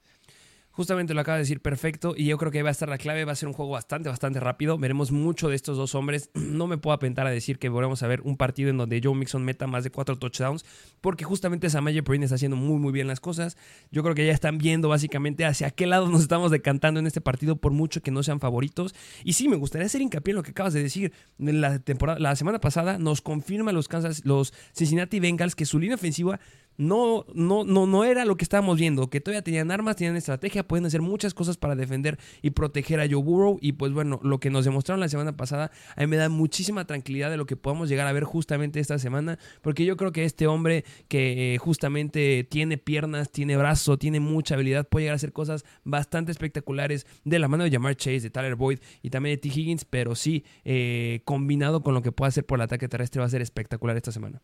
Justamente 0.79 1.13
lo 1.13 1.23
acaba 1.23 1.39
de 1.39 1.43
decir 1.43 1.59
perfecto 1.61 2.15
y 2.17 2.27
yo 2.27 2.39
creo 2.39 2.53
que 2.53 2.63
va 2.63 2.69
a 2.69 2.71
estar 2.71 2.89
la 2.89 2.99
clave, 2.99 3.25
va 3.25 3.33
a 3.33 3.35
ser 3.35 3.49
un 3.49 3.53
juego 3.53 3.73
bastante, 3.73 4.09
bastante 4.09 4.39
rápido. 4.39 4.79
Veremos 4.79 5.11
mucho 5.11 5.49
de 5.49 5.57
estos 5.57 5.77
dos 5.77 5.97
hombres. 5.97 6.31
No 6.59 6.69
me 6.69 6.79
puedo 6.79 6.95
apentar 6.95 7.27
a 7.27 7.31
decir 7.31 7.59
que 7.59 7.69
volvemos 7.69 8.05
a 8.05 8.07
ver 8.07 8.21
un 8.21 8.37
partido 8.37 8.71
en 8.71 8.77
donde 8.77 9.01
Joe 9.03 9.13
Mixon 9.13 9.45
meta 9.45 9.67
más 9.67 9.83
de 9.83 9.91
cuatro 9.91 10.17
touchdowns, 10.17 10.65
porque 11.01 11.25
justamente 11.25 11.69
Samaje 11.69 12.05
Perrin 12.05 12.23
está 12.23 12.37
haciendo 12.37 12.57
muy, 12.57 12.79
muy 12.79 12.93
bien 12.93 13.09
las 13.09 13.19
cosas. 13.19 13.57
Yo 13.91 14.05
creo 14.05 14.15
que 14.15 14.25
ya 14.25 14.33
están 14.33 14.59
viendo 14.59 14.89
básicamente 14.89 15.45
hacia 15.45 15.73
qué 15.73 15.89
lado 15.89 16.09
nos 16.09 16.21
estamos 16.21 16.53
decantando 16.53 17.01
en 17.01 17.09
este 17.09 17.21
partido, 17.21 17.57
por 17.57 17.73
mucho 17.73 18.01
que 18.01 18.13
no 18.13 18.23
sean 18.23 18.39
favoritos. 18.39 18.95
Y 19.25 19.33
sí, 19.33 19.49
me 19.49 19.57
gustaría 19.57 19.87
hacer 19.87 20.01
hincapié 20.01 20.31
en 20.31 20.37
lo 20.37 20.43
que 20.45 20.53
acabas 20.53 20.75
de 20.75 20.83
decir. 20.85 21.13
La, 21.39 21.81
temporada, 21.81 22.21
la 22.21 22.37
semana 22.37 22.61
pasada 22.61 22.99
nos 22.99 23.21
confirma 23.21 23.73
los, 23.73 23.89
Kansas, 23.89 24.25
los 24.25 24.55
Cincinnati 24.77 25.19
Bengals 25.19 25.57
que 25.57 25.67
su 25.67 25.81
línea 25.81 25.97
ofensiva 25.97 26.39
no, 26.79 27.27
no, 27.35 27.65
no, 27.65 27.87
no 27.87 28.05
era 28.05 28.25
lo 28.25 28.37
que 28.37 28.45
estábamos 28.45 28.79
viendo, 28.79 29.11
que 29.11 29.21
todavía 29.21 29.43
tenían 29.43 29.73
armas, 29.73 29.97
tenían 29.97 30.17
estrategia, 30.17 30.67
pueden 30.67 30.87
hacer 30.87 31.03
muchas 31.03 31.35
cosas 31.35 31.57
para 31.57 31.75
defender 31.75 32.19
y 32.41 32.51
proteger 32.51 33.01
a 33.01 33.09
Joe 33.09 33.23
Burrow. 33.23 33.59
Y 33.61 33.73
pues 33.73 33.93
bueno, 33.93 34.21
lo 34.23 34.39
que 34.39 34.49
nos 34.49 34.65
demostraron 34.65 35.01
la 35.01 35.09
semana 35.09 35.37
pasada, 35.37 35.73
a 35.97 36.01
mí 36.01 36.07
me 36.07 36.17
da 36.17 36.29
muchísima 36.29 36.87
tranquilidad 36.87 37.31
de 37.31 37.37
lo 37.37 37.47
que 37.47 37.57
podamos 37.57 37.89
llegar 37.89 38.07
a 38.07 38.13
ver 38.13 38.23
justamente 38.23 38.79
esta 38.79 38.99
semana, 38.99 39.39
porque 39.61 39.85
yo 39.85 39.97
creo 39.97 40.13
que 40.13 40.25
este 40.25 40.47
hombre 40.47 40.85
que 41.09 41.55
eh, 41.55 41.59
justamente 41.59 42.47
tiene 42.49 42.79
piernas, 42.79 43.33
tiene 43.33 43.57
brazo, 43.57 43.99
tiene 43.99 44.21
mucha 44.21 44.55
habilidad, 44.55 44.89
puede 44.89 45.05
llegar 45.05 45.15
a 45.15 45.17
hacer 45.17 45.33
cosas 45.33 45.65
bastante 45.83 46.31
espectaculares 46.31 47.07
de 47.25 47.41
la 47.41 47.49
mano 47.49 47.65
de 47.65 47.73
Jamar 47.73 47.97
Chase, 47.97 48.21
de 48.21 48.31
Tyler 48.31 48.55
Boyd 48.55 48.79
y 49.03 49.11
también 49.11 49.35
de 49.35 49.39
T. 49.39 49.49
Higgins, 49.49 49.85
pero 49.85 50.15
sí, 50.15 50.45
eh, 50.65 51.23
combinado 51.25 51.83
con 51.83 51.95
lo 51.95 52.03
que 52.03 52.13
puede 52.13 52.29
hacer 52.29 52.47
por 52.47 52.59
el 52.59 52.63
ataque 52.63 52.89
terrestre, 52.89 53.19
va 53.19 53.27
a 53.27 53.31
ser 53.31 53.43
espectacular 53.43 53.97
esta 53.97 54.13
semana. 54.13 54.41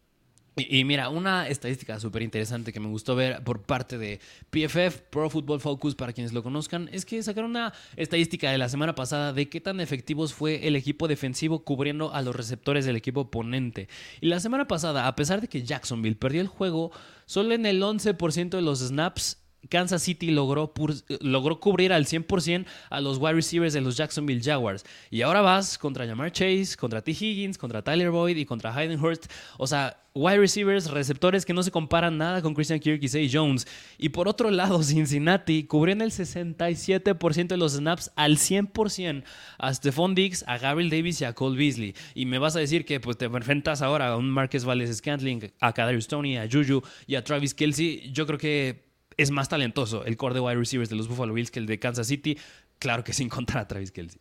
Y, 0.56 0.84
mira, 0.84 1.08
una 1.08 1.48
estadística 1.48 1.98
súper 1.98 2.22
interesante 2.22 2.72
que 2.72 2.78
me 2.78 2.86
gustó 2.86 3.16
ver 3.16 3.42
por 3.42 3.62
parte 3.62 3.98
de 3.98 4.20
PFF, 4.50 5.00
Pro 5.10 5.28
Football 5.28 5.60
Focus, 5.60 5.96
para 5.96 6.12
quienes 6.12 6.32
lo 6.32 6.44
conozcan, 6.44 6.88
es 6.92 7.04
que 7.04 7.20
sacaron 7.24 7.50
una 7.50 7.72
estadística 7.96 8.52
de 8.52 8.58
la 8.58 8.68
semana 8.68 8.94
pasada 8.94 9.32
de 9.32 9.48
qué 9.48 9.60
tan 9.60 9.80
efectivos 9.80 10.32
fue 10.32 10.68
el 10.68 10.76
equipo 10.76 11.08
defensivo 11.08 11.64
cubriendo 11.64 12.14
a 12.14 12.22
los 12.22 12.36
receptores 12.36 12.84
del 12.84 12.94
equipo 12.94 13.22
oponente. 13.22 13.88
Y 14.20 14.28
la 14.28 14.38
semana 14.38 14.68
pasada, 14.68 15.08
a 15.08 15.16
pesar 15.16 15.40
de 15.40 15.48
que 15.48 15.64
Jacksonville 15.64 16.16
perdió 16.16 16.40
el 16.40 16.46
juego, 16.46 16.92
solo 17.26 17.52
en 17.52 17.66
el 17.66 17.82
11% 17.82 18.50
de 18.50 18.62
los 18.62 18.78
snaps 18.78 19.43
Kansas 19.68 20.02
City 20.02 20.30
logró, 20.30 20.72
logró 21.20 21.60
cubrir 21.60 21.92
al 21.92 22.06
100% 22.06 22.66
a 22.90 23.00
los 23.00 23.18
wide 23.18 23.34
receivers 23.34 23.72
de 23.72 23.80
los 23.80 23.96
Jacksonville 23.96 24.42
Jaguars. 24.42 24.84
Y 25.10 25.22
ahora 25.22 25.40
vas 25.40 25.78
contra 25.78 26.06
Jamar 26.06 26.32
Chase, 26.32 26.76
contra 26.76 27.02
T. 27.02 27.12
Higgins, 27.12 27.58
contra 27.58 27.82
Tyler 27.82 28.10
Boyd 28.10 28.36
y 28.36 28.44
contra 28.44 28.74
Hayden 28.74 29.00
Hurst. 29.00 29.26
O 29.58 29.66
sea, 29.66 29.96
wide 30.16 30.38
receivers, 30.38 30.90
receptores 30.90 31.44
que 31.44 31.52
no 31.52 31.64
se 31.64 31.72
comparan 31.72 32.16
nada 32.16 32.40
con 32.40 32.54
Christian 32.54 32.78
Kirk 32.78 33.02
y 33.02 33.08
Zay 33.08 33.28
Jones. 33.30 33.66
Y 33.98 34.10
por 34.10 34.28
otro 34.28 34.50
lado, 34.50 34.80
Cincinnati 34.82 35.64
cubrió 35.64 35.92
en 35.92 36.02
el 36.02 36.12
67% 36.12 37.48
de 37.48 37.56
los 37.56 37.72
snaps 37.72 38.12
al 38.14 38.36
100% 38.36 39.24
a 39.58 39.74
Stephon 39.74 40.14
Diggs, 40.14 40.44
a 40.46 40.58
Gabriel 40.58 40.90
Davis 40.90 41.20
y 41.20 41.24
a 41.24 41.32
Cole 41.32 41.58
Beasley. 41.58 41.94
Y 42.14 42.26
me 42.26 42.38
vas 42.38 42.54
a 42.54 42.60
decir 42.60 42.84
que 42.84 43.00
pues, 43.00 43.18
te 43.18 43.24
enfrentas 43.24 43.82
ahora 43.82 44.08
a 44.08 44.16
un 44.16 44.30
Marquez 44.30 44.64
Valles 44.64 44.96
Scantling, 44.96 45.52
a 45.60 45.72
Kadarius 45.72 46.04
Stoney, 46.04 46.36
a 46.36 46.48
Juju 46.50 46.82
y 47.08 47.16
a 47.16 47.24
Travis 47.24 47.52
Kelsey. 47.52 48.12
Yo 48.12 48.24
creo 48.26 48.38
que 48.38 48.83
es 49.16 49.30
más 49.30 49.48
talentoso 49.48 50.04
el 50.04 50.16
core 50.16 50.34
de 50.34 50.40
wide 50.40 50.56
receivers 50.56 50.90
de 50.90 50.96
los 50.96 51.08
Buffalo 51.08 51.34
Bills 51.34 51.50
que 51.50 51.60
el 51.60 51.66
de 51.66 51.78
Kansas 51.78 52.06
City. 52.06 52.38
Claro 52.78 53.04
que 53.04 53.12
sin 53.12 53.28
contar 53.28 53.58
a 53.58 53.68
Travis 53.68 53.92
Kelsey. 53.92 54.20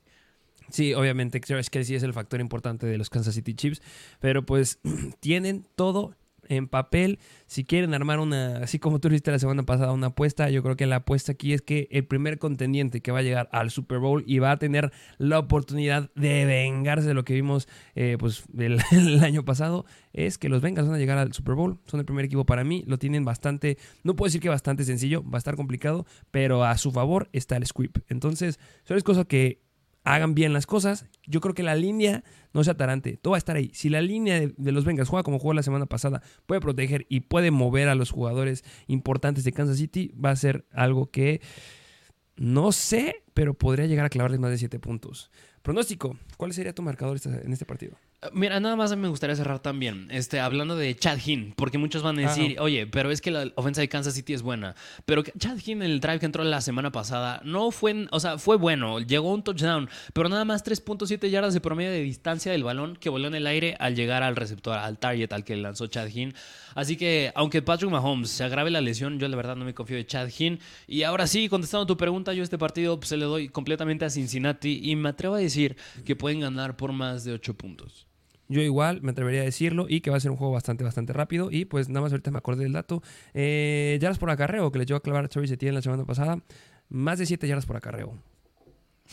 Sí, 0.70 0.94
obviamente 0.94 1.40
Travis 1.40 1.70
Kelsey 1.70 1.96
es 1.96 2.04
el 2.04 2.14
factor 2.14 2.40
importante 2.40 2.88
de 2.88 2.98
los 2.98 3.10
Kansas 3.10 3.36
City 3.36 3.54
Chiefs, 3.54 3.82
pero 4.20 4.46
pues 4.46 4.80
tienen 5.20 5.66
todo 5.76 6.16
en 6.50 6.68
papel. 6.68 7.20
Si 7.46 7.66
quieren 7.66 7.94
armar 7.94 8.20
una, 8.20 8.58
así 8.58 8.80
como 8.80 9.00
tú 9.00 9.10
dijiste 9.10 9.32
la 9.32 9.40
semana 9.40 9.64
pasada, 9.64 9.92
una 9.92 10.08
apuesta, 10.08 10.50
yo 10.50 10.64
creo 10.64 10.76
que 10.76 10.86
la 10.86 10.98
apuesta 10.98 11.34
aquí 11.34 11.54
es 11.54 11.62
que 11.62 11.88
el 11.92 12.06
primer 12.06 12.40
contendiente 12.40 13.02
que 13.02 13.12
va 13.12 13.20
a 13.20 13.22
llegar 13.22 13.50
al 13.52 13.72
Super 13.72 14.00
Bowl 14.00 14.24
y 14.26 14.40
va 14.40 14.52
a 14.52 14.58
tener 14.58 14.92
la 15.18 15.40
oportunidad 15.40 16.12
de 16.16 16.46
vengarse 16.46 17.08
de 17.08 17.14
lo 17.14 17.24
que 17.24 17.34
vimos 17.34 17.68
eh, 17.96 18.18
pues, 18.20 18.44
el, 18.58 18.80
año 19.24 19.46
pasado 19.46 19.86
es 20.14 20.38
que 20.38 20.50
los 20.50 20.62
Bengals 20.62 20.88
van 20.88 20.96
a 20.96 21.00
llegar 21.00 21.18
al 21.18 21.34
Super 21.34 21.56
Bowl. 21.56 21.80
Son 21.86 22.00
el 22.00 22.06
primer 22.06 22.26
equipo 22.26 22.46
para 22.46 22.64
mí. 22.64 22.84
Lo 22.88 22.98
tienen 22.98 23.26
bastante, 23.26 23.78
no 24.04 24.16
puedo 24.16 24.28
decir 24.28 24.42
que 24.42 24.50
bastante 24.50 24.84
sencillo, 24.84 25.24
va 25.24 25.38
a 25.38 25.40
estar 25.40 25.56
complicado, 25.56 26.06
pero 26.32 26.64
a 26.64 26.78
su 26.78 26.92
favor 26.92 27.30
está 27.34 27.58
el 27.58 27.66
squip. 27.66 27.98
Entonces, 28.10 28.60
son 28.84 28.98
es 28.98 29.04
cosas 29.04 29.26
que 29.26 29.62
hagan 30.04 30.36
bien 30.36 30.54
las 30.54 30.66
cosas. 30.66 31.06
Yo 31.26 31.42
creo 31.42 31.54
que 31.54 31.64
la 31.64 31.76
línea 31.76 32.24
no 32.54 32.64
sea 32.64 32.76
tarante, 32.76 33.18
todo 33.18 33.32
va 33.32 33.38
a 33.38 33.40
estar 33.40 33.56
ahí. 33.56 33.72
Si 33.74 33.90
la 33.90 34.02
línea 34.02 34.40
de, 34.40 34.72
los 34.72 34.86
Bengals 34.86 35.10
juega 35.10 35.24
como 35.24 35.40
jugó 35.40 35.54
la 35.54 35.64
semana 35.64 35.86
pasada, 35.86 36.22
puede 36.46 36.62
proteger 36.62 37.06
y 37.10 37.22
puede 37.22 37.52
mover 37.52 37.90
a 37.90 37.96
los 37.96 38.12
jugadores 38.12 38.64
importantes 38.88 39.44
de 39.44 39.54
Kansas 39.54 39.78
City, 39.78 40.14
va 40.14 40.32
a 40.32 40.36
ser 40.36 40.66
algo 40.72 41.10
que 41.10 41.42
no 42.36 42.72
sé, 42.72 43.24
pero 43.34 43.54
podría 43.54 43.86
llegar 43.86 44.06
a 44.06 44.10
clavarles 44.10 44.40
más 44.40 44.52
de 44.52 44.58
7 44.58 44.80
puntos. 44.80 45.32
Pronóstico, 45.62 46.18
¿cuál 46.38 46.54
sería 46.54 46.74
tu 46.74 46.82
marcador 46.82 47.18
en 47.26 47.54
este 47.54 47.66
partido? 47.66 47.96
Mira, 48.32 48.60
nada 48.60 48.76
más 48.76 48.96
me 48.96 49.08
gustaría 49.08 49.36
cerrar 49.36 49.60
también, 49.60 50.08
este, 50.12 50.40
hablando 50.40 50.76
de 50.76 50.96
Chad 50.96 51.20
Hinn, 51.26 51.54
porque 51.56 51.78
muchos 51.78 52.04
van 52.04 52.18
a 52.20 52.22
decir, 52.22 52.60
oye, 52.60 52.88
pero 52.88 53.12
es 53.12 53.22
que 53.22 53.32
la 53.32 53.52
ofensa 53.56 53.82
de 53.82 53.90
Kansas 53.90 54.14
City 54.14 54.34
es 54.34 54.42
buena. 54.42 54.76
Pero 55.06 55.24
Chad 55.24 55.58
Hinn 55.66 55.82
en 55.82 55.92
el 55.92 56.00
drive 56.00 56.20
que 56.20 56.26
entró 56.26 56.44
la 56.44 56.62
semana 56.62 56.92
pasada 56.92 57.42
no 57.44 57.72
fue, 57.72 58.08
o 58.12 58.20
sea, 58.20 58.38
fue 58.38 58.58
bueno, 58.58 59.00
llegó 59.00 59.34
un 59.34 59.44
touchdown, 59.44 59.90
pero 60.14 60.30
nada 60.30 60.46
más 60.46 60.64
3.7 60.64 61.30
yardas 61.30 61.54
de 61.54 61.62
promedio 61.62 61.92
de 61.92 62.02
distancia 62.02 62.52
del 62.52 62.64
balón 62.64 62.96
que 62.96 63.10
voló 63.10 63.28
en 63.28 63.36
el 63.36 63.48
aire 63.48 63.76
al 63.80 63.96
llegar 63.96 64.24
al 64.24 64.36
receptor, 64.36 64.78
al 64.78 65.00
target 65.00 65.32
al 65.34 65.44
que 65.44 65.56
lanzó 65.56 65.88
Chad 65.88 66.08
Hinn. 66.08 66.34
Así 66.76 66.98
que, 66.98 67.32
aunque 67.36 67.62
Patrick 67.62 67.92
Mahomes 67.92 68.30
se 68.30 68.44
agrave 68.44 68.72
la 68.72 68.82
lesión, 68.82 69.20
yo 69.20 69.28
la 69.28 69.36
verdad 69.36 69.56
no 69.56 69.66
me 69.66 69.74
confío 69.74 69.98
de 69.98 70.06
Chad 70.06 70.30
Hinn. 70.38 70.60
Y 70.88 71.04
ahora 71.04 71.28
sí, 71.28 71.50
contestando 71.50 71.86
tu 71.86 71.98
pregunta, 71.98 72.34
yo 72.34 72.44
este 72.44 72.58
partido 72.58 73.00
pues, 73.00 73.10
se 73.10 73.18
le 73.18 73.26
doy 73.26 73.50
completamente 73.50 74.06
a 74.06 74.10
Cincinnati 74.10 74.80
y 74.84 74.96
me 74.96 75.10
atrevo 75.10 75.36
a 75.36 75.40
decir 75.40 75.78
que 76.06 76.16
pueden 76.16 76.40
ganar 76.40 76.76
por 76.78 76.92
más 76.92 77.24
de 77.24 77.34
8 77.34 77.54
puntos. 77.56 78.08
Yo 78.54 78.62
igual 78.62 79.02
me 79.02 79.12
atrevería 79.12 79.42
a 79.42 79.46
decirlo 79.46 79.88
y 79.90 80.02
que 80.02 80.12
va 80.12 80.18
a 80.18 80.20
ser 80.20 80.30
un 80.30 80.38
juego 80.38 80.54
bastante, 80.54 80.84
bastante 80.84 81.12
rápido. 81.12 81.50
Y 81.50 81.66
pues 81.66 81.90
nada 81.90 82.02
más 82.02 82.12
ahorita 82.12 82.30
me 82.30 82.38
acordé 82.38 82.64
del 82.64 82.74
dato. 82.74 83.02
Eh, 83.34 83.98
yardas 84.00 84.20
por 84.20 84.30
acarreo 84.30 84.72
que 84.72 84.78
le 84.78 84.86
llevó 84.86 84.98
a 84.98 85.02
clavar 85.02 85.26
a 85.26 85.28
Travis 85.28 85.50
Etienne 85.50 85.74
la 85.74 85.82
semana 85.82 86.06
pasada. 86.06 86.40
Más 86.88 87.18
de 87.18 87.26
7 87.26 87.48
yardas 87.48 87.66
por 87.66 87.78
acarreo. 87.78 88.14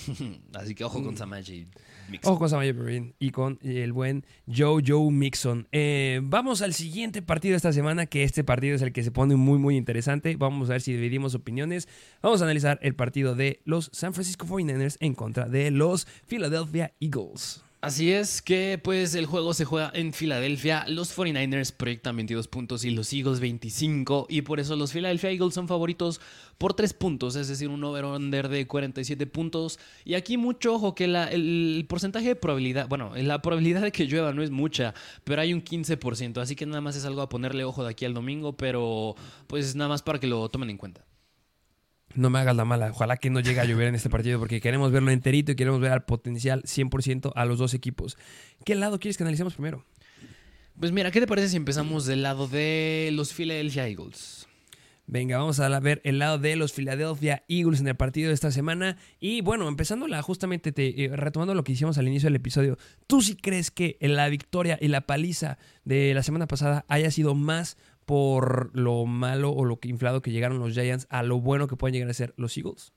Así 0.54 0.74
que 0.74 0.84
ojo 0.84 1.02
con 1.02 1.16
Samaje 1.16 1.66
Mixon. 2.10 2.30
Ojo 2.30 2.38
con 2.38 2.50
Samaje 2.50 3.14
y 3.18 3.30
con 3.30 3.58
el 3.62 3.94
buen 3.94 4.26
Joe 4.46 4.82
Joe 4.86 5.10
Mixon. 5.10 5.68
Eh, 5.72 6.20
vamos 6.22 6.60
al 6.60 6.74
siguiente 6.74 7.22
partido 7.22 7.52
de 7.52 7.56
esta 7.56 7.72
semana, 7.72 8.04
que 8.04 8.24
este 8.24 8.44
partido 8.44 8.76
es 8.76 8.82
el 8.82 8.92
que 8.92 9.02
se 9.02 9.10
pone 9.10 9.36
muy, 9.36 9.58
muy 9.58 9.78
interesante. 9.78 10.36
Vamos 10.36 10.68
a 10.68 10.72
ver 10.72 10.82
si 10.82 10.92
dividimos 10.92 11.34
opiniones. 11.34 11.88
Vamos 12.20 12.42
a 12.42 12.44
analizar 12.44 12.78
el 12.82 12.94
partido 12.94 13.34
de 13.34 13.62
los 13.64 13.88
San 13.94 14.12
Francisco 14.12 14.46
49ers 14.46 14.98
en 15.00 15.14
contra 15.14 15.48
de 15.48 15.70
los 15.70 16.06
Philadelphia 16.26 16.92
Eagles. 17.00 17.64
Así 17.82 18.12
es 18.12 18.42
que 18.42 18.78
pues 18.82 19.14
el 19.14 19.24
juego 19.24 19.54
se 19.54 19.64
juega 19.64 19.90
en 19.94 20.12
Filadelfia, 20.12 20.84
los 20.86 21.16
49ers 21.16 21.72
proyectan 21.72 22.14
22 22.14 22.46
puntos 22.46 22.84
y 22.84 22.90
los 22.90 23.10
Eagles 23.10 23.40
25 23.40 24.26
y 24.28 24.42
por 24.42 24.60
eso 24.60 24.76
los 24.76 24.92
Philadelphia 24.92 25.30
Eagles 25.30 25.54
son 25.54 25.66
favoritos 25.66 26.20
por 26.58 26.74
3 26.74 26.92
puntos, 26.92 27.36
es 27.36 27.48
decir, 27.48 27.70
un 27.70 27.82
over-under 27.82 28.50
de 28.50 28.66
47 28.66 29.26
puntos 29.26 29.78
y 30.04 30.12
aquí 30.12 30.36
mucho 30.36 30.74
ojo 30.74 30.94
que 30.94 31.04
el 31.06 31.86
porcentaje 31.88 32.28
de 32.28 32.36
probabilidad, 32.36 32.86
bueno, 32.86 33.12
la 33.16 33.40
probabilidad 33.40 33.80
de 33.80 33.92
que 33.92 34.04
llueva 34.04 34.34
no 34.34 34.42
es 34.42 34.50
mucha, 34.50 34.92
pero 35.24 35.40
hay 35.40 35.54
un 35.54 35.64
15%, 35.64 36.36
así 36.42 36.56
que 36.56 36.66
nada 36.66 36.82
más 36.82 36.96
es 36.96 37.06
algo 37.06 37.22
a 37.22 37.30
ponerle 37.30 37.64
ojo 37.64 37.82
de 37.82 37.88
aquí 37.92 38.04
al 38.04 38.12
domingo, 38.12 38.58
pero 38.58 39.14
pues 39.46 39.74
nada 39.74 39.88
más 39.88 40.02
para 40.02 40.20
que 40.20 40.26
lo 40.26 40.50
tomen 40.50 40.68
en 40.68 40.76
cuenta. 40.76 41.09
No 42.14 42.28
me 42.30 42.38
hagas 42.40 42.56
la 42.56 42.64
mala. 42.64 42.90
Ojalá 42.90 43.16
que 43.16 43.30
no 43.30 43.40
llegue 43.40 43.60
a 43.60 43.64
llover 43.64 43.88
en 43.88 43.94
este 43.94 44.10
partido 44.10 44.38
porque 44.38 44.60
queremos 44.60 44.90
verlo 44.90 45.10
enterito 45.10 45.52
y 45.52 45.56
queremos 45.56 45.80
ver 45.80 45.92
al 45.92 46.04
potencial 46.04 46.62
100% 46.64 47.32
a 47.34 47.44
los 47.44 47.58
dos 47.58 47.74
equipos. 47.74 48.18
¿Qué 48.64 48.74
lado 48.74 48.98
quieres 48.98 49.16
que 49.16 49.22
analicemos 49.22 49.54
primero? 49.54 49.84
Pues 50.78 50.92
mira, 50.92 51.10
¿qué 51.10 51.20
te 51.20 51.26
parece 51.26 51.50
si 51.50 51.56
empezamos 51.56 52.06
del 52.06 52.22
lado 52.22 52.48
de 52.48 53.10
los 53.12 53.32
Philadelphia 53.32 53.86
Eagles? 53.86 54.48
Venga, 55.12 55.38
vamos 55.38 55.58
a 55.58 55.80
ver 55.80 56.00
el 56.04 56.20
lado 56.20 56.38
de 56.38 56.54
los 56.54 56.72
Philadelphia 56.72 57.42
Eagles 57.48 57.80
en 57.80 57.88
el 57.88 57.96
partido 57.96 58.28
de 58.28 58.34
esta 58.34 58.52
semana. 58.52 58.96
Y 59.18 59.40
bueno, 59.40 59.66
empezando 59.66 60.06
justamente 60.22 60.70
te, 60.70 61.04
eh, 61.04 61.16
retomando 61.16 61.52
lo 61.52 61.64
que 61.64 61.72
hicimos 61.72 61.98
al 61.98 62.06
inicio 62.06 62.28
del 62.28 62.36
episodio, 62.36 62.78
¿tú 63.08 63.20
sí 63.20 63.34
crees 63.34 63.72
que 63.72 63.98
la 64.00 64.28
victoria 64.28 64.78
y 64.80 64.86
la 64.86 65.00
paliza 65.00 65.58
de 65.84 66.14
la 66.14 66.22
semana 66.22 66.46
pasada 66.46 66.84
haya 66.86 67.10
sido 67.10 67.34
más 67.34 67.76
por 68.06 68.70
lo 68.74 69.06
malo 69.06 69.50
o 69.50 69.64
lo 69.64 69.78
inflado 69.82 70.22
que 70.22 70.30
llegaron 70.30 70.58
los 70.58 70.72
Giants 70.72 71.06
a 71.10 71.22
lo 71.22 71.40
bueno 71.40 71.68
que 71.68 71.76
pueden 71.76 71.94
llegar 71.94 72.10
a 72.10 72.14
ser 72.14 72.34
los 72.36 72.56
Eagles? 72.56 72.92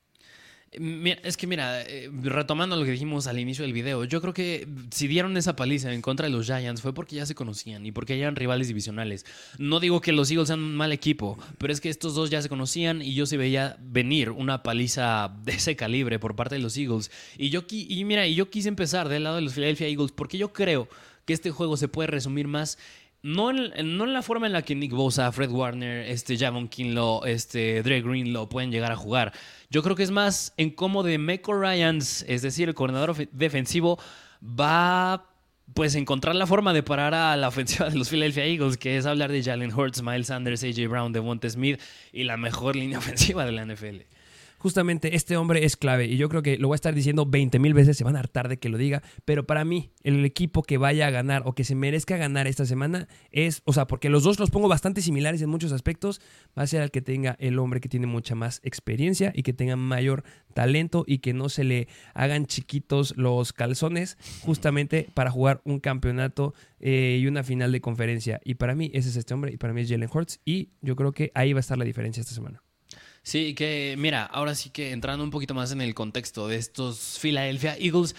es 0.75 1.37
que 1.37 1.45
mira, 1.45 1.81
eh, 1.83 2.09
retomando 2.23 2.75
lo 2.75 2.83
que 2.83 2.91
dijimos 2.91 3.27
al 3.27 3.39
inicio 3.39 3.63
del 3.63 3.73
video, 3.73 4.05
yo 4.05 4.21
creo 4.21 4.33
que 4.33 4.67
si 4.91 5.07
dieron 5.07 5.37
esa 5.37 5.55
paliza 5.55 5.93
en 5.93 6.01
contra 6.01 6.27
de 6.27 6.31
los 6.31 6.47
Giants 6.47 6.81
fue 6.81 6.93
porque 6.93 7.15
ya 7.15 7.25
se 7.25 7.35
conocían 7.35 7.85
y 7.85 7.91
porque 7.91 8.19
eran 8.19 8.35
rivales 8.35 8.67
divisionales. 8.67 9.25
No 9.59 9.79
digo 9.79 10.01
que 10.01 10.11
los 10.11 10.31
Eagles 10.31 10.47
sean 10.47 10.63
un 10.63 10.75
mal 10.75 10.91
equipo, 10.91 11.37
pero 11.59 11.71
es 11.71 11.79
que 11.79 11.89
estos 11.89 12.15
dos 12.15 12.29
ya 12.29 12.41
se 12.41 12.49
conocían 12.49 13.01
y 13.01 13.13
yo 13.13 13.25
se 13.25 13.37
veía 13.37 13.77
venir 13.81 14.31
una 14.31 14.63
paliza 14.63 15.35
de 15.43 15.53
ese 15.53 15.75
calibre 15.75 16.17
por 16.19 16.35
parte 16.35 16.55
de 16.55 16.61
los 16.61 16.75
Eagles. 16.75 17.11
Y 17.37 17.49
yo 17.49 17.65
y 17.69 18.03
mira, 18.05 18.25
y 18.25 18.35
yo 18.35 18.49
quise 18.49 18.69
empezar 18.69 19.09
del 19.09 19.23
lado 19.23 19.35
de 19.35 19.43
los 19.43 19.53
Philadelphia 19.53 19.87
Eagles 19.87 20.11
porque 20.11 20.37
yo 20.37 20.53
creo 20.53 20.87
que 21.25 21.33
este 21.33 21.51
juego 21.51 21.77
se 21.77 21.87
puede 21.87 22.07
resumir 22.07 22.47
más 22.47 22.77
no 23.23 23.51
en, 23.51 24.13
la 24.13 24.21
forma 24.21 24.47
en 24.47 24.53
la 24.53 24.61
que 24.61 24.75
Nick 24.75 24.91
Bosa, 24.91 25.31
Fred 25.31 25.49
Warner, 25.49 26.09
este 26.09 26.37
Javon 26.37 26.67
Kinlaw, 26.67 27.25
este 27.25 27.81
Dre 27.81 28.01
Greenlaw 28.01 28.49
pueden 28.49 28.69
llegar 28.69 28.91
a 28.91 28.97
jugar. 28.97 29.31
Yo 29.69 29.81
creo 29.81 29.95
que 29.95 30.03
es 30.03 30.11
más 30.11 30.53
en 30.57 30.69
cómo 30.69 31.03
de 31.03 31.17
Michael 31.17 31.61
Ryans, 31.61 32.25
es 32.27 32.41
decir, 32.41 32.67
el 32.67 32.75
coordinador 32.75 33.15
defensivo, 33.31 33.97
va 34.43 35.29
pues 35.73 35.95
encontrar 35.95 36.35
la 36.35 36.45
forma 36.45 36.73
de 36.73 36.83
parar 36.83 37.13
a 37.15 37.35
la 37.37 37.47
ofensiva 37.47 37.89
de 37.89 37.95
los 37.95 38.09
Philadelphia 38.09 38.45
Eagles, 38.45 38.77
que 38.77 38.97
es 38.97 39.05
hablar 39.05 39.31
de 39.31 39.41
Jalen 39.41 39.73
Hurts, 39.73 40.03
Miles 40.03 40.27
Sanders, 40.27 40.63
AJ 40.63 40.89
Brown, 40.89 41.13
Devonta 41.13 41.49
Smith 41.49 41.81
y 42.11 42.25
la 42.25 42.35
mejor 42.35 42.75
línea 42.75 42.97
ofensiva 42.99 43.45
de 43.45 43.53
la 43.53 43.65
NFL 43.65 44.12
justamente 44.63 45.17
este 45.17 45.35
hombre 45.35 45.65
es 45.65 45.75
clave 45.75 46.05
y 46.05 46.15
yo 46.15 46.29
creo 46.29 46.41
que 46.41 46.57
lo 46.57 46.69
voy 46.69 46.75
a 46.75 46.77
estar 46.77 46.95
diciendo 46.95 47.25
20 47.25 47.59
mil 47.59 47.73
veces, 47.73 47.97
se 47.97 48.05
van 48.05 48.15
a 48.15 48.19
hartar 48.19 48.47
de 48.47 48.59
que 48.59 48.69
lo 48.69 48.77
diga, 48.77 49.03
pero 49.25 49.45
para 49.45 49.65
mí 49.65 49.91
el 50.03 50.23
equipo 50.23 50.63
que 50.63 50.77
vaya 50.77 51.05
a 51.05 51.09
ganar 51.09 51.41
o 51.43 51.53
que 51.53 51.65
se 51.65 51.75
merezca 51.75 52.15
ganar 52.15 52.47
esta 52.47 52.65
semana 52.65 53.09
es, 53.31 53.61
o 53.65 53.73
sea, 53.73 53.87
porque 53.87 54.07
los 54.07 54.23
dos 54.23 54.39
los 54.39 54.51
pongo 54.51 54.69
bastante 54.69 55.01
similares 55.01 55.41
en 55.41 55.49
muchos 55.49 55.73
aspectos, 55.73 56.21
va 56.57 56.63
a 56.63 56.67
ser 56.67 56.81
el 56.81 56.91
que 56.91 57.01
tenga 57.01 57.35
el 57.39 57.59
hombre 57.59 57.81
que 57.81 57.89
tiene 57.89 58.07
mucha 58.07 58.35
más 58.35 58.61
experiencia 58.63 59.33
y 59.35 59.43
que 59.43 59.51
tenga 59.51 59.75
mayor 59.75 60.23
talento 60.53 61.03
y 61.05 61.17
que 61.17 61.33
no 61.33 61.49
se 61.49 61.65
le 61.65 61.89
hagan 62.13 62.45
chiquitos 62.45 63.17
los 63.17 63.51
calzones 63.51 64.17
justamente 64.43 65.09
para 65.13 65.29
jugar 65.29 65.59
un 65.65 65.81
campeonato 65.81 66.53
eh, 66.79 67.19
y 67.21 67.27
una 67.27 67.43
final 67.43 67.73
de 67.73 67.81
conferencia. 67.81 68.39
Y 68.45 68.55
para 68.55 68.75
mí 68.75 68.91
ese 68.93 69.09
es 69.09 69.17
este 69.17 69.33
hombre 69.33 69.51
y 69.51 69.57
para 69.57 69.73
mí 69.73 69.81
es 69.81 69.89
Jalen 69.89 70.09
Hurts 70.09 70.39
y 70.45 70.69
yo 70.79 70.95
creo 70.95 71.11
que 71.11 71.33
ahí 71.35 71.51
va 71.51 71.59
a 71.59 71.67
estar 71.67 71.77
la 71.77 71.83
diferencia 71.83 72.21
esta 72.21 72.33
semana. 72.33 72.63
Sí, 73.23 73.55
que 73.55 73.95
mira, 73.97 74.25
ahora 74.25 74.53
sí 74.53 74.69
que 74.69 74.91
entrando 74.91 75.23
un 75.23 75.31
poquito 75.31 75.53
más 75.53 75.71
en 75.71 75.79
el 75.81 75.93
contexto 75.95 76.47
de 76.49 76.57
estos 76.57 77.17
Philadelphia 77.21 77.77
Eagles, 77.79 78.15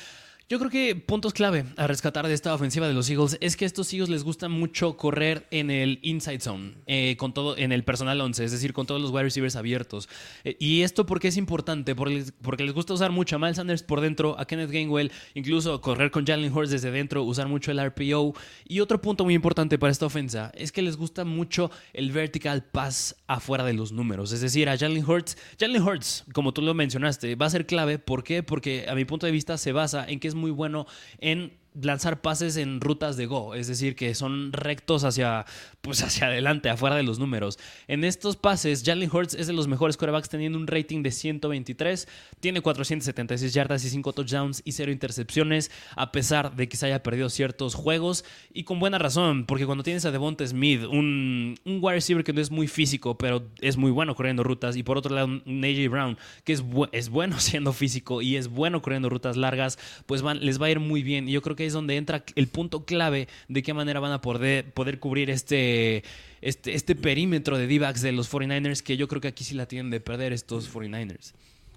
yo 0.47 0.59
creo 0.59 0.71
que 0.71 0.95
puntos 0.95 1.33
clave 1.33 1.65
a 1.79 1.87
rescatar 1.87 2.27
de 2.27 2.35
esta 2.35 2.53
ofensiva 2.53 2.87
de 2.87 2.93
los 2.93 3.09
Eagles 3.09 3.39
es 3.41 3.57
que 3.57 3.65
a 3.65 3.67
estos 3.67 3.91
Eagles 3.95 4.11
les 4.11 4.25
gusta 4.25 4.51
mucho 4.51 4.95
correr 4.99 5.47
en 5.51 5.71
el 5.71 6.01
inside 6.03 6.41
zone, 6.41 6.75
eh, 6.87 7.17
con 7.17 7.33
todo, 7.33 7.57
en 7.57 7.73
el 7.73 7.83
personal 7.83 8.21
11, 8.21 8.45
es 8.45 8.53
decir, 8.53 8.75
con 8.75 8.87
todos 8.87 9.01
los 9.01 9.11
wide 9.11 9.23
receivers 9.23 9.57
abiertos. 9.57 10.07
Eh, 10.45 10.55
y 10.61 10.83
esto 10.83 11.07
porque 11.07 11.29
es 11.29 11.39
importante, 11.39 11.95
porque, 11.95 12.27
porque, 12.43 12.63
les 12.65 12.75
gusta 12.75 12.93
usar 12.93 13.11
mucho 13.11 13.37
a 13.37 13.39
Miles 13.39 13.57
Sanders 13.57 13.83
por 13.83 14.03
dentro, 14.03 14.39
a 14.39 14.45
Kenneth 14.47 14.71
Gainwell, 14.71 15.13
incluso 15.33 15.81
correr 15.81 16.11
con 16.11 16.27
Jalen 16.27 16.53
Hurts 16.53 16.71
desde 16.71 16.91
dentro, 16.91 17.23
usar 17.23 17.49
mucho 17.49 17.71
el 17.71 17.83
RPO. 17.83 18.35
Y 18.69 18.81
otro 18.81 19.01
punto 19.01 19.25
muy 19.25 19.33
importante 19.33 19.79
para 19.79 19.93
esta 19.93 20.05
ofensa 20.05 20.53
es 20.55 20.73
que 20.73 20.83
les 20.83 20.99
gusta 20.99 21.25
mucho 21.25 21.71
el 21.95 22.13
vertical 22.13 22.65
pass 22.65 23.17
afuera 23.27 23.65
de 23.65 23.73
los 23.73 23.93
números, 23.93 24.33
es 24.33 24.43
decir, 24.43 24.69
a 24.69 24.77
Jalen 24.77 25.09
Hurts. 25.09 25.39
Jalen 25.59 25.83
Hurts, 25.83 26.25
como 26.35 26.53
tú 26.53 26.61
lo 26.61 26.75
mencionaste, 26.75 27.35
va 27.35 27.47
a 27.47 27.51
ser 27.51 27.65
clave. 27.65 27.99
¿Por 27.99 28.25
qué? 28.25 28.43
Porque 28.43 28.85
a 28.89 28.95
mi 28.95 29.07
punto 29.07 29.25
de 29.25 29.33
vista 29.33 29.57
se 29.57 29.73
basa 29.73 30.05
en 30.07 30.21
que 30.21 30.29
es 30.29 30.34
muy 30.35 30.51
bueno 30.51 30.87
en 31.19 31.53
lanzar 31.81 32.21
pases 32.21 32.57
en 32.57 32.81
rutas 32.81 33.17
de 33.17 33.27
go, 33.27 33.55
es 33.55 33.67
decir, 33.67 33.97
que 33.97 34.15
son 34.15 34.53
rectos 34.53 35.05
hacia, 35.05 35.45
pues 35.81 36.03
hacia 36.03 36.29
adelante, 36.29 36.71
afuera 36.71 36.97
de 36.97 37.03
los 37.03 37.19
números. 37.19 37.59
En 37.89 38.05
estos 38.05 38.37
pases, 38.37 38.83
Jalen 38.85 39.11
Hurts 39.13 39.35
es 39.35 39.47
de 39.47 39.53
los 39.53 39.69
mejores 39.69 39.97
quarterbacks 39.97 40.29
teniendo 40.29 40.59
un 40.59 40.67
rating 40.67 41.03
de 41.03 41.11
123, 41.11 42.09
tiene 42.41 42.61
476 42.61 43.53
yardas 43.53 43.85
y 43.85 43.91
5 43.91 44.13
touchdowns 44.13 44.63
y 44.65 44.73
0 44.73 44.93
intercepciones, 44.93 45.71
a 45.97 46.13
pesar 46.13 46.55
de 46.55 46.69
que 46.69 46.77
se 46.77 46.87
haya 46.87 47.03
perdido 47.03 47.29
ciertos 47.29 47.75
juegos 47.75 48.25
y 48.53 48.65
con 48.65 48.79
buena 48.79 48.99
razón, 48.99 49.45
porque 49.47 49.67
cuando 49.67 49.85
tienes 49.85 50.05
a 50.05 50.11
Devonta 50.11 50.47
Smith, 50.47 50.83
un, 50.85 51.59
un 51.65 51.79
wide 51.81 51.95
receiver 51.95 52.25
que 52.25 52.33
no 52.33 52.41
es 52.41 52.51
muy 52.51 52.69
físico, 52.69 53.19
pero 53.19 53.49
es 53.61 53.77
muy 53.77 53.91
bueno 53.91 54.15
corriendo 54.15 54.43
rutas, 54.43 54.77
y 54.77 54.83
por 54.83 54.99
otro 54.99 55.15
lado, 55.15 55.29
AJ 55.47 55.91
Brown, 55.91 56.19
que 56.45 56.53
es, 56.53 56.65
es 56.93 57.09
bueno 57.09 57.39
siendo 57.41 57.73
físico 57.73 58.23
y 58.23 58.37
es 58.37 58.49
bueno 58.49 58.83
corriendo 58.83 59.09
rutas 59.09 59.37
largas, 59.37 59.79
pues 60.07 60.23
van, 60.23 60.45
les 60.45 60.61
va 60.61 60.67
a 60.67 60.71
ir 60.71 60.81
muy 60.81 61.03
bien. 61.03 61.29
Y 61.29 61.33
yo 61.33 61.43
creo 61.43 61.57
que 61.57 61.64
es 61.67 61.73
donde 61.73 61.97
entra 61.97 62.25
el 62.35 62.49
punto 62.49 62.85
clave 62.85 63.29
de 63.49 63.63
qué 63.63 63.75
manera 63.75 64.01
van 64.01 64.13
a 64.13 64.21
poder, 64.21 64.73
poder 64.73 64.99
cubrir 64.99 65.31
este, 65.31 66.05
este, 66.41 66.75
este 66.75 66.95
perímetro 66.95 67.59
de 67.59 67.67
d 67.67 67.79
de 67.79 68.13
los 68.13 68.33
49ers, 68.33 68.83
que 68.83 68.97
yo 68.97 69.09
creo 69.09 69.21
que 69.21 69.29
aquí 69.29 69.45
sí 69.45 69.55
la 69.55 69.67
tienen 69.67 69.91
de 69.91 70.01
perder 70.01 70.33
estos 70.33 70.73
49ers 70.73 71.33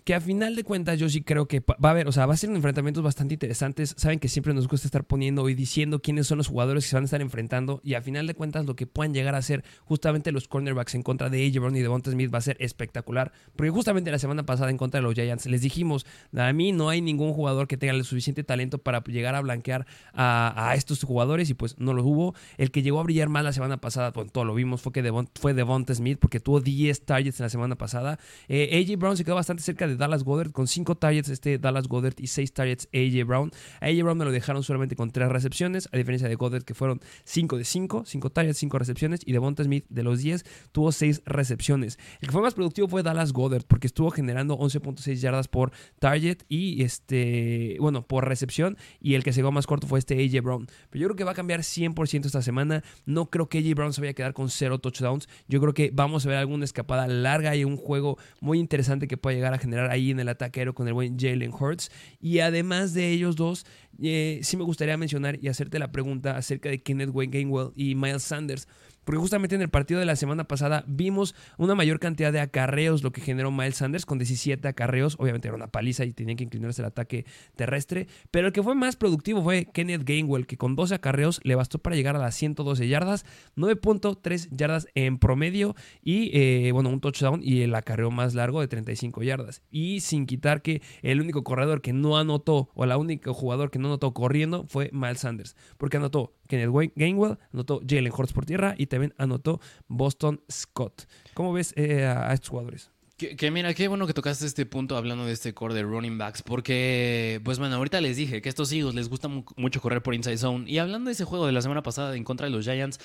que 0.07 0.15
a 0.15 0.21
final 0.21 0.55
de 0.55 0.63
cuentas 0.63 0.97
yo 0.97 1.09
sí 1.09 1.21
creo 1.21 1.49
que 1.49 1.59
va 1.59 1.89
a 1.89 1.89
haber, 1.89 2.07
o 2.07 2.13
sea, 2.13 2.25
va 2.25 2.33
a 2.33 2.37
ser 2.37 2.49
enfrentamientos 2.49 3.03
bastante 3.03 3.33
interesantes. 3.33 3.93
Saben 3.97 4.19
que 4.19 4.29
siempre 4.29 4.53
nos 4.53 4.69
gusta 4.69 4.87
estar 4.87 5.03
poniendo 5.03 5.49
y 5.49 5.53
diciendo 5.53 6.01
quiénes 6.01 6.27
son 6.27 6.37
los 6.37 6.47
jugadores 6.47 6.85
que 6.85 6.91
se 6.91 6.95
van 6.95 7.03
a 7.03 7.07
estar 7.07 7.19
enfrentando 7.19 7.81
y 7.83 7.95
a 7.95 8.01
final 8.01 8.25
de 8.25 8.33
cuentas 8.33 8.65
lo 8.65 8.77
que 8.77 8.87
puedan 8.87 9.13
llegar 9.13 9.35
a 9.35 9.41
ser 9.41 9.65
justamente 9.83 10.31
los 10.31 10.47
cornerbacks 10.47 10.95
en 10.95 11.03
contra 11.03 11.29
de 11.29 11.45
AJ 11.45 11.59
Brown 11.59 11.75
y 11.75 11.81
de 11.81 11.89
Bonte 11.89 12.09
Smith 12.09 12.33
va 12.33 12.37
a 12.37 12.41
ser 12.41 12.55
espectacular. 12.61 13.33
Porque 13.57 13.69
justamente 13.69 14.09
la 14.09 14.17
semana 14.17 14.45
pasada 14.45 14.69
en 14.69 14.77
contra 14.77 15.01
de 15.01 15.03
los 15.03 15.13
Giants 15.13 15.45
les 15.45 15.59
dijimos, 15.59 16.05
a 16.33 16.53
mí 16.53 16.71
no 16.71 16.87
hay 16.87 17.01
ningún 17.01 17.33
jugador 17.33 17.67
que 17.67 17.75
tenga 17.75 17.93
el 17.93 18.05
suficiente 18.05 18.45
talento 18.45 18.77
para 18.77 19.03
llegar 19.03 19.35
a 19.35 19.41
blanquear 19.41 19.87
a, 20.13 20.71
estos 20.77 21.03
jugadores 21.03 21.49
y 21.49 21.53
pues 21.53 21.77
no 21.79 21.91
los 21.91 22.05
hubo. 22.05 22.33
El 22.57 22.71
que 22.71 22.81
llegó 22.81 23.01
a 23.01 23.03
brillar 23.03 23.27
más 23.27 23.43
la 23.43 23.51
semana 23.51 23.75
pasada, 23.75 24.13
pues 24.13 24.31
todo 24.31 24.45
lo 24.45 24.55
vimos, 24.55 24.81
fue 24.81 24.93
que 24.93 25.03
fue 25.35 25.53
Devonta 25.53 25.93
Smith 25.93 26.17
porque 26.17 26.39
tuvo 26.39 26.61
10 26.61 27.01
targets 27.03 27.41
en 27.41 27.43
la 27.43 27.49
semana 27.49 27.75
pasada. 27.75 28.19
Eh, 28.47 28.81
AJ 28.81 28.97
Brown 28.97 29.17
se 29.17 29.25
quedó 29.25 29.35
bastante 29.35 29.63
cerca 29.63 29.85
de 29.85 29.96
Dallas 29.97 30.23
Goddard, 30.23 30.51
con 30.51 30.67
5 30.67 30.95
targets 30.95 31.29
este 31.29 31.57
Dallas 31.57 31.87
Goddard 31.87 32.15
y 32.19 32.27
6 32.27 32.53
targets 32.53 32.87
AJ 32.93 33.25
Brown. 33.25 33.51
A 33.81 33.87
AJ 33.87 34.03
Brown 34.03 34.17
me 34.17 34.25
lo 34.25 34.31
dejaron 34.31 34.63
solamente 34.63 34.95
con 34.95 35.11
3 35.11 35.29
recepciones, 35.29 35.89
a 35.91 35.97
diferencia 35.97 36.29
de 36.29 36.35
Goddard 36.35 36.63
que 36.63 36.75
fueron 36.75 37.01
5 37.23 37.57
de 37.57 37.63
5, 37.63 38.03
5 38.05 38.29
targets, 38.29 38.57
5 38.59 38.79
recepciones, 38.79 39.21
y 39.25 39.31
Devonta 39.31 39.63
Smith 39.63 39.85
de 39.89 40.03
los 40.03 40.19
10 40.19 40.45
tuvo 40.71 40.91
6 40.91 41.23
recepciones. 41.25 41.97
El 42.21 42.27
que 42.27 42.31
fue 42.31 42.41
más 42.41 42.53
productivo 42.53 42.87
fue 42.87 43.01
Dallas 43.01 43.33
Goddard, 43.33 43.63
porque 43.67 43.87
estuvo 43.87 44.11
generando 44.11 44.57
11.6 44.57 45.15
yardas 45.15 45.47
por 45.47 45.71
target 45.99 46.43
y 46.47 46.83
este, 46.83 47.77
bueno, 47.79 48.05
por 48.05 48.27
recepción, 48.27 48.77
y 48.99 49.15
el 49.15 49.23
que 49.23 49.33
se 49.33 49.47
más 49.51 49.67
corto 49.67 49.87
fue 49.87 49.99
este 49.99 50.15
AJ 50.15 50.43
Brown. 50.43 50.67
Pero 50.89 51.01
yo 51.01 51.07
creo 51.07 51.15
que 51.15 51.23
va 51.23 51.31
a 51.31 51.35
cambiar 51.35 51.61
100% 51.61 52.25
esta 52.25 52.41
semana. 52.41 52.83
No 53.05 53.29
creo 53.29 53.49
que 53.49 53.59
AJ 53.59 53.75
Brown 53.75 53.93
se 53.93 54.01
vaya 54.01 54.11
a 54.11 54.13
quedar 54.13 54.33
con 54.33 54.49
0 54.49 54.79
touchdowns. 54.79 55.27
Yo 55.47 55.59
creo 55.61 55.73
que 55.73 55.91
vamos 55.93 56.25
a 56.25 56.29
ver 56.29 56.37
alguna 56.37 56.65
escapada 56.65 57.07
larga 57.07 57.55
y 57.55 57.63
un 57.63 57.77
juego 57.77 58.17
muy 58.41 58.59
interesante 58.59 59.07
que 59.07 59.17
pueda 59.17 59.35
llegar 59.35 59.53
a 59.53 59.57
generar 59.57 59.86
ahí 59.89 60.11
en 60.11 60.19
el 60.19 60.29
ataque 60.29 60.59
aéreo 60.59 60.73
con 60.73 60.87
el 60.87 60.93
buen 60.93 61.17
Jalen 61.17 61.51
Hurts. 61.51 61.91
Y 62.19 62.39
además 62.39 62.93
de 62.93 63.11
ellos 63.11 63.35
dos, 63.35 63.65
eh, 64.01 64.39
sí 64.43 64.57
me 64.57 64.63
gustaría 64.63 64.97
mencionar 64.97 65.37
y 65.41 65.47
hacerte 65.47 65.79
la 65.79 65.91
pregunta 65.91 66.37
acerca 66.37 66.69
de 66.69 66.81
Kenneth 66.81 67.09
Wayne 67.13 67.31
Gainwell 67.31 67.71
y 67.75 67.95
Miles 67.95 68.23
Sanders. 68.23 68.67
Porque 69.07 69.21
justamente 69.21 69.55
en 69.55 69.61
el 69.61 69.69
partido 69.69 70.01
de 70.01 70.05
la 70.05 70.17
semana 70.17 70.49
pasada 70.49 70.83
vimos 70.85 71.33
una 71.57 71.75
mayor 71.75 71.97
cantidad 71.97 72.33
de 72.33 72.41
acarreos, 72.41 73.03
lo 73.03 73.13
que 73.13 73.21
generó 73.21 73.51
Miles 73.51 73.77
Sanders 73.77 74.05
con 74.05 74.17
17 74.17 74.67
acarreos. 74.67 75.15
Obviamente 75.17 75.47
era 75.47 75.55
una 75.55 75.67
paliza 75.67 76.03
y 76.03 76.11
tenía 76.11 76.35
que 76.35 76.43
inclinarse 76.43 76.81
el 76.81 76.87
ataque 76.87 77.25
terrestre. 77.55 78.07
Pero 78.31 78.47
el 78.47 78.53
que 78.53 78.61
fue 78.61 78.75
más 78.75 78.97
productivo 78.97 79.41
fue 79.41 79.69
Kenneth 79.71 80.03
Gainwell, 80.03 80.45
que 80.45 80.57
con 80.57 80.75
12 80.75 80.95
acarreos 80.95 81.39
le 81.43 81.55
bastó 81.55 81.79
para 81.79 81.95
llegar 81.95 82.17
a 82.17 82.19
las 82.19 82.35
112 82.35 82.85
yardas, 82.89 83.25
9.3 83.55 84.49
yardas 84.51 84.89
en 84.93 85.19
promedio 85.19 85.73
y, 86.03 86.29
eh, 86.37 86.73
bueno, 86.73 86.89
un 86.89 86.99
touchdown 86.99 87.39
y 87.41 87.61
el 87.61 87.75
acarreo 87.75 88.11
más 88.11 88.33
largo 88.33 88.59
de 88.59 88.67
35 88.67 89.23
yardas. 89.23 89.61
Y 89.71 90.01
sin 90.01 90.25
quitar 90.25 90.61
que 90.61 90.81
el 91.01 91.21
único 91.21 91.45
corredor 91.45 91.81
que 91.81 91.93
no 91.93 92.17
anotó, 92.17 92.71
o 92.73 92.85
la 92.85 92.97
única 92.97 93.31
jugador 93.31 93.71
que 93.71 93.79
no 93.79 93.87
anotó 93.87 94.13
corriendo 94.13 94.65
fue 94.67 94.89
Miles 94.91 95.21
Sanders, 95.21 95.55
porque 95.77 95.95
anotó 95.95 96.33
Kenneth 96.47 96.93
Gainwell, 96.95 97.37
anotó 97.53 97.81
Jalen 97.87 98.11
Hurts 98.15 98.33
por 98.33 98.45
tierra 98.45 98.75
y 98.77 98.87
también 98.87 99.13
anotó 99.17 99.59
Boston 99.87 100.41
Scott. 100.51 101.07
¿Cómo 101.33 101.53
ves 101.53 101.73
eh, 101.75 102.05
a, 102.05 102.33
estos 102.33 102.49
jugadores? 102.49 102.91
Que, 103.17 103.49
mira, 103.49 103.73
qué 103.73 103.87
bueno 103.87 104.05
que 104.05 104.13
tocaste 104.13 104.45
este 104.45 104.67
punto 104.67 104.95
hablando 104.95 105.25
de 105.25 105.33
este 105.33 105.53
core 105.53 105.73
de 105.73 105.81
running 105.81 106.19
backs, 106.19 106.43
porque, 106.43 107.41
pues 107.43 107.57
bueno, 107.57 107.75
ahorita 107.75 107.99
les 107.99 108.15
dije 108.15 108.43
que 108.43 108.49
a 108.49 108.51
estos 108.51 108.71
hijos 108.71 108.93
les 108.93 109.09
gusta 109.09 109.27
mucho 109.27 109.81
correr 109.81 110.03
por 110.03 110.13
inside 110.13 110.37
zone. 110.37 110.69
Y 110.69 110.77
hablando 110.77 111.07
de 111.07 111.13
ese 111.13 111.25
juego 111.25 111.47
de 111.47 111.51
la 111.51 111.63
semana 111.63 111.81
pasada 111.81 112.15
en 112.15 112.23
contra 112.23 112.45
de 112.45 112.51
los 112.51 112.63
Giants, 112.63 112.99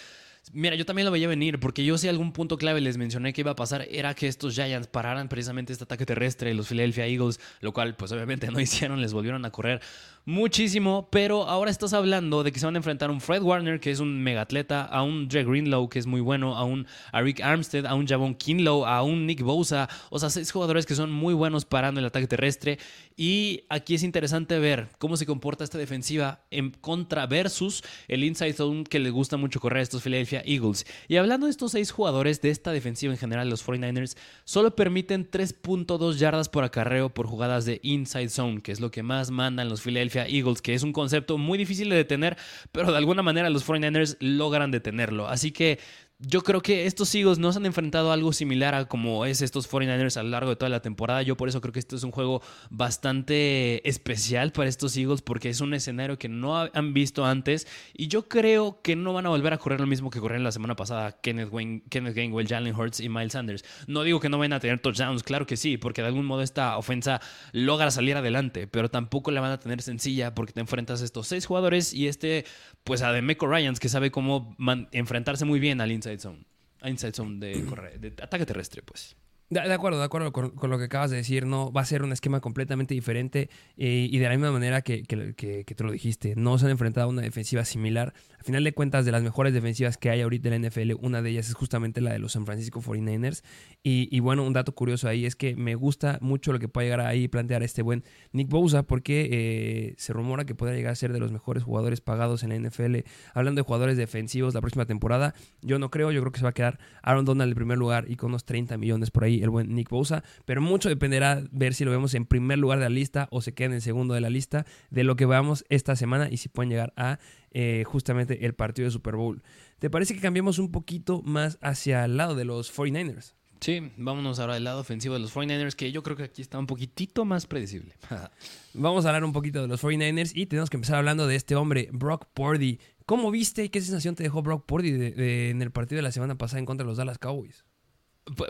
Mira, 0.53 0.74
yo 0.74 0.84
también 0.84 1.07
lo 1.07 1.12
veía 1.12 1.28
venir, 1.28 1.61
porque 1.61 1.84
yo 1.84 1.97
si 1.97 2.09
algún 2.09 2.32
punto 2.32 2.59
clave 2.59 2.80
les 2.80 2.99
mencioné 2.99 3.32
que 3.32 3.43
iba 3.43 3.53
a 3.53 3.57
pasar 3.57 3.86
era 3.88 4.14
que 4.14 4.26
estos 4.26 4.55
Giants 4.55 4.88
pararan 4.88 5.28
precisamente 5.28 5.72
este 5.72 5.84
ataque 5.84 6.05
terrestre, 6.05 6.53
los 6.53 6.68
Philadelphia 6.68 7.07
Eagles, 7.07 7.38
lo 7.61 7.72
cual 7.72 7.95
pues 7.95 8.11
obviamente 8.11 8.47
no 8.51 8.61
hicieron, 8.61 9.01
les 9.01 9.12
volvieron 9.12 9.45
a 9.45 9.51
correr 9.51 9.80
muchísimo, 10.25 11.09
pero 11.11 11.49
ahora 11.49 11.70
estás 11.70 11.93
hablando 11.93 12.43
de 12.43 12.53
que 12.53 12.61
se 12.61 12.66
van 12.66 12.77
a 12.77 12.79
enfrentar 12.79 13.11
a 13.11 13.12
un 13.12 13.20
Fred 13.20 13.43
Warner, 13.43 13.81
que 13.81 13.91
es 13.91 13.99
un 13.99 14.23
mega 14.23 14.43
atleta, 14.43 14.83
a 14.85 15.03
un 15.03 15.29
Dre 15.29 15.45
Greenlow, 15.45 15.89
que 15.89 15.99
es 15.99 16.07
muy 16.07 16.20
bueno, 16.20 16.57
a 16.57 16.64
un 16.64 16.87
Rick 17.12 17.41
Armstead, 17.41 17.87
a 17.87 17.95
un 17.95 18.07
Javon 18.07 18.35
Kinlow, 18.35 18.87
a 18.87 19.03
un 19.03 19.27
Nick 19.27 19.43
Bosa, 19.43 19.89
o 20.11 20.18
sea, 20.18 20.31
seis 20.31 20.53
jugadores 20.53 20.87
que 20.87 20.95
son 20.95 21.11
muy 21.11 21.35
buenos 21.35 21.64
parando 21.64 22.01
el 22.01 22.07
ataque 22.07 22.27
terrestre. 22.27 22.79
Y 23.16 23.64
aquí 23.68 23.95
es 23.95 24.03
interesante 24.03 24.59
ver 24.59 24.89
cómo 24.99 25.16
se 25.16 25.27
comporta 25.27 25.64
esta 25.64 25.79
defensiva 25.79 26.45
en 26.51 26.70
contra 26.70 27.27
versus 27.27 27.83
el 28.09 28.25
inside 28.25 28.55
zone 28.55 28.85
que 28.85 28.99
les 28.99 29.12
gusta 29.12 29.37
mucho 29.37 29.61
correr 29.61 29.81
a 29.81 29.83
estos 29.83 30.03
Philadelphia 30.03 30.43
Eagles. 30.45 30.87
Y 31.09 31.16
hablando 31.16 31.47
de 31.47 31.51
estos 31.51 31.73
seis 31.73 31.91
jugadores 31.91 32.41
de 32.41 32.51
esta 32.51 32.73
defensiva 32.73 33.12
en 33.12 33.18
general, 33.18 33.51
los 33.51 33.64
49ers 33.66 34.16
solo 34.45 34.75
permiten 34.77 35.31
3.2 35.31 36.14
yardas 36.16 36.49
por 36.49 36.64
acarreo 36.64 37.11
por 37.11 37.27
jugadas 37.27 37.64
de 37.64 37.81
inside 37.83 38.29
zone, 38.29 38.62
que 38.62 38.73
es 38.73 38.81
lo 38.81 38.91
que 38.91 39.03
más 39.03 39.31
mandan 39.31 39.68
los 39.68 39.83
Philadelphia 39.83 40.12
Eagles, 40.21 40.63
que 40.63 40.75
es 40.75 40.83
un 40.83 40.93
concepto 40.93 41.39
muy 41.39 41.59
difícil 41.59 41.89
de 41.89 41.97
detener, 41.97 42.37
pero 42.71 42.91
de 42.91 42.99
alguna 42.99 43.23
manera 43.23 43.51
los 43.51 43.67
49ers 43.67 44.17
logran 44.21 44.71
detenerlo. 44.71 45.29
Así 45.29 45.53
que 45.53 45.79
yo 46.25 46.43
creo 46.43 46.62
que 46.62 46.87
estos 46.87 47.12
Eagles 47.14 47.39
no 47.39 47.53
se 47.53 47.59
han 47.59 47.66
enfrentado 47.66 48.11
a 48.11 48.14
algo 48.14 48.33
similar 48.33 48.75
a 48.75 48.85
como 48.85 49.27
es 49.27 49.43
estos 49.43 49.68
49ers 49.68 50.16
a 50.16 50.23
lo 50.23 50.29
largo 50.29 50.51
de 50.51 50.57
toda 50.57 50.68
la 50.68 50.81
temporada. 50.81 51.23
Yo 51.23 51.37
por 51.37 51.49
eso 51.49 51.61
creo 51.61 51.73
que 51.73 51.81
esto 51.81 51.97
es 51.97 52.05
un 52.05 52.12
juego 52.12 52.43
bastante 52.70 53.87
especial 53.89 54.53
para 54.53 54.68
estos 54.68 54.97
Eagles 54.97 55.20
porque 55.20 55.49
es 55.49 55.61
un 55.61 55.75
escenario 55.75 56.18
que 56.18 56.29
no 56.29 56.57
han 56.57 56.95
visto 56.95 57.25
antes 57.25 57.66
y 57.95 58.07
yo 58.07 58.29
creo 58.29 58.81
que 58.83 58.95
no 58.95 59.12
van 59.12 59.27
a 59.27 59.31
volver 59.31 59.53
a 59.53 59.59
correr 59.59 59.81
lo 59.81 59.87
mismo 59.87 60.11
que 60.11 60.20
corrieron 60.20 60.45
la 60.45 60.53
semana 60.53 60.77
pasada 60.77 61.18
Kenneth, 61.20 61.53
Wayne, 61.53 61.83
Kenneth 61.91 62.14
Gainwell, 62.14 62.47
Jalen 62.47 62.75
Hurts 62.75 63.01
y 63.01 63.09
Miles 63.09 63.33
Sanders. 63.33 63.64
No 63.89 64.05
digo 64.05 64.20
que 64.20 64.29
no 64.29 64.39
vayan 64.39 64.53
a 64.53 64.61
tener 64.61 64.79
touchdowns, 64.79 65.25
claro 65.25 65.47
que 65.47 65.57
sí, 65.57 65.77
porque 65.77 66.03
de 66.03 66.09
algún 66.09 66.27
modo 66.27 66.43
esta 66.43 66.77
ofensa 66.79 67.20
logra 67.51 67.91
salir 67.91 68.16
adelante, 68.16 68.68
pero 68.68 68.91
tampoco 68.91 69.33
la 69.33 69.41
van 69.41 69.53
a 69.53 69.59
tener 69.59 69.83
sencilla 69.83 70.35
porque 70.35 70.53
te 70.53 70.61
enfrentas 70.61 71.03
a 71.03 71.05
estos 71.05 71.27
seis 71.27 71.47
jugadores 71.47 71.93
y 71.93 72.07
este, 72.07 72.45
pues 72.85 73.03
a 73.03 73.11
Demeco 73.11 73.49
Ryans 73.49 73.81
que 73.81 73.89
sabe 73.89 74.12
cómo 74.12 74.57
enfrentarse 74.93 75.45
muy 75.45 75.59
bien 75.59 75.81
al 75.81 75.91
inside 75.91 76.12
inside 76.13 76.21
zone. 76.21 76.45
Inside 76.85 77.13
zone 77.13 77.39
de, 77.39 77.99
de 77.99 78.23
ataque 78.23 78.47
terrestre, 78.47 78.83
pues. 78.83 79.17
De, 79.53 79.73
acuerdo, 79.75 79.99
de 79.99 80.05
acuerdo 80.07 80.33
con, 80.33 80.71
lo 80.71 80.79
que 80.79 80.85
acabas 80.85 81.11
de 81.11 81.19
decir, 81.19 81.45
no 81.45 81.71
va 81.71 81.83
a 81.83 81.85
ser 81.85 82.03
un 82.03 82.13
esquema 82.13 82.41
completamente 82.41 82.95
diferente 82.95 83.51
eh, 83.77 84.09
y 84.11 84.19
de 84.19 84.25
la 84.25 84.31
misma 84.31 84.51
manera 84.51 84.81
que, 84.81 85.03
que, 85.03 85.65
te 85.65 85.85
lo 85.85 85.93
dijiste, 85.93 86.33
no 86.37 86.57
se 86.57 86.65
han 86.65 86.71
enfrentado 86.71 87.07
a 87.07 87.11
una 87.11 87.21
defensiva 87.21 87.67
similar. 87.67 88.15
Al 88.39 88.45
final 88.47 88.65
de 88.65 88.73
cuentas, 88.73 89.05
de 89.05 89.13
las 89.13 89.23
mejores 89.23 89.53
defensivas 89.53 89.99
que 89.99 90.09
hay 90.09 90.23
ahorita 90.23 90.49
en 90.49 90.63
la 90.63 90.69
NFL, 90.69 90.93
una 91.03 91.21
de 91.21 91.31
ellas 91.31 91.51
es 91.51 91.55
justamente 91.55 92.01
la 92.01 92.13
de 92.13 92.19
los 92.19 92.33
San 92.33 92.47
Francisco 92.47 92.81
49ers. 92.81 93.43
Y, 93.83 94.21
bueno, 94.21 94.43
un 94.45 94.55
dato 94.55 94.75
curioso 94.75 95.07
ahí 95.07 95.27
es 95.27 95.37
que 95.37 95.55
me 95.55 95.75
gusta 95.75 96.19
mucho 96.23 96.53
lo 96.53 96.59
que 96.59 96.69
puede 96.69 96.87
llegar 96.87 97.01
ahí 97.01 97.25
y 97.25 97.29
plantear 97.29 97.63
este 97.63 97.83
buen 97.83 98.05
Nick 98.33 98.49
Bosa, 98.49 98.85
porque 98.85 99.29
eh, 99.31 99.95
se 99.99 100.15
rumora 100.15 100.47
que 100.47 100.55
puede 100.55 100.75
llegar 100.75 100.93
a 100.93 100.97
ser 100.97 101.13
de 101.13 101.21
los 101.21 101.31
mejores 101.31 101.63
jugadores 101.63 102.01
pagados 102.01 102.43
en 102.43 102.49
la 102.49 102.69
NFL. 102.69 103.01
Hablando 103.35 103.61
de 103.61 103.65
jugadores 103.67 103.99
defensivos 103.99 104.55
la 104.55 104.63
próxima 104.63 104.87
temporada, 104.87 105.35
yo 105.61 105.79
no 105.79 105.91
creo, 105.91 106.11
yo 106.11 106.23
creo 106.23 106.33
que 106.33 106.39
se 106.39 106.45
va 106.45 106.51
a 106.51 106.55
quedar 106.55 106.79
Aaron 107.03 107.27
Donald 107.27 107.51
en 107.51 107.57
primer 107.57 107.77
lugar 107.77 108.07
y 108.09 108.17
con 108.17 108.31
unos 108.31 108.47
30 108.47 108.79
millones 108.79 109.11
por 109.11 109.25
ahí 109.25 109.41
el 109.43 109.51
buen 109.51 109.74
Nick 109.74 109.90
Bosa, 109.90 110.22
pero 110.45 110.61
mucho 110.61 110.88
dependerá 110.88 111.43
ver 111.51 111.74
si 111.74 111.84
lo 111.84 111.90
vemos 111.90 112.14
en 112.14 112.26
primer 112.26 112.59
lugar 112.59 112.78
de 112.78 112.84
la 112.84 112.90
lista 112.90 113.28
o 113.30 113.40
se 113.40 113.55
queda 113.55 113.66
en 113.66 113.72
el 113.74 113.82
segundo 113.82 114.14
de 114.14 114.20
la 114.20 114.30
lista 114.30 114.66
de 114.90 115.05
lo 115.05 115.16
que 115.16 115.26
veamos 115.26 115.64
esta 115.68 115.97
semana 115.97 116.28
y 116.30 116.36
si 116.36 116.49
pueden 116.49 116.70
llegar 116.70 116.93
a 116.97 117.18
eh, 117.51 117.84
justamente 117.86 118.47
el 118.47 118.55
partido 118.55 118.86
de 118.86 118.93
Super 118.93 119.16
Bowl. 119.16 119.43
¿Te 119.78 119.90
parece 119.90 120.14
que 120.14 120.20
cambiemos 120.20 120.59
un 120.59 120.70
poquito 120.70 121.22
más 121.22 121.59
hacia 121.61 122.05
el 122.05 122.16
lado 122.16 122.34
de 122.34 122.45
los 122.45 122.74
49ers? 122.74 123.34
Sí, 123.62 123.93
vámonos 123.97 124.40
ahora 124.40 124.55
del 124.55 124.64
lado 124.64 124.80
ofensivo 124.80 125.14
de 125.14 125.20
los 125.20 125.32
49ers, 125.32 125.74
que 125.74 125.93
yo 125.93 126.03
creo 126.03 126.16
que 126.16 126.24
aquí 126.24 126.43
está 126.43 126.59
un 126.59 126.66
poquitito 126.66 127.24
más 127.24 127.47
predecible. 127.47 127.95
Vamos 128.74 129.05
a 129.05 129.11
hablar 129.11 129.22
un 129.22 129.32
poquito 129.32 129.62
de 129.62 129.68
los 129.68 129.80
49ers 129.84 130.32
y 130.34 130.47
tenemos 130.47 130.68
que 130.68 130.78
empezar 130.78 130.97
hablando 130.97 131.28
de 131.28 131.36
este 131.36 131.55
hombre, 131.55 131.88
Brock 131.93 132.26
Purdy. 132.34 132.80
¿Cómo 133.07 133.30
viste 133.30 133.64
y 133.64 133.68
qué 133.68 133.80
sensación 133.80 134.16
te 134.16 134.24
dejó 134.24 134.43
Brock 134.43 134.66
Purdy 134.66 135.12
en 135.16 135.62
el 135.62 135.70
partido 135.70 135.99
de 135.99 136.03
la 136.03 136.11
semana 136.11 136.36
pasada 136.36 136.59
en 136.59 136.66
contra 136.66 136.84
de 136.84 136.88
los 136.88 136.97
Dallas 136.97 137.18
Cowboys? 137.18 137.64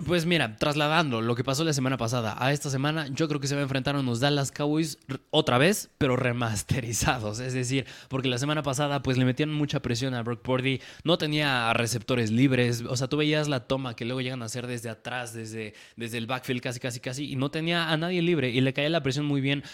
Pues 0.06 0.26
mira, 0.26 0.56
trasladando 0.56 1.22
lo 1.22 1.34
que 1.34 1.44
pasó 1.44 1.64
la 1.64 1.72
semana 1.72 1.96
pasada 1.96 2.36
a 2.38 2.52
esta 2.52 2.68
semana, 2.68 3.08
yo 3.08 3.26
creo 3.26 3.40
que 3.40 3.46
se 3.46 3.54
va 3.54 3.60
a 3.60 3.62
enfrentar 3.62 3.96
a 3.96 4.00
unos 4.00 4.20
Dallas 4.20 4.52
Cowboys 4.52 4.98
otra 5.30 5.56
vez, 5.56 5.88
pero 5.96 6.14
remasterizados. 6.14 7.40
Es 7.40 7.54
decir, 7.54 7.86
porque 8.10 8.28
la 8.28 8.36
semana 8.36 8.62
pasada 8.62 9.02
pues 9.02 9.16
le 9.16 9.24
metieron 9.24 9.54
mucha 9.54 9.80
presión 9.80 10.12
a 10.12 10.22
Brock 10.22 10.42
Purdy, 10.42 10.82
no 11.04 11.16
tenía 11.16 11.72
receptores 11.72 12.30
libres, 12.30 12.84
o 12.86 12.96
sea, 12.96 13.08
tú 13.08 13.16
veías 13.16 13.48
la 13.48 13.60
toma 13.60 13.96
que 13.96 14.04
luego 14.04 14.20
llegan 14.20 14.42
a 14.42 14.44
hacer 14.44 14.66
desde 14.66 14.90
atrás, 14.90 15.32
desde, 15.32 15.72
desde 15.96 16.18
el 16.18 16.26
backfield 16.26 16.60
casi, 16.60 16.78
casi, 16.78 17.00
casi, 17.00 17.32
y 17.32 17.36
no 17.36 17.50
tenía 17.50 17.90
a 17.90 17.96
nadie 17.96 18.20
libre 18.20 18.50
y 18.50 18.60
le 18.60 18.74
caía 18.74 18.90
la 18.90 19.02
presión 19.02 19.24
muy 19.24 19.40
bien. 19.40 19.64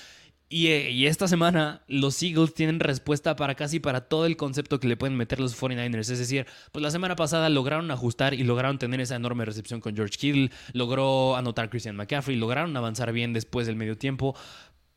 Eh, 0.50 0.90
y, 0.92 1.06
esta 1.06 1.28
semana 1.28 1.82
los 1.88 2.22
Eagles 2.22 2.54
tienen 2.54 2.80
respuesta 2.80 3.36
para 3.36 3.54
casi 3.54 3.80
para 3.80 4.08
todo 4.08 4.24
el 4.24 4.38
concepto 4.38 4.80
que 4.80 4.88
le 4.88 4.96
pueden 4.96 5.16
meter 5.16 5.40
los 5.40 5.60
49ers. 5.60 6.10
Es 6.10 6.18
decir, 6.18 6.46
pues 6.72 6.82
la 6.82 6.90
semana 6.90 7.16
pasada 7.16 7.50
lograron 7.50 7.90
ajustar 7.90 8.32
y 8.32 8.44
lograron 8.44 8.78
tener 8.78 9.00
esa 9.00 9.16
enorme 9.16 9.44
recepción 9.44 9.80
con 9.80 9.94
George 9.94 10.16
Kittle, 10.16 10.50
logró 10.72 11.36
anotar 11.36 11.68
Christian 11.68 11.96
McCaffrey, 11.96 12.36
lograron 12.36 12.74
avanzar 12.76 13.12
bien 13.12 13.34
después 13.34 13.66
del 13.66 13.76
medio 13.76 13.98
tiempo. 13.98 14.34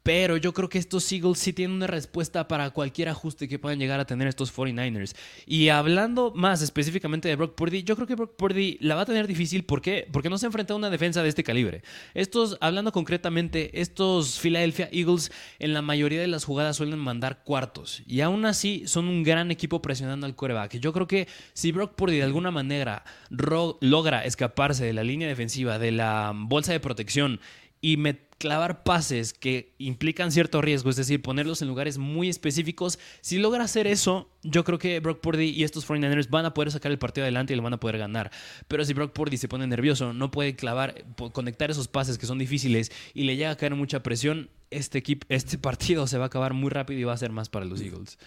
Pero 0.03 0.37
yo 0.37 0.53
creo 0.53 0.67
que 0.67 0.79
estos 0.79 1.11
Eagles 1.11 1.37
sí 1.37 1.53
tienen 1.53 1.75
una 1.75 1.87
respuesta 1.87 2.47
para 2.47 2.71
cualquier 2.71 3.09
ajuste 3.09 3.47
que 3.47 3.59
puedan 3.59 3.79
llegar 3.79 3.99
a 3.99 4.05
tener 4.05 4.27
estos 4.27 4.53
49ers. 4.55 5.15
Y 5.45 5.69
hablando 5.69 6.33
más 6.35 6.61
específicamente 6.61 7.27
de 7.29 7.35
Brock 7.35 7.55
Purdy, 7.55 7.83
yo 7.83 7.95
creo 7.95 8.07
que 8.07 8.15
Brock 8.15 8.35
Purdy 8.35 8.77
la 8.81 8.95
va 8.95 9.01
a 9.01 9.05
tener 9.05 9.27
difícil. 9.27 9.63
¿Por 9.63 9.81
qué? 9.81 10.07
Porque 10.11 10.29
no 10.29 10.37
se 10.37 10.47
enfrenta 10.47 10.73
a 10.73 10.77
una 10.77 10.89
defensa 10.89 11.21
de 11.21 11.29
este 11.29 11.43
calibre. 11.43 11.83
Estos, 12.13 12.57
hablando 12.61 12.91
concretamente, 12.91 13.79
estos 13.79 14.39
Philadelphia 14.39 14.89
Eagles 14.91 15.31
en 15.59 15.73
la 15.73 15.81
mayoría 15.81 16.21
de 16.21 16.27
las 16.27 16.45
jugadas 16.45 16.77
suelen 16.77 16.99
mandar 16.99 17.43
cuartos. 17.43 18.01
Y 18.07 18.21
aún 18.21 18.45
así 18.45 18.83
son 18.87 19.07
un 19.07 19.23
gran 19.23 19.51
equipo 19.51 19.81
presionando 19.81 20.25
al 20.25 20.35
coreback. 20.35 20.77
Yo 20.79 20.93
creo 20.93 21.07
que 21.07 21.27
si 21.53 21.71
Brock 21.71 21.93
Purdy 21.95 22.17
de 22.17 22.23
alguna 22.23 22.49
manera 22.49 23.03
logra 23.29 24.25
escaparse 24.25 24.85
de 24.85 24.93
la 24.93 25.03
línea 25.03 25.27
defensiva, 25.27 25.77
de 25.77 25.91
la 25.91 26.33
bolsa 26.35 26.71
de 26.71 26.79
protección 26.79 27.39
y 27.81 27.97
me 27.97 28.31
clavar 28.41 28.81
pases 28.81 29.33
que 29.33 29.75
implican 29.77 30.31
cierto 30.31 30.63
riesgo, 30.63 30.89
es 30.89 30.95
decir, 30.95 31.21
ponerlos 31.21 31.61
en 31.61 31.67
lugares 31.67 31.99
muy 31.99 32.27
específicos. 32.27 32.97
Si 33.21 33.37
logra 33.37 33.63
hacer 33.63 33.85
eso, 33.85 34.31
yo 34.41 34.63
creo 34.63 34.79
que 34.79 34.99
Brock 34.99 35.21
Purdy 35.21 35.49
y 35.49 35.63
estos 35.63 35.87
49ers 35.87 36.27
van 36.27 36.45
a 36.45 36.53
poder 36.55 36.71
sacar 36.71 36.91
el 36.91 36.97
partido 36.97 37.23
adelante 37.23 37.53
y 37.53 37.55
lo 37.55 37.61
van 37.61 37.73
a 37.73 37.79
poder 37.79 37.99
ganar. 37.99 38.31
Pero 38.67 38.83
si 38.83 38.93
Brock 38.93 39.13
Purdy 39.13 39.37
se 39.37 39.47
pone 39.47 39.67
nervioso, 39.67 40.11
no 40.13 40.31
puede 40.31 40.55
clavar, 40.55 41.05
conectar 41.33 41.69
esos 41.69 41.87
pases 41.87 42.17
que 42.17 42.25
son 42.25 42.39
difíciles 42.39 42.91
y 43.13 43.25
le 43.25 43.35
llega 43.35 43.51
a 43.51 43.57
caer 43.57 43.75
mucha 43.75 44.01
presión, 44.01 44.49
este, 44.71 44.97
equipo, 44.97 45.27
este 45.29 45.57
partido 45.59 46.07
se 46.07 46.17
va 46.17 46.23
a 46.23 46.27
acabar 46.27 46.55
muy 46.55 46.71
rápido 46.71 46.99
y 46.99 47.03
va 47.03 47.13
a 47.13 47.17
ser 47.17 47.31
más 47.31 47.47
para 47.47 47.65
los 47.65 47.79
Eagles. 47.79 48.17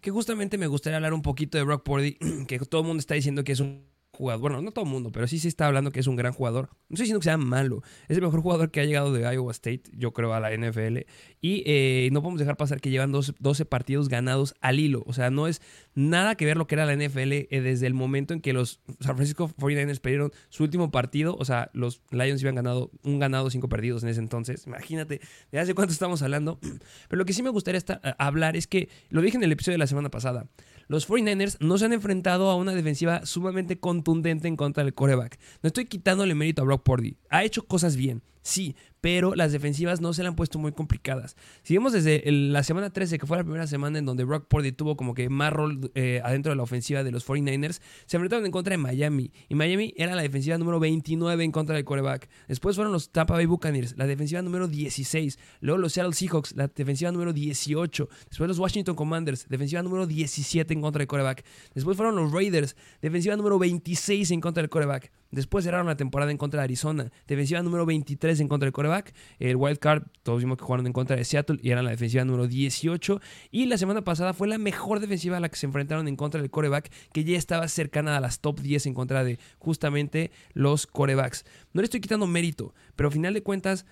Que 0.00 0.10
justamente 0.10 0.58
me 0.58 0.66
gustaría 0.66 0.96
hablar 0.96 1.14
un 1.14 1.22
poquito 1.22 1.56
de 1.56 1.62
Brock 1.62 1.84
Purdy, 1.84 2.18
que 2.48 2.58
todo 2.58 2.80
el 2.80 2.88
mundo 2.88 3.00
está 3.00 3.14
diciendo 3.14 3.44
que 3.44 3.52
es 3.52 3.60
un 3.60 3.91
jugador, 4.12 4.40
bueno, 4.40 4.60
no 4.60 4.72
todo 4.72 4.84
el 4.84 4.90
mundo, 4.90 5.10
pero 5.10 5.26
sí 5.26 5.38
se 5.38 5.48
está 5.48 5.66
hablando 5.66 5.90
que 5.90 6.00
es 6.00 6.06
un 6.06 6.16
gran 6.16 6.32
jugador. 6.32 6.68
No 6.88 6.94
estoy 6.94 7.04
diciendo 7.04 7.20
que 7.20 7.24
sea 7.24 7.38
malo, 7.38 7.82
es 8.08 8.16
el 8.16 8.22
mejor 8.22 8.42
jugador 8.42 8.70
que 8.70 8.80
ha 8.80 8.84
llegado 8.84 9.12
de 9.12 9.22
Iowa 9.22 9.50
State, 9.52 9.84
yo 9.92 10.12
creo, 10.12 10.34
a 10.34 10.40
la 10.40 10.50
NFL. 10.54 10.98
Y 11.40 11.62
eh, 11.66 12.10
no 12.12 12.20
podemos 12.20 12.38
dejar 12.38 12.56
pasar 12.56 12.80
que 12.80 12.90
llevan 12.90 13.10
12, 13.10 13.64
partidos 13.64 14.08
ganados 14.08 14.54
al 14.60 14.78
hilo. 14.78 15.02
O 15.06 15.12
sea, 15.14 15.30
no 15.30 15.46
es 15.46 15.62
nada 15.94 16.34
que 16.34 16.44
ver 16.44 16.56
lo 16.56 16.66
que 16.66 16.74
era 16.74 16.84
la 16.84 16.94
NFL 16.94 17.32
eh, 17.32 17.60
desde 17.62 17.86
el 17.86 17.94
momento 17.94 18.34
en 18.34 18.40
que 18.40 18.52
los 18.52 18.80
San 19.00 19.16
Francisco 19.16 19.48
49ers 19.58 20.00
perdieron 20.00 20.30
su 20.50 20.62
último 20.62 20.90
partido. 20.90 21.34
O 21.38 21.44
sea, 21.44 21.70
los 21.72 22.02
Lions 22.10 22.42
iban 22.42 22.54
ganado 22.54 22.90
un 23.02 23.18
ganado, 23.18 23.48
cinco 23.50 23.68
perdidos 23.68 24.02
en 24.02 24.10
ese 24.10 24.20
entonces. 24.20 24.66
Imagínate, 24.66 25.20
de 25.50 25.58
hace 25.58 25.74
cuánto 25.74 25.92
estamos 25.92 26.22
hablando. 26.22 26.60
Pero 27.08 27.18
lo 27.18 27.24
que 27.24 27.32
sí 27.32 27.42
me 27.42 27.50
gustaría 27.50 27.80
hablar 28.18 28.56
es 28.56 28.66
que, 28.66 28.90
lo 29.08 29.22
dije 29.22 29.38
en 29.38 29.42
el 29.42 29.52
episodio 29.52 29.74
de 29.74 29.78
la 29.78 29.86
semana 29.86 30.10
pasada, 30.10 30.46
los 30.92 31.08
49ers 31.08 31.56
no 31.60 31.78
se 31.78 31.86
han 31.86 31.94
enfrentado 31.94 32.50
a 32.50 32.54
una 32.54 32.74
defensiva 32.74 33.24
sumamente 33.24 33.80
contundente 33.80 34.46
en 34.46 34.56
contra 34.56 34.84
del 34.84 34.92
coreback. 34.92 35.38
No 35.62 35.68
estoy 35.68 35.86
quitándole 35.86 36.34
mérito 36.34 36.60
a 36.60 36.64
Brock 36.66 36.82
Purdy. 36.82 37.16
Ha 37.30 37.44
hecho 37.44 37.64
cosas 37.66 37.96
bien, 37.96 38.22
sí, 38.42 38.76
pero 39.02 39.34
las 39.34 39.50
defensivas 39.50 40.00
no 40.00 40.14
se 40.14 40.22
le 40.22 40.28
han 40.28 40.36
puesto 40.36 40.60
muy 40.60 40.70
complicadas. 40.70 41.36
Si 41.64 41.74
vemos 41.74 41.92
desde 41.92 42.22
la 42.30 42.62
semana 42.62 42.90
13, 42.90 43.18
que 43.18 43.26
fue 43.26 43.36
la 43.36 43.42
primera 43.42 43.66
semana 43.66 43.98
en 43.98 44.06
donde 44.06 44.22
Brock 44.22 44.46
Purdy 44.46 44.70
tuvo 44.70 44.96
como 44.96 45.12
que 45.12 45.28
más 45.28 45.52
rol 45.52 45.90
eh, 45.96 46.20
adentro 46.24 46.50
de 46.50 46.56
la 46.56 46.62
ofensiva 46.62 47.02
de 47.02 47.10
los 47.10 47.26
49ers, 47.26 47.80
se 48.06 48.16
enfrentaron 48.16 48.46
en 48.46 48.52
contra 48.52 48.70
de 48.70 48.78
Miami. 48.78 49.32
Y 49.48 49.56
Miami 49.56 49.92
era 49.96 50.14
la 50.14 50.22
defensiva 50.22 50.56
número 50.56 50.78
29 50.78 51.42
en 51.42 51.50
contra 51.50 51.74
del 51.74 51.84
coreback. 51.84 52.30
Después 52.46 52.76
fueron 52.76 52.92
los 52.92 53.10
Tampa 53.10 53.34
Bay 53.34 53.46
Buccaneers, 53.46 53.96
la 53.98 54.06
defensiva 54.06 54.40
número 54.40 54.68
16. 54.68 55.36
Luego 55.60 55.78
los 55.78 55.92
Seattle 55.94 56.14
Seahawks, 56.14 56.54
la 56.54 56.68
defensiva 56.68 57.10
número 57.10 57.32
18. 57.32 58.08
Después 58.28 58.46
los 58.46 58.60
Washington 58.60 58.94
Commanders, 58.94 59.48
defensiva 59.48 59.82
número 59.82 60.06
17 60.06 60.72
en 60.74 60.80
contra 60.80 61.00
del 61.00 61.08
coreback. 61.08 61.44
Después 61.74 61.96
fueron 61.96 62.14
los 62.14 62.30
Raiders, 62.30 62.76
defensiva 63.00 63.34
número 63.34 63.58
26 63.58 64.30
en 64.30 64.40
contra 64.40 64.62
del 64.62 64.70
coreback. 64.70 65.10
Después 65.32 65.64
cerraron 65.64 65.86
la 65.86 65.96
temporada 65.96 66.30
en 66.30 66.36
contra 66.36 66.60
de 66.60 66.64
Arizona, 66.64 67.10
defensiva 67.26 67.62
número 67.62 67.86
23 67.86 68.38
en 68.40 68.48
contra 68.48 68.66
del 68.66 68.74
coreback. 68.74 69.14
El 69.38 69.56
wild 69.56 69.78
card, 69.78 70.02
todos 70.22 70.40
vimos 70.40 70.58
que 70.58 70.64
jugaron 70.64 70.86
en 70.86 70.92
contra 70.92 71.16
de 71.16 71.24
Seattle 71.24 71.58
y 71.62 71.70
eran 71.70 71.86
la 71.86 71.90
defensiva 71.90 72.22
número 72.26 72.46
18. 72.46 73.18
Y 73.50 73.64
la 73.64 73.78
semana 73.78 74.02
pasada 74.04 74.34
fue 74.34 74.46
la 74.46 74.58
mejor 74.58 75.00
defensiva 75.00 75.38
a 75.38 75.40
la 75.40 75.48
que 75.48 75.56
se 75.56 75.64
enfrentaron 75.64 76.06
en 76.06 76.16
contra 76.16 76.42
del 76.42 76.50
coreback, 76.50 76.92
que 77.14 77.24
ya 77.24 77.38
estaba 77.38 77.66
cercana 77.68 78.14
a 78.18 78.20
las 78.20 78.40
top 78.40 78.60
10 78.60 78.84
en 78.84 78.92
contra 78.92 79.24
de 79.24 79.38
justamente 79.58 80.30
los 80.52 80.86
corebacks. 80.86 81.46
No 81.72 81.80
le 81.80 81.86
estoy 81.86 82.02
quitando 82.02 82.26
mérito, 82.26 82.74
pero 82.94 83.08
al 83.08 83.14
final 83.14 83.32
de 83.32 83.42
cuentas, 83.42 83.86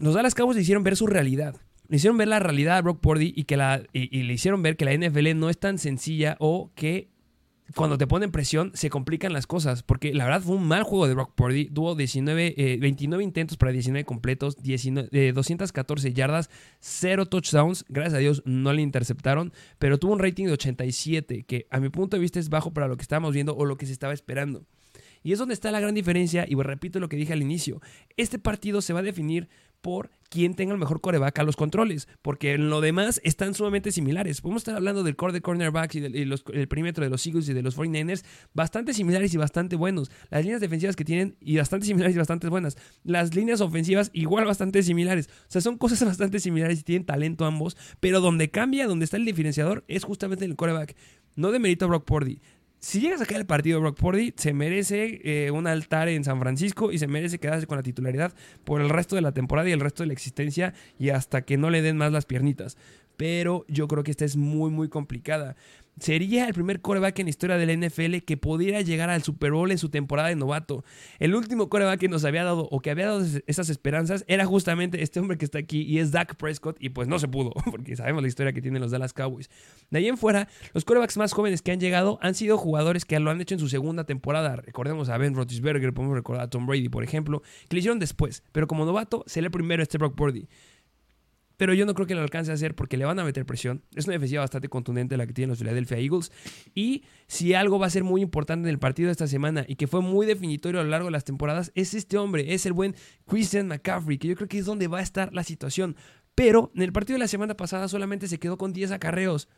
los 0.00 0.14
Dallas 0.14 0.34
Cowboys 0.34 0.56
le 0.56 0.62
hicieron 0.62 0.82
ver 0.82 0.96
su 0.96 1.06
realidad. 1.06 1.56
Le 1.88 1.98
hicieron 1.98 2.16
ver 2.16 2.28
la 2.28 2.38
realidad 2.38 2.78
a 2.78 2.82
Brock 2.82 3.00
Purdy 3.00 3.34
y, 3.36 3.44
que 3.44 3.58
la, 3.58 3.82
y 3.92 4.22
le 4.22 4.32
hicieron 4.32 4.62
ver 4.62 4.78
que 4.78 4.86
la 4.86 4.94
NFL 4.94 5.36
no 5.36 5.50
es 5.50 5.58
tan 5.58 5.76
sencilla 5.76 6.36
o 6.40 6.70
que 6.74 7.10
cuando 7.74 7.98
te 7.98 8.06
ponen 8.06 8.30
presión 8.30 8.72
se 8.74 8.90
complican 8.90 9.32
las 9.32 9.46
cosas, 9.46 9.82
porque 9.82 10.14
la 10.14 10.24
verdad 10.24 10.42
fue 10.42 10.56
un 10.56 10.66
mal 10.66 10.82
juego 10.82 11.06
de 11.06 11.14
Brock 11.14 11.34
Purdy, 11.34 11.66
tuvo 11.66 11.94
19, 11.94 12.78
29 12.80 13.22
eh, 13.22 13.24
intentos 13.24 13.56
para 13.56 13.72
19 13.72 14.04
completos, 14.04 14.56
214 14.56 16.08
eh, 16.08 16.12
yardas, 16.12 16.50
0 16.80 17.26
touchdowns, 17.26 17.84
gracias 17.88 18.14
a 18.14 18.18
Dios 18.18 18.42
no 18.46 18.72
le 18.72 18.82
interceptaron, 18.82 19.52
pero 19.78 19.98
tuvo 19.98 20.12
un 20.12 20.18
rating 20.18 20.46
de 20.46 20.52
87, 20.52 21.44
que 21.44 21.66
a 21.70 21.80
mi 21.80 21.90
punto 21.90 22.16
de 22.16 22.20
vista 22.20 22.38
es 22.38 22.48
bajo 22.48 22.72
para 22.72 22.88
lo 22.88 22.96
que 22.96 23.02
estábamos 23.02 23.34
viendo 23.34 23.54
o 23.54 23.64
lo 23.64 23.76
que 23.76 23.86
se 23.86 23.92
estaba 23.92 24.14
esperando. 24.14 24.64
Y 25.22 25.32
es 25.32 25.38
donde 25.38 25.54
está 25.54 25.70
la 25.70 25.80
gran 25.80 25.94
diferencia, 25.94 26.46
y 26.48 26.54
repito 26.54 27.00
lo 27.00 27.08
que 27.08 27.16
dije 27.16 27.32
al 27.32 27.42
inicio, 27.42 27.82
este 28.16 28.38
partido 28.38 28.80
se 28.80 28.92
va 28.92 29.00
a 29.00 29.02
definir 29.02 29.48
por 29.80 30.10
quién 30.28 30.54
tenga 30.54 30.72
el 30.72 30.78
mejor 30.78 31.00
coreback 31.00 31.38
a 31.38 31.42
los 31.42 31.56
controles, 31.56 32.08
porque 32.22 32.52
en 32.52 32.70
lo 32.70 32.80
demás 32.80 33.20
están 33.24 33.54
sumamente 33.54 33.92
similares. 33.92 34.40
Podemos 34.40 34.60
estar 34.60 34.76
hablando 34.76 35.02
del 35.02 35.16
core 35.16 35.32
de 35.32 35.40
cornerbacks 35.40 35.96
y 35.96 36.00
del 36.00 36.68
perímetro 36.68 37.04
de 37.04 37.10
los 37.10 37.26
Eagles 37.26 37.48
y 37.48 37.54
de 37.54 37.62
los 37.62 37.76
49ers, 37.76 38.24
bastante 38.52 38.92
similares 38.92 39.32
y 39.34 39.36
bastante 39.36 39.76
buenos. 39.76 40.10
Las 40.30 40.42
líneas 40.42 40.60
defensivas 40.60 40.96
que 40.96 41.04
tienen, 41.04 41.36
y 41.40 41.56
bastante 41.56 41.86
similares 41.86 42.14
y 42.14 42.18
bastante 42.18 42.48
buenas. 42.48 42.76
Las 43.04 43.34
líneas 43.34 43.60
ofensivas, 43.60 44.10
igual 44.12 44.44
bastante 44.44 44.82
similares. 44.82 45.28
O 45.28 45.50
sea, 45.50 45.60
son 45.60 45.78
cosas 45.78 46.04
bastante 46.04 46.40
similares 46.40 46.80
y 46.80 46.82
tienen 46.82 47.06
talento 47.06 47.44
ambos, 47.44 47.76
pero 48.00 48.20
donde 48.20 48.50
cambia, 48.50 48.86
donde 48.86 49.04
está 49.04 49.16
el 49.16 49.24
diferenciador, 49.24 49.84
es 49.88 50.04
justamente 50.04 50.44
en 50.44 50.52
el 50.52 50.56
coreback. 50.56 50.96
No 51.36 51.52
de 51.52 51.60
mérito 51.60 51.84
a 51.84 51.88
Brock 51.88 52.04
Purdy 52.04 52.40
si 52.80 53.00
llega 53.00 53.16
a 53.16 53.18
sacar 53.18 53.38
el 53.38 53.46
partido 53.46 53.80
Brock 53.80 53.98
Purdy, 53.98 54.32
se 54.36 54.52
merece 54.52 55.20
eh, 55.24 55.50
un 55.50 55.66
altar 55.66 56.08
en 56.08 56.22
San 56.24 56.38
Francisco 56.38 56.92
y 56.92 56.98
se 56.98 57.08
merece 57.08 57.38
quedarse 57.38 57.66
con 57.66 57.76
la 57.76 57.82
titularidad 57.82 58.32
por 58.64 58.80
el 58.80 58.88
resto 58.88 59.16
de 59.16 59.22
la 59.22 59.32
temporada 59.32 59.68
y 59.68 59.72
el 59.72 59.80
resto 59.80 60.02
de 60.02 60.08
la 60.08 60.12
existencia 60.12 60.74
y 60.98 61.10
hasta 61.10 61.42
que 61.42 61.56
no 61.56 61.70
le 61.70 61.82
den 61.82 61.96
más 61.96 62.12
las 62.12 62.24
piernitas. 62.24 62.76
Pero 63.18 63.66
yo 63.68 63.86
creo 63.88 64.02
que 64.02 64.12
esta 64.12 64.24
es 64.24 64.36
muy, 64.36 64.70
muy 64.70 64.88
complicada 64.88 65.56
sería 66.00 66.46
el 66.46 66.54
primer 66.54 66.80
coreback 66.80 67.18
en 67.18 67.26
la 67.26 67.30
historia 67.30 67.56
de 67.56 67.66
la 67.66 67.86
NFL 67.86 68.18
que 68.24 68.36
pudiera 68.36 68.80
llegar 68.82 69.10
al 69.10 69.22
Super 69.22 69.52
Bowl 69.52 69.70
en 69.70 69.78
su 69.78 69.88
temporada 69.88 70.28
de 70.28 70.36
novato. 70.36 70.84
El 71.18 71.34
último 71.34 71.68
coreback 71.68 72.00
que 72.00 72.08
nos 72.08 72.24
había 72.24 72.44
dado 72.44 72.68
o 72.70 72.80
que 72.80 72.90
había 72.90 73.06
dado 73.06 73.24
esas 73.46 73.68
esperanzas 73.68 74.24
era 74.28 74.44
justamente 74.46 75.02
este 75.02 75.20
hombre 75.20 75.38
que 75.38 75.44
está 75.44 75.58
aquí 75.58 75.82
y 75.82 75.98
es 75.98 76.12
Dak 76.12 76.36
Prescott 76.36 76.76
y 76.80 76.90
pues 76.90 77.08
no 77.08 77.18
se 77.18 77.28
pudo 77.28 77.52
porque 77.70 77.96
sabemos 77.96 78.22
la 78.22 78.28
historia 78.28 78.52
que 78.52 78.62
tienen 78.62 78.80
los 78.80 78.90
Dallas 78.90 79.12
Cowboys. 79.12 79.50
De 79.90 79.98
ahí 79.98 80.08
en 80.08 80.18
fuera, 80.18 80.48
los 80.72 80.84
corebacks 80.84 81.16
más 81.16 81.32
jóvenes 81.32 81.62
que 81.62 81.72
han 81.72 81.80
llegado 81.80 82.18
han 82.22 82.34
sido 82.34 82.58
jugadores 82.58 83.04
que 83.04 83.18
lo 83.18 83.30
han 83.30 83.40
hecho 83.40 83.54
en 83.54 83.60
su 83.60 83.68
segunda 83.68 84.04
temporada. 84.04 84.56
Recordemos 84.56 85.08
a 85.08 85.18
Ben 85.18 85.34
Roethlisberger, 85.34 85.92
podemos 85.92 86.16
recordar 86.16 86.44
a 86.44 86.50
Tom 86.50 86.66
Brady, 86.66 86.88
por 86.88 87.02
ejemplo, 87.02 87.42
que 87.68 87.76
lo 87.76 87.78
hicieron 87.78 87.98
después, 87.98 88.42
pero 88.52 88.66
como 88.66 88.84
novato 88.84 89.24
sería 89.26 89.46
el 89.46 89.52
primero 89.52 89.82
este 89.82 89.98
Brock 89.98 90.14
Purdy 90.14 90.48
pero 91.58 91.74
yo 91.74 91.84
no 91.84 91.92
creo 91.92 92.06
que 92.06 92.14
lo 92.14 92.22
alcance 92.22 92.50
a 92.50 92.54
hacer 92.54 92.74
porque 92.74 92.96
le 92.96 93.04
van 93.04 93.18
a 93.18 93.24
meter 93.24 93.44
presión. 93.44 93.82
Es 93.94 94.06
una 94.06 94.14
defensiva 94.14 94.40
bastante 94.40 94.68
contundente 94.68 95.16
la 95.16 95.26
que 95.26 95.34
tienen 95.34 95.50
los 95.50 95.58
Philadelphia 95.58 95.98
Eagles. 95.98 96.32
Y 96.72 97.02
si 97.26 97.52
algo 97.52 97.78
va 97.78 97.86
a 97.86 97.90
ser 97.90 98.04
muy 98.04 98.22
importante 98.22 98.68
en 98.68 98.72
el 98.72 98.78
partido 98.78 99.08
de 99.08 99.12
esta 99.12 99.26
semana 99.26 99.64
y 99.68 99.74
que 99.74 99.88
fue 99.88 100.00
muy 100.00 100.24
definitorio 100.24 100.80
a 100.80 100.84
lo 100.84 100.90
largo 100.90 101.06
de 101.08 101.12
las 101.12 101.24
temporadas, 101.24 101.72
es 101.74 101.94
este 101.94 102.16
hombre, 102.16 102.54
es 102.54 102.64
el 102.64 102.72
buen 102.72 102.94
Christian 103.26 103.66
McCaffrey, 103.66 104.18
que 104.18 104.28
yo 104.28 104.36
creo 104.36 104.48
que 104.48 104.58
es 104.58 104.66
donde 104.66 104.86
va 104.86 105.00
a 105.00 105.02
estar 105.02 105.34
la 105.34 105.42
situación. 105.42 105.96
Pero 106.36 106.70
en 106.76 106.82
el 106.82 106.92
partido 106.92 107.16
de 107.16 107.24
la 107.24 107.28
semana 107.28 107.56
pasada 107.56 107.88
solamente 107.88 108.28
se 108.28 108.38
quedó 108.38 108.56
con 108.56 108.72
10 108.72 108.92
acarreos 108.92 109.48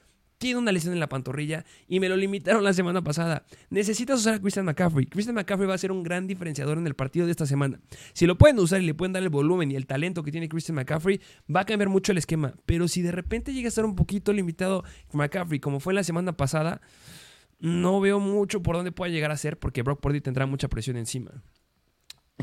tiene 0.41 0.59
una 0.59 0.73
lesión 0.73 0.95
en 0.95 1.01
la 1.01 1.09
pantorrilla 1.11 1.67
y 1.87 2.01
me 2.01 2.09
lo 2.09 2.17
limitaron 2.17 2.65
la 2.65 2.73
semana 2.73 3.03
pasada. 3.03 3.45
Necesitas 3.69 4.21
usar 4.21 4.35
a 4.35 4.41
Christian 4.41 4.65
McCaffrey. 4.65 5.05
Christian 5.05 5.35
McCaffrey 5.35 5.69
va 5.69 5.75
a 5.75 5.79
ser 5.79 5.93
un 5.93 6.03
gran 6.03 6.27
diferenciador 6.27 6.79
en 6.79 6.87
el 6.87 6.95
partido 6.95 7.27
de 7.27 7.33
esta 7.33 7.45
semana. 7.45 7.79
Si 8.15 8.27
lo 8.27 8.39
pueden 8.39 8.59
usar 8.59 8.81
y 8.81 8.87
le 8.87 8.95
pueden 8.95 9.13
dar 9.13 9.23
el 9.23 9.29
volumen 9.29 9.71
y 9.71 9.77
el 9.77 9.87
talento 9.87 10.23
que 10.23 10.33
tiene 10.33 10.49
Christian 10.49 10.77
McCaffrey, 10.77 11.21
va 11.55 11.61
a 11.61 11.67
cambiar 11.67 11.91
mucho 11.91 12.13
el 12.13 12.19
esquema. 12.19 12.55
Pero 12.65 12.89
si 12.89 13.03
de 13.03 13.13
repente 13.13 13.53
llega 13.53 13.67
a 13.67 13.69
estar 13.69 13.85
un 13.85 13.95
poquito 13.95 14.33
limitado 14.33 14.83
McCaffrey, 15.13 15.61
como 15.61 15.79
fue 15.79 15.93
la 15.93 16.05
semana 16.05 16.35
pasada, 16.35 16.81
no 17.59 18.01
veo 18.01 18.19
mucho 18.19 18.63
por 18.63 18.77
dónde 18.77 18.93
pueda 18.93 19.13
llegar 19.13 19.33
a 19.33 19.37
ser 19.37 19.59
porque 19.59 19.83
Brock 19.83 20.01
Purdy 20.01 20.23
tendrá 20.23 20.47
mucha 20.47 20.69
presión 20.69 20.97
encima. 20.97 21.43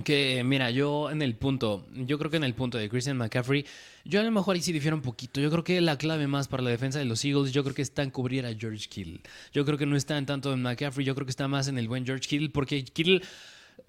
Que 0.04 0.44
mira, 0.44 0.70
yo 0.72 1.10
en 1.10 1.22
el 1.22 1.36
punto, 1.36 1.88
yo 1.94 2.18
creo 2.18 2.30
que 2.30 2.38
en 2.38 2.44
el 2.44 2.54
punto 2.54 2.78
de 2.78 2.90
Christian 2.90 3.18
McCaffrey, 3.18 3.66
yo 4.06 4.20
a 4.20 4.24
lo 4.24 4.32
mejor 4.32 4.56
ahí 4.56 4.62
sí 4.62 4.72
difiero 4.72 4.96
un 4.96 5.02
poquito. 5.02 5.42
Yo 5.42 5.50
creo 5.50 5.64
que 5.64 5.82
la 5.82 5.98
clave 5.98 6.28
más 6.28 6.48
para 6.48 6.64
la 6.64 6.70
defensa 6.70 7.00
de 7.00 7.06
los 7.06 7.24
Eagles, 7.26 7.52
yo 7.52 7.64
creo 7.64 7.76
que 7.76 7.82
está 7.82 8.04
en 8.04 8.12
cubrir 8.12 8.46
a 8.46 8.54
George 8.54 8.88
Kittle. 8.90 9.22
Yo 9.54 9.66
creo 9.66 9.78
que 9.78 9.86
no 9.86 9.96
está 9.96 10.18
en 10.18 10.26
tanto 10.26 10.54
en 10.54 10.62
McCaffrey, 10.62 11.06
yo 11.06 11.16
creo 11.16 11.26
que 11.26 11.32
está 11.32 11.48
más 11.48 11.68
en 11.68 11.78
el 11.78 11.88
buen 11.88 12.06
George 12.06 12.28
Kittle, 12.28 12.50
porque 12.50 12.84
Kittle 12.84 13.22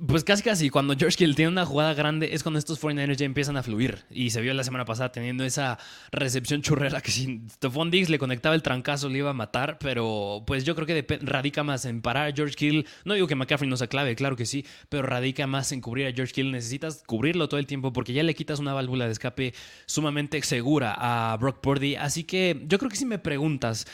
pues 0.07 0.23
casi 0.23 0.43
casi 0.43 0.71
cuando 0.71 0.95
George 0.97 1.17
Kittle 1.17 1.35
tiene 1.35 1.51
una 1.51 1.67
jugada 1.67 1.93
grande 1.93 2.31
es 2.33 2.43
cuando 2.43 2.59
estos 2.59 2.81
49ers 2.81 3.17
ya 3.17 3.27
empiezan 3.27 3.57
a 3.57 3.63
fluir. 3.63 4.05
Y 4.11 4.31
se 4.31 4.41
vio 4.41 4.55
la 4.55 4.63
semana 4.63 4.85
pasada 4.85 5.11
teniendo 5.11 5.45
esa 5.45 5.79
recepción 6.13 6.63
churrera 6.63 7.01
que 7.01 7.11
si 7.11 7.43
Stephon 7.51 7.91
Diggs 7.91 8.09
le 8.09 8.19
conectaba 8.19 8.55
el 8.55 8.63
trancazo 8.63 9.09
le 9.09 9.19
iba 9.19 9.31
a 9.31 9.35
matar. 9.35 9.79
Pero 9.81 10.45
pues 10.47 10.65
yo 10.65 10.75
creo 10.77 10.87
que 10.87 11.19
radica 11.23 11.65
más 11.65 11.85
en 11.85 12.01
parar 12.01 12.29
a 12.29 12.33
George 12.33 12.55
Kittle. 12.55 12.85
No 13.05 13.15
digo 13.15 13.27
que 13.27 13.35
McCaffrey 13.35 13.69
no 13.69 13.77
sea 13.77 13.89
clave, 13.89 14.15
claro 14.15 14.37
que 14.37 14.47
sí. 14.47 14.65
Pero 14.89 15.03
radica 15.03 15.47
más 15.47 15.73
en 15.73 15.81
cubrir 15.81 16.07
a 16.07 16.13
George 16.13 16.33
Kittle. 16.33 16.53
Necesitas 16.53 17.03
cubrirlo 17.05 17.49
todo 17.49 17.59
el 17.59 17.67
tiempo 17.67 17.93
porque 17.93 18.13
ya 18.13 18.23
le 18.23 18.35
quitas 18.35 18.61
una 18.61 18.75
válvula 18.75 19.07
de 19.07 19.13
escape 19.13 19.55
sumamente 19.87 20.41
segura 20.43 20.95
a 20.97 21.37
Brock 21.39 21.61
Purdy. 21.61 21.97
Así 21.97 22.25
que 22.25 22.65
yo 22.69 22.79
creo 22.79 22.91
que 22.91 22.97
si 22.97 23.07
me 23.07 23.19
preguntas... 23.19 23.87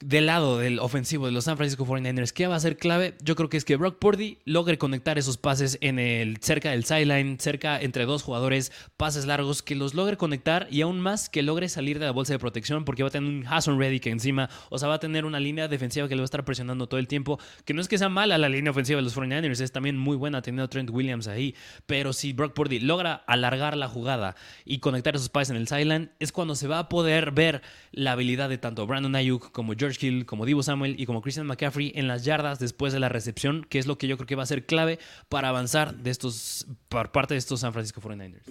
del 0.00 0.26
lado 0.26 0.58
del 0.58 0.78
ofensivo 0.78 1.24
de 1.24 1.32
los 1.32 1.44
San 1.44 1.56
Francisco 1.56 1.86
49ers, 1.86 2.32
¿qué 2.32 2.46
va 2.46 2.56
a 2.56 2.60
ser 2.60 2.76
clave? 2.76 3.14
Yo 3.22 3.34
creo 3.34 3.48
que 3.48 3.56
es 3.56 3.64
que 3.64 3.76
Brock 3.76 3.98
Purdy 3.98 4.38
logre 4.44 4.76
conectar 4.76 5.16
esos 5.16 5.38
pases 5.38 5.78
en 5.80 5.98
el 5.98 6.36
cerca 6.42 6.70
del 6.70 6.84
sideline, 6.84 7.38
cerca 7.40 7.80
entre 7.80 8.04
dos 8.04 8.22
jugadores, 8.22 8.72
pases 8.98 9.24
largos, 9.24 9.62
que 9.62 9.74
los 9.74 9.94
logre 9.94 10.18
conectar 10.18 10.68
y 10.70 10.82
aún 10.82 11.00
más 11.00 11.30
que 11.30 11.42
logre 11.42 11.70
salir 11.70 11.98
de 11.98 12.04
la 12.04 12.12
bolsa 12.12 12.34
de 12.34 12.38
protección 12.38 12.84
porque 12.84 13.04
va 13.04 13.08
a 13.08 13.12
tener 13.12 13.28
un 13.28 13.46
Hassan 13.46 13.78
Reddick 13.78 14.06
encima, 14.06 14.50
o 14.68 14.78
sea, 14.78 14.88
va 14.88 14.96
a 14.96 15.00
tener 15.00 15.24
una 15.24 15.40
línea 15.40 15.66
defensiva 15.66 16.08
que 16.08 16.14
le 16.14 16.20
va 16.20 16.24
a 16.24 16.26
estar 16.26 16.44
presionando 16.44 16.88
todo 16.88 17.00
el 17.00 17.08
tiempo, 17.08 17.40
que 17.64 17.72
no 17.72 17.80
es 17.80 17.88
que 17.88 17.96
sea 17.96 18.10
mala 18.10 18.36
la 18.36 18.50
línea 18.50 18.72
ofensiva 18.72 18.98
de 18.98 19.02
los 19.02 19.16
49ers, 19.16 19.60
es 19.62 19.72
también 19.72 19.96
muy 19.96 20.16
buena 20.16 20.42
teniendo 20.42 20.64
a 20.64 20.68
Trent 20.68 20.90
Williams 20.90 21.26
ahí, 21.26 21.54
pero 21.86 22.12
si 22.12 22.34
Brock 22.34 22.52
Purdy 22.52 22.80
logra 22.80 23.14
alargar 23.26 23.78
la 23.78 23.88
jugada 23.88 24.36
y 24.66 24.78
conectar 24.78 25.16
esos 25.16 25.30
pases 25.30 25.50
en 25.50 25.56
el 25.56 25.68
sideline, 25.68 26.10
es 26.18 26.32
cuando 26.32 26.54
se 26.54 26.68
va 26.68 26.80
a 26.80 26.88
poder 26.90 27.30
ver 27.30 27.62
la 27.92 28.12
habilidad 28.12 28.50
de 28.50 28.58
tanto 28.58 28.86
Brandon 28.86 29.16
Ayuk 29.16 29.52
como 29.52 29.72
George 29.72 29.85
Hill, 30.00 30.26
como 30.26 30.46
Divo 30.46 30.62
Samuel 30.62 30.94
y 30.98 31.06
como 31.06 31.22
Christian 31.22 31.46
McCaffrey 31.46 31.92
en 31.94 32.08
las 32.08 32.24
yardas 32.24 32.58
después 32.58 32.92
de 32.92 33.00
la 33.00 33.08
recepción, 33.08 33.64
que 33.68 33.78
es 33.78 33.86
lo 33.86 33.98
que 33.98 34.08
yo 34.08 34.16
creo 34.16 34.26
que 34.26 34.34
va 34.34 34.42
a 34.42 34.46
ser 34.46 34.66
clave 34.66 34.98
para 35.28 35.48
avanzar 35.48 35.96
de 35.96 36.10
estos, 36.10 36.66
por 36.88 37.12
parte 37.12 37.34
de 37.34 37.38
estos 37.38 37.60
San 37.60 37.72
Francisco 37.72 38.00
49ers. 38.00 38.42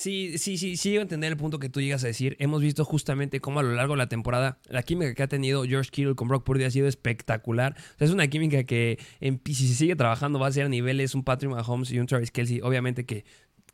Sí, 0.00 0.38
sí, 0.38 0.56
sí, 0.56 0.78
sí, 0.78 0.96
a 0.96 1.02
entender 1.02 1.30
el 1.30 1.36
punto 1.36 1.58
que 1.58 1.68
tú 1.68 1.78
llegas 1.82 2.02
a 2.04 2.06
decir. 2.06 2.34
Hemos 2.38 2.62
visto 2.62 2.86
justamente 2.86 3.40
cómo 3.40 3.60
a 3.60 3.62
lo 3.62 3.74
largo 3.74 3.92
de 3.92 3.98
la 3.98 4.08
temporada 4.08 4.58
la 4.66 4.82
química 4.82 5.12
que 5.14 5.22
ha 5.22 5.28
tenido 5.28 5.62
George 5.64 5.90
Kittle 5.90 6.14
con 6.14 6.26
Brock 6.26 6.42
Purdy 6.42 6.64
ha 6.64 6.70
sido 6.70 6.88
espectacular. 6.88 7.76
es 7.98 8.10
una 8.10 8.26
química 8.28 8.64
que 8.64 8.98
si 9.44 9.68
se 9.68 9.74
sigue 9.74 9.96
trabajando 9.96 10.38
va 10.38 10.46
a 10.46 10.52
ser 10.52 10.64
a 10.64 10.68
niveles 10.70 11.14
un 11.14 11.22
Patrick 11.22 11.52
Mahomes 11.52 11.92
y 11.92 11.98
un 11.98 12.06
Travis 12.06 12.30
Kelsey. 12.30 12.62
Obviamente 12.62 13.04
que 13.04 13.26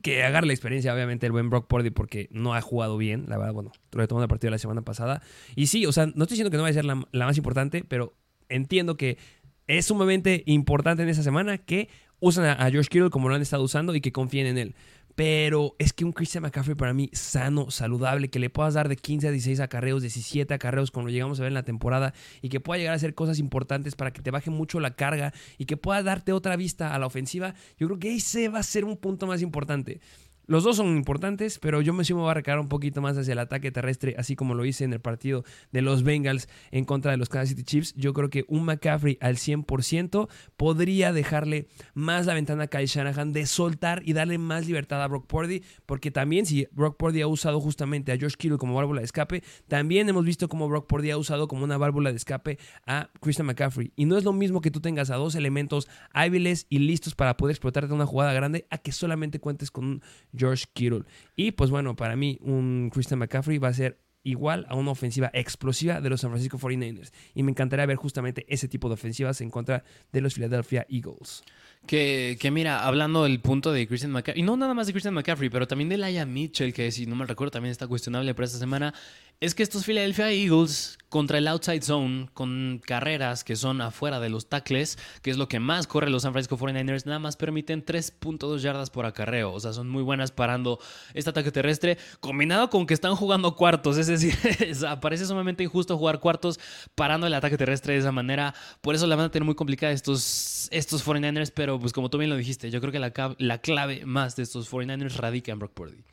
que 0.07 0.23
agarre 0.23 0.47
la 0.47 0.53
experiencia, 0.53 0.95
obviamente, 0.95 1.27
el 1.27 1.33
buen 1.33 1.51
Brock 1.51 1.67
Purdy 1.67 1.91
porque 1.91 2.29
no 2.31 2.55
ha 2.55 2.61
jugado 2.61 2.97
bien, 2.97 3.25
la 3.27 3.39
verdad, 3.39 3.53
bueno, 3.53 3.73
retomando 3.91 4.23
el 4.23 4.29
partido 4.29 4.51
de 4.51 4.53
la 4.53 4.59
semana 4.59 4.83
pasada. 4.83 5.21
Y 5.57 5.67
sí, 5.67 5.85
o 5.85 5.91
sea, 5.91 6.07
no 6.07 6.23
estoy 6.23 6.37
diciendo 6.37 6.53
que 6.53 6.59
no 6.59 6.63
vaya 6.63 6.79
a 6.79 6.81
ser 6.81 6.85
la, 6.85 7.27
más 7.27 7.37
importante, 7.37 7.83
pero 7.83 8.15
entiendo 8.49 8.97
que 8.97 9.19
es 9.67 9.87
sumamente 9.87 10.45
importante 10.47 11.03
en 11.03 11.09
esa 11.09 11.25
semana 11.25 11.59
que 11.59 11.89
usan 12.21 12.45
a, 12.45 12.53
a 12.53 12.71
George 12.71 12.89
Kittle 12.89 13.11
como 13.11 13.29
lo 13.29 13.35
han 13.35 13.43
estado 13.43 13.65
usando 13.65 13.97
y 13.97 14.01
que 14.01 14.13
confíen 14.13 14.47
en 14.47 14.59
él. 14.59 14.77
Pero 15.17 15.75
es 15.79 15.95
que 15.95 16.05
un 16.05 16.13
Christian 16.13 16.43
McCaffrey 16.43 16.77
para 16.77 16.93
mí 16.93 17.09
sano, 17.13 17.71
saludable, 17.71 18.29
que 18.29 18.39
le 18.39 18.51
puedas 18.51 18.75
dar 18.75 18.89
de 18.89 18.97
15 18.97 19.29
a 19.29 19.31
16 19.31 19.61
acarreos, 19.61 20.03
17 20.03 20.53
acarreos, 20.53 20.93
lo 20.95 21.09
llegamos 21.09 21.41
a 21.41 21.43
ver 21.43 21.49
en 21.49 21.55
la 21.55 21.63
temporada, 21.63 22.13
y 22.43 22.51
que 22.51 22.61
pueda 22.61 22.79
llegar 22.79 22.93
a 22.93 22.97
hacer 22.97 23.15
cosas 23.15 23.39
importantes 23.39 23.97
para 23.97 24.13
que 24.13 24.21
te 24.21 24.31
baje 24.31 24.51
mucho 24.51 24.79
la 24.79 24.95
carga 24.95 25.33
y 25.57 25.65
que 25.65 25.79
pueda 25.79 26.03
darte 26.03 26.33
otra 26.33 26.55
vista 26.57 26.95
a 26.95 26.99
la 26.99 27.07
ofensiva, 27.07 27.55
yo 27.79 27.87
creo 27.87 27.99
que 27.99 28.15
ese 28.15 28.49
va 28.49 28.59
a 28.59 28.63
ser 28.63 28.85
un 28.85 28.99
punto 28.99 29.27
más 29.27 29.41
importante. 29.41 30.01
Los 30.47 30.63
dos 30.63 30.77
son 30.77 30.97
importantes, 30.97 31.59
pero 31.59 31.81
yo 31.81 31.93
me 31.93 32.05
sí 32.05 32.15
me 32.15 32.21
voy 32.21 32.31
a 32.31 32.35
recargar 32.35 32.61
un 32.61 32.69
poquito 32.69 33.01
más 33.01 33.19
hacia 33.19 33.33
el 33.33 33.41
ataque 33.41 33.73
terrestre, 33.73 34.15
así 34.17 34.37
como 34.37 34.55
lo 34.55 34.65
hice 34.65 34.85
en 34.85 34.93
el 34.93 35.01
partido 35.01 35.45
de 35.73 35.83
los 35.83 36.05
Bengals 36.05 36.49
en 36.71 36.85
contra 36.85 37.11
de 37.11 37.17
los 37.17 37.29
Kansas 37.29 37.51
City 37.51 37.65
Chiefs. 37.65 37.95
Yo 37.97 38.13
creo 38.13 38.31
que 38.31 38.45
un 38.47 38.65
McCaffrey 38.65 39.19
al 39.21 39.37
100% 39.37 40.29
podría 40.57 41.13
dejarle 41.13 41.67
más 41.95 42.27
la 42.27 42.35
ventana 42.35 42.65
a 42.65 42.67
Kyle 42.69 42.87
Shanahan 42.87 43.33
de 43.33 43.45
soltar 43.47 44.03
y 44.05 44.13
darle 44.13 44.39
más 44.39 44.67
libertad 44.67 45.03
a 45.03 45.09
Brock 45.09 45.27
Purdy, 45.27 45.63
porque 45.85 46.13
también 46.13 46.47
si 46.47 46.69
Brock 46.71 46.97
Purdy 46.97 47.23
ha 47.23 47.27
usado 47.27 47.61
justamente 47.61 48.13
a 48.13 48.17
George 48.17 48.37
Kittle 48.39 48.59
como 48.59 48.75
válvula 48.75 49.01
de 49.01 49.07
escape, 49.07 49.43
también 49.67 50.09
hemos 50.09 50.25
visto 50.25 50.49
como 50.49 50.69
Brock 50.69 50.87
Purdy 50.87 51.11
ha 51.11 51.19
usado 51.19 51.49
como 51.49 51.65
una 51.65 51.77
válvula 51.77 52.11
de 52.11 52.19
escape 52.19 52.59
a 52.87 53.11
Christian 53.21 53.47
McCaffrey. 53.47 53.93
Y 53.97 54.05
no 54.05 54.17
es 54.17 54.23
lo 54.23 54.33
mismo 54.33 54.61
que 54.61 54.71
tú 54.71 54.81
tengas 54.81 55.11
a 55.11 55.17
dos 55.17 55.35
elementos 55.35 55.89
hábiles 56.13 56.67
y 56.69 56.79
listos 56.79 57.17
para 57.17 57.37
poder 57.37 57.55
explotarte 57.55 57.93
una 57.93 58.07
jugada 58.07 58.33
grande 58.33 58.67
a 58.71 58.79
que 58.79 58.93
solamente 58.93 59.41
cuentes 59.41 59.73
con 59.73 59.85
un 59.85 60.03
George 60.37 60.67
Kittle. 60.73 61.05
Y 61.35 61.53
pues 61.53 61.71
bueno, 61.71 61.97
para 61.97 62.17
mí 62.17 62.39
un 62.43 62.91
Christian 62.93 63.19
McCaffrey 63.19 63.59
va 63.59 63.69
a 63.69 63.75
ser 63.75 63.99
igual 64.27 64.67
a 64.69 64.75
una 64.75 64.91
ofensiva 64.91 65.31
explosiva 65.33 66.01
de 66.01 66.11
los 66.11 66.21
San 66.21 66.31
Francisco 66.31 66.59
49ers. 66.59 67.13
Y 67.35 67.45
me 67.45 67.53
encantaría 67.53 67.87
ver 67.87 67.97
justamente 67.97 68.45
ese 68.49 68.67
tipo 68.67 68.89
de 68.89 68.95
ofensivas 68.95 69.41
en 69.41 69.51
contra 69.51 69.85
de 70.13 70.21
los 70.21 70.35
Philadelphia 70.35 70.85
Eagles. 70.89 71.45
Que, 71.87 72.51
mira, 72.53 72.85
hablando 72.85 73.25
del 73.25 73.41
punto 73.41 73.73
de 73.73 73.87
Christian 73.87 74.13
McCaffrey, 74.13 74.43
y 74.43 74.45
no 74.45 74.57
nada 74.57 74.75
más 74.75 74.87
de 74.87 74.93
Christian 74.93 75.15
McCaffrey, 75.15 75.49
pero 75.51 75.67
también 75.67 75.89
de 75.89 75.97
Laia 75.97 76.27
Mitchell, 76.27 76.73
que 76.73 76.91
si 76.91 77.07
no 77.07 77.17
me 77.17 77.27
recuerdo 77.27 77.53
también 77.53 77.71
está 77.71 77.87
cuestionable 77.87 78.35
para 78.35 78.47
esta 78.47 78.59
semana, 78.59 78.93
es 79.41 79.55
que 79.55 79.63
estos 79.63 79.85
Philadelphia 79.85 80.31
Eagles 80.31 80.97
contra 81.09 81.39
el 81.39 81.47
outside 81.49 81.83
zone, 81.83 82.29
con 82.35 82.81
carreras 82.85 83.45
que 83.45 83.55
son 83.55 83.81
afuera 83.81 84.19
de 84.19 84.29
los 84.29 84.49
tackles, 84.49 84.99
que 85.23 85.31
es 85.31 85.37
lo 85.37 85.49
que 85.49 85.61
más 85.61 85.87
corre 85.87 86.11
los 86.11 86.23
San 86.23 86.33
Francisco 86.33 86.59
49ers, 86.59 87.05
nada 87.07 87.19
más 87.19 87.37
permiten 87.37 87.85
3.2 87.85 88.59
yardas 88.59 88.91
por 88.91 89.07
acarreo. 89.07 89.53
O 89.53 89.61
sea, 89.61 89.73
son 89.73 89.89
muy 89.89 90.03
buenas 90.03 90.33
parando 90.33 90.79
este 91.15 91.31
ataque 91.31 91.53
terrestre, 91.53 91.99
combinado 92.21 92.71
con 92.71 92.87
que 92.87 92.95
están 92.95 93.15
jugando 93.15 93.55
cuartos. 93.57 93.99
Es 93.99 94.07
decir, 94.07 94.35
parece 95.01 95.27
sumamente 95.27 95.63
injusto 95.63 95.97
jugar 95.97 96.19
cuartos 96.19 96.59
parando 96.95 97.27
el 97.27 97.35
ataque 97.35 97.57
terrestre 97.57 97.95
de 97.95 98.01
esa 98.01 98.13
manera. 98.13 98.55
Por 98.81 98.95
eso 98.95 99.07
la 99.07 99.17
van 99.17 99.27
a 99.27 99.31
tener 99.31 99.45
muy 99.45 99.55
complicada 99.55 99.93
estos, 99.93 100.69
estos 100.71 101.07
49ers, 101.07 101.53
pero 101.55 101.76
pues 101.81 101.93
como 101.93 102.11
tú 102.11 102.19
bien 102.19 102.31
lo 102.31 102.37
dijiste, 102.37 102.71
yo 102.71 102.81
creo 102.81 102.93
que 102.93 102.99
la, 102.99 103.13
la 103.39 103.59
clave 103.59 104.05
más 104.07 104.37
de 104.37 104.43
estos 104.43 104.71
49ers 104.71 105.17
radica 105.17 105.53
en 105.53 105.59
Brock 105.59 105.73
Purdy. 105.73 106.05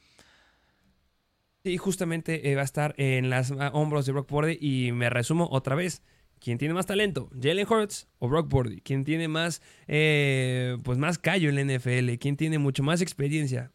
Y 1.66 1.78
justamente 1.78 2.52
eh, 2.52 2.56
va 2.56 2.62
a 2.62 2.66
estar 2.66 2.94
en 2.98 3.30
los 3.30 3.52
ah, 3.52 3.72
hombros 3.74 4.06
de 4.06 4.12
Brock 4.12 4.28
Purdy. 4.28 4.58
Y 4.60 4.92
me 4.92 5.10
resumo 5.10 5.48
otra 5.50 5.76
vez. 5.76 6.02
¿Quién 6.40 6.58
tiene 6.58 6.74
más 6.74 6.86
talento? 6.86 7.30
¿Jalen 7.42 7.66
Hurts 7.66 8.10
o 8.20 8.28
Brock 8.28 8.50
Purdy? 8.50 8.82
¿Quién 8.82 9.06
tiene 9.06 9.30
más, 9.30 9.62
eh, 9.88 10.76
pues 10.84 10.98
más 10.98 11.18
callo 11.18 11.48
en 11.48 11.56
la 11.56 11.62
NFL? 11.62 12.16
¿Quién 12.20 12.36
tiene 12.36 12.58
mucho 12.58 12.84
más 12.84 13.00
experiencia? 13.00 13.72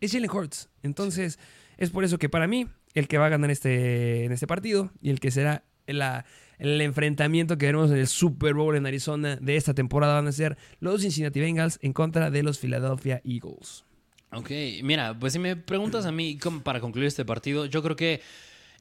Es 0.00 0.12
Jalen 0.12 0.30
Hurts. 0.30 0.68
Entonces, 0.82 1.38
es 1.78 1.88
por 1.88 2.04
eso 2.04 2.18
que 2.18 2.28
para 2.28 2.46
mí, 2.46 2.66
el 2.92 3.08
que 3.08 3.16
va 3.16 3.26
a 3.26 3.30
ganar 3.30 3.50
este, 3.50 4.24
en 4.26 4.32
este 4.32 4.46
partido 4.46 4.92
y 5.00 5.08
el 5.08 5.20
que 5.20 5.30
será 5.30 5.64
la, 5.86 6.26
el 6.62 6.80
enfrentamiento 6.80 7.58
que 7.58 7.66
veremos 7.66 7.90
en 7.90 7.96
el 7.96 8.06
Super 8.06 8.54
Bowl 8.54 8.76
en 8.76 8.86
Arizona 8.86 9.36
de 9.36 9.56
esta 9.56 9.74
temporada 9.74 10.14
van 10.14 10.28
a 10.28 10.32
ser 10.32 10.56
los 10.78 11.02
Cincinnati 11.02 11.40
Bengals 11.40 11.78
en 11.82 11.92
contra 11.92 12.30
de 12.30 12.42
los 12.42 12.58
Philadelphia 12.58 13.20
Eagles. 13.24 13.84
Ok, 14.30 14.50
mira, 14.82 15.18
pues 15.18 15.32
si 15.32 15.38
me 15.38 15.56
preguntas 15.56 16.06
a 16.06 16.12
mí 16.12 16.38
para 16.62 16.80
concluir 16.80 17.08
este 17.08 17.24
partido, 17.24 17.66
yo 17.66 17.82
creo 17.82 17.96
que 17.96 18.20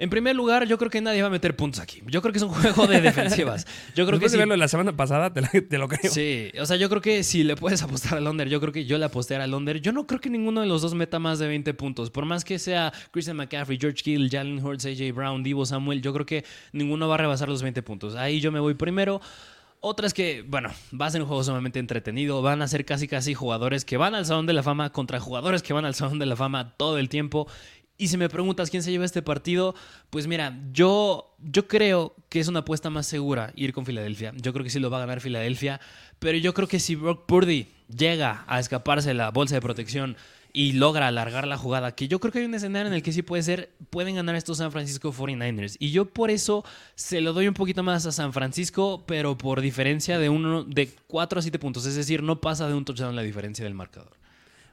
en 0.02 0.10
primer 0.10 0.36
lugar, 0.36 0.66
yo 0.66 0.80
creo 0.80 0.90
que 0.90 1.00
nadie 1.00 1.22
va 1.22 1.28
a 1.28 1.32
meter 1.32 1.56
puntos 1.56 1.80
aquí. 1.80 2.02
Yo 2.08 2.24
creo 2.24 2.32
que 2.32 2.40
es 2.40 2.44
un 2.44 2.50
juego 2.50 2.88
de 2.88 3.02
defensivas. 3.02 3.68
Yo 3.96 4.08
creo 4.08 4.20
que 4.20 4.30
si... 4.30 4.36
verlo 4.36 4.58
la 4.58 4.68
semana 4.68 4.98
pasada, 4.98 5.32
te, 5.32 5.78
lo 5.78 5.88
creo. 5.88 6.12
Sí, 6.12 6.52
o 6.60 6.66
sea, 6.66 6.76
yo 6.76 6.90
creo 6.90 7.04
que 7.04 7.24
si 7.24 7.44
le 7.44 7.56
puedes 7.56 7.84
apostar 7.84 8.18
al 8.18 8.28
under, 8.28 8.50
yo 8.50 8.60
creo 8.60 8.74
que 8.74 8.86
yo 8.86 8.98
le 8.98 9.06
aposté 9.06 9.36
al 9.36 9.54
under. 9.54 9.80
Yo 9.80 9.92
no 9.92 10.08
creo 10.08 10.20
que 10.20 10.32
ninguno 10.32 10.62
de 10.62 10.66
los 10.66 10.82
dos 10.82 10.96
meta 10.96 11.20
más 11.20 11.38
de 11.38 11.48
20 11.48 11.76
puntos. 11.76 12.10
Por 12.10 12.26
más 12.26 12.44
que 12.44 12.58
sea 12.58 12.92
Christian 13.12 13.38
McCaffrey, 13.38 13.78
George 13.80 14.02
Kittle, 14.02 14.28
Jalen 14.28 14.66
Hurts, 14.66 14.88
AJ 14.88 15.14
Brown, 15.14 15.44
Divo 15.44 15.68
Samuel, 15.68 16.02
yo 16.02 16.14
creo 16.14 16.26
que 16.26 16.46
ninguno 16.72 17.08
va 17.08 17.14
a 17.14 17.18
rebasar 17.20 17.48
los 17.48 17.62
20 17.62 17.84
puntos. 17.84 18.16
Ahí 18.16 18.40
yo 18.40 18.52
me 18.52 18.60
voy 18.60 18.74
primero. 18.74 19.22
Otra 19.84 20.06
es 20.06 20.14
que, 20.14 20.44
bueno, 20.48 20.70
va 21.00 21.08
a 21.08 21.12
ser 21.12 21.22
un 21.22 21.28
juego 21.28 21.44
sumamente 21.44 21.80
entretenido. 21.80 22.42
Van 22.44 22.62
a 22.62 22.68
ser 22.68 22.86
casi 22.86 23.08
casi 23.08 23.34
jugadores 23.34 23.84
que 23.84 23.98
van 23.98 24.14
al 24.14 24.28
Salón 24.28 24.46
de 24.46 24.54
la 24.54 24.62
Fama 24.62 24.92
contra 24.92 25.20
jugadores 25.20 25.64
que 25.64 25.74
van 25.74 25.86
al 25.86 25.96
Salón 25.96 26.18
de 26.20 26.28
la 26.28 26.36
Fama 26.36 26.74
todo 26.78 27.00
el 27.00 27.10
tiempo. 27.10 27.48
Y 28.02 28.08
si 28.08 28.18
me 28.18 28.30
preguntas 28.30 28.72
quién 28.72 28.82
se 28.82 28.90
lleva 28.90 29.06
este 29.06 29.22
partido, 29.22 29.76
pues 30.10 30.26
mira, 30.26 30.60
yo, 30.74 31.36
yo 31.38 31.68
creo 31.68 32.16
que 32.30 32.40
es 32.40 32.48
una 32.48 32.62
apuesta 32.62 32.90
más 32.90 33.06
segura 33.06 33.54
ir 33.56 33.74
con 33.74 33.86
Filadelfia. 33.86 34.34
Yo 34.38 34.54
creo 34.54 34.64
que 34.64 34.72
sí 34.72 34.80
lo 34.80 34.90
va 34.90 34.98
a 34.98 35.02
ganar 35.02 35.22
Filadelfia. 35.22 35.80
Pero 36.18 36.40
yo 36.40 36.56
creo 36.56 36.68
que 36.68 36.80
si 36.80 36.96
Brock 36.96 37.28
Purdy 37.28 37.68
llega 37.96 38.44
a 38.48 38.60
escaparse 38.60 39.10
de 39.10 39.14
la 39.14 39.30
bolsa 39.30 39.54
de 39.54 39.62
protección 39.62 40.18
y 40.52 40.72
logra 40.72 41.10
alargar 41.10 41.46
la 41.46 41.58
jugada, 41.58 41.94
que 41.94 42.08
yo 42.08 42.20
creo 42.20 42.32
que 42.32 42.40
hay 42.40 42.46
un 42.46 42.56
escenario 42.56 42.88
en 42.88 42.96
el 42.96 43.04
que 43.04 43.14
sí 43.14 43.22
puede 43.22 43.44
ser, 43.44 43.72
pueden 43.92 44.16
ganar 44.16 44.34
estos 44.36 44.58
San 44.58 44.72
Francisco 44.72 45.14
49ers. 45.14 45.76
Y 45.78 45.92
yo 45.92 46.06
por 46.06 46.32
eso 46.32 46.66
se 46.96 47.22
lo 47.22 47.34
doy 47.34 47.48
un 47.48 47.54
poquito 47.54 47.84
más 47.84 48.08
a 48.08 48.12
San 48.12 48.34
Francisco, 48.34 49.04
pero 49.06 49.38
por 49.38 49.62
diferencia 49.62 50.18
de 50.18 50.28
uno 50.28 50.64
de 50.64 50.90
4 51.06 51.38
a 51.38 51.42
7 51.44 51.60
puntos, 51.60 51.86
es 51.86 51.94
decir, 51.94 52.24
no 52.24 52.42
pasa 52.42 52.68
de 52.68 52.74
un 52.74 52.84
touchdown 52.84 53.16
la 53.16 53.22
diferencia 53.22 53.64
del 53.64 53.76
marcador. 53.76 54.21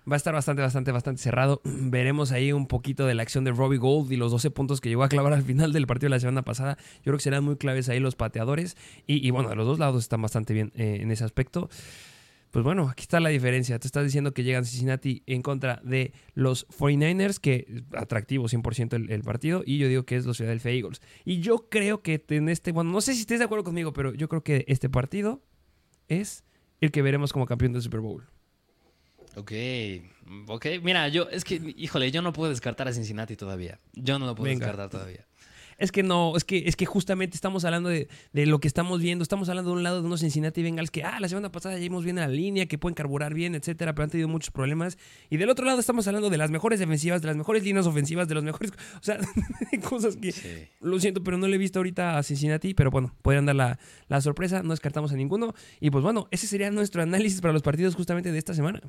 Va 0.08 0.14
a 0.14 0.16
estar 0.16 0.32
bastante, 0.32 0.62
bastante, 0.62 0.92
bastante 0.92 1.20
cerrado. 1.20 1.60
Veremos 1.64 2.32
ahí 2.32 2.52
un 2.52 2.66
poquito 2.66 3.06
de 3.06 3.14
la 3.14 3.22
acción 3.22 3.44
de 3.44 3.52
Robbie 3.52 3.78
Gold 3.78 4.10
y 4.12 4.16
los 4.16 4.30
12 4.30 4.50
puntos 4.50 4.80
que 4.80 4.88
llegó 4.88 5.02
a 5.02 5.08
clavar 5.08 5.32
al 5.32 5.42
final 5.42 5.72
del 5.72 5.86
partido 5.86 6.08
de 6.08 6.16
la 6.16 6.20
semana 6.20 6.42
pasada. 6.42 6.76
Yo 6.98 7.04
creo 7.04 7.16
que 7.16 7.24
serán 7.24 7.44
muy 7.44 7.56
claves 7.56 7.88
ahí 7.88 8.00
los 8.00 8.16
pateadores. 8.16 8.76
Y, 9.06 9.30
bueno, 9.30 9.54
los 9.54 9.66
dos 9.66 9.78
lados 9.78 10.02
están 10.02 10.22
bastante 10.22 10.54
bien 10.54 10.72
eh, 10.76 10.98
en 11.00 11.10
ese 11.10 11.24
aspecto. 11.24 11.68
Pues 12.50 12.64
bueno, 12.64 12.88
aquí 12.88 13.02
está 13.02 13.20
la 13.20 13.28
diferencia. 13.28 13.78
Te 13.78 13.86
estás 13.86 14.04
diciendo 14.04 14.32
que 14.32 14.42
llegan 14.42 14.64
Cincinnati 14.64 15.22
en 15.26 15.42
contra 15.42 15.82
de 15.84 16.12
los 16.32 16.66
49ers, 16.68 17.38
que 17.38 17.84
atractivo 17.94 18.46
100% 18.46 18.94
el, 18.94 19.10
el, 19.10 19.22
partido, 19.22 19.62
y 19.66 19.76
yo 19.76 19.88
digo 19.88 20.04
que 20.04 20.16
es 20.16 20.24
los 20.24 20.38
Philadelphia 20.38 20.72
Eagles. 20.72 21.02
Y 21.26 21.40
yo 21.40 21.68
creo 21.68 22.00
que 22.00 22.24
en 22.30 22.48
este, 22.48 22.72
bueno, 22.72 22.90
no 22.90 23.02
sé 23.02 23.12
si 23.12 23.20
estés 23.20 23.40
de 23.40 23.44
acuerdo 23.44 23.64
conmigo, 23.64 23.92
pero 23.92 24.14
yo 24.14 24.28
creo 24.30 24.42
que 24.42 24.64
este 24.66 24.88
partido 24.88 25.42
es 26.08 26.44
el 26.80 26.90
que 26.90 27.02
veremos 27.02 27.34
como 27.34 27.44
campeón 27.44 27.74
del 27.74 27.82
Super 27.82 28.00
Bowl. 28.00 28.24
Ok, 29.38 29.52
ok. 30.48 30.66
Mira, 30.82 31.08
yo, 31.08 31.28
es 31.30 31.44
que, 31.44 31.74
híjole, 31.76 32.10
yo 32.10 32.22
no 32.22 32.32
puedo 32.32 32.50
descartar 32.50 32.88
a 32.88 32.92
Cincinnati 32.92 33.36
todavía. 33.36 33.78
Yo 33.94 34.18
no 34.18 34.26
lo 34.26 34.34
puedo 34.34 34.50
descartar 34.50 34.90
todavía. 34.90 35.28
Es 35.78 35.92
que 35.92 36.02
no, 36.02 36.36
es 36.36 36.42
que, 36.42 36.64
es 36.66 36.74
que 36.74 36.86
justamente 36.86 37.36
estamos 37.36 37.64
hablando 37.64 37.88
de, 37.88 38.08
de, 38.32 38.46
lo 38.46 38.58
que 38.58 38.66
estamos 38.66 39.00
viendo. 39.00 39.22
Estamos 39.22 39.48
hablando 39.48 39.70
de 39.70 39.76
un 39.76 39.82
lado 39.84 40.00
de 40.00 40.06
unos 40.06 40.20
Cincinnati 40.20 40.60
Bengals 40.60 40.90
que, 40.90 41.04
ah, 41.04 41.20
la 41.20 41.28
semana 41.28 41.52
pasada 41.52 41.76
ya 41.76 41.80
vimos 41.80 42.02
bien 42.02 42.18
a 42.18 42.22
la 42.22 42.32
línea, 42.32 42.66
que 42.66 42.78
pueden 42.78 42.96
carburar 42.96 43.32
bien, 43.32 43.54
etcétera, 43.54 43.94
pero 43.94 44.04
han 44.04 44.10
tenido 44.10 44.26
muchos 44.26 44.50
problemas. 44.50 44.98
Y 45.30 45.36
del 45.36 45.48
otro 45.50 45.64
lado 45.64 45.78
estamos 45.78 46.08
hablando 46.08 46.30
de 46.30 46.36
las 46.36 46.50
mejores 46.50 46.80
defensivas, 46.80 47.22
de 47.22 47.28
las 47.28 47.36
mejores 47.36 47.62
líneas 47.62 47.86
ofensivas, 47.86 48.26
de 48.26 48.34
los 48.34 48.42
mejores. 48.42 48.72
O 48.72 49.02
sea, 49.02 49.20
cosas 49.88 50.16
que. 50.16 50.68
Lo 50.80 50.98
siento, 50.98 51.22
pero 51.22 51.38
no 51.38 51.46
le 51.46 51.54
he 51.54 51.58
visto 51.58 51.78
ahorita 51.78 52.18
a 52.18 52.24
Cincinnati, 52.24 52.74
pero 52.74 52.90
bueno, 52.90 53.14
podrían 53.22 53.46
dar 53.46 53.54
la, 53.54 53.78
la 54.08 54.20
sorpresa, 54.20 54.64
no 54.64 54.70
descartamos 54.70 55.12
a 55.12 55.14
ninguno. 55.14 55.54
Y 55.78 55.90
pues 55.90 56.02
bueno, 56.02 56.26
ese 56.32 56.48
sería 56.48 56.72
nuestro 56.72 57.02
análisis 57.02 57.40
para 57.40 57.52
los 57.52 57.62
partidos 57.62 57.94
justamente 57.94 58.32
de 58.32 58.38
esta 58.38 58.52
semana. 58.52 58.80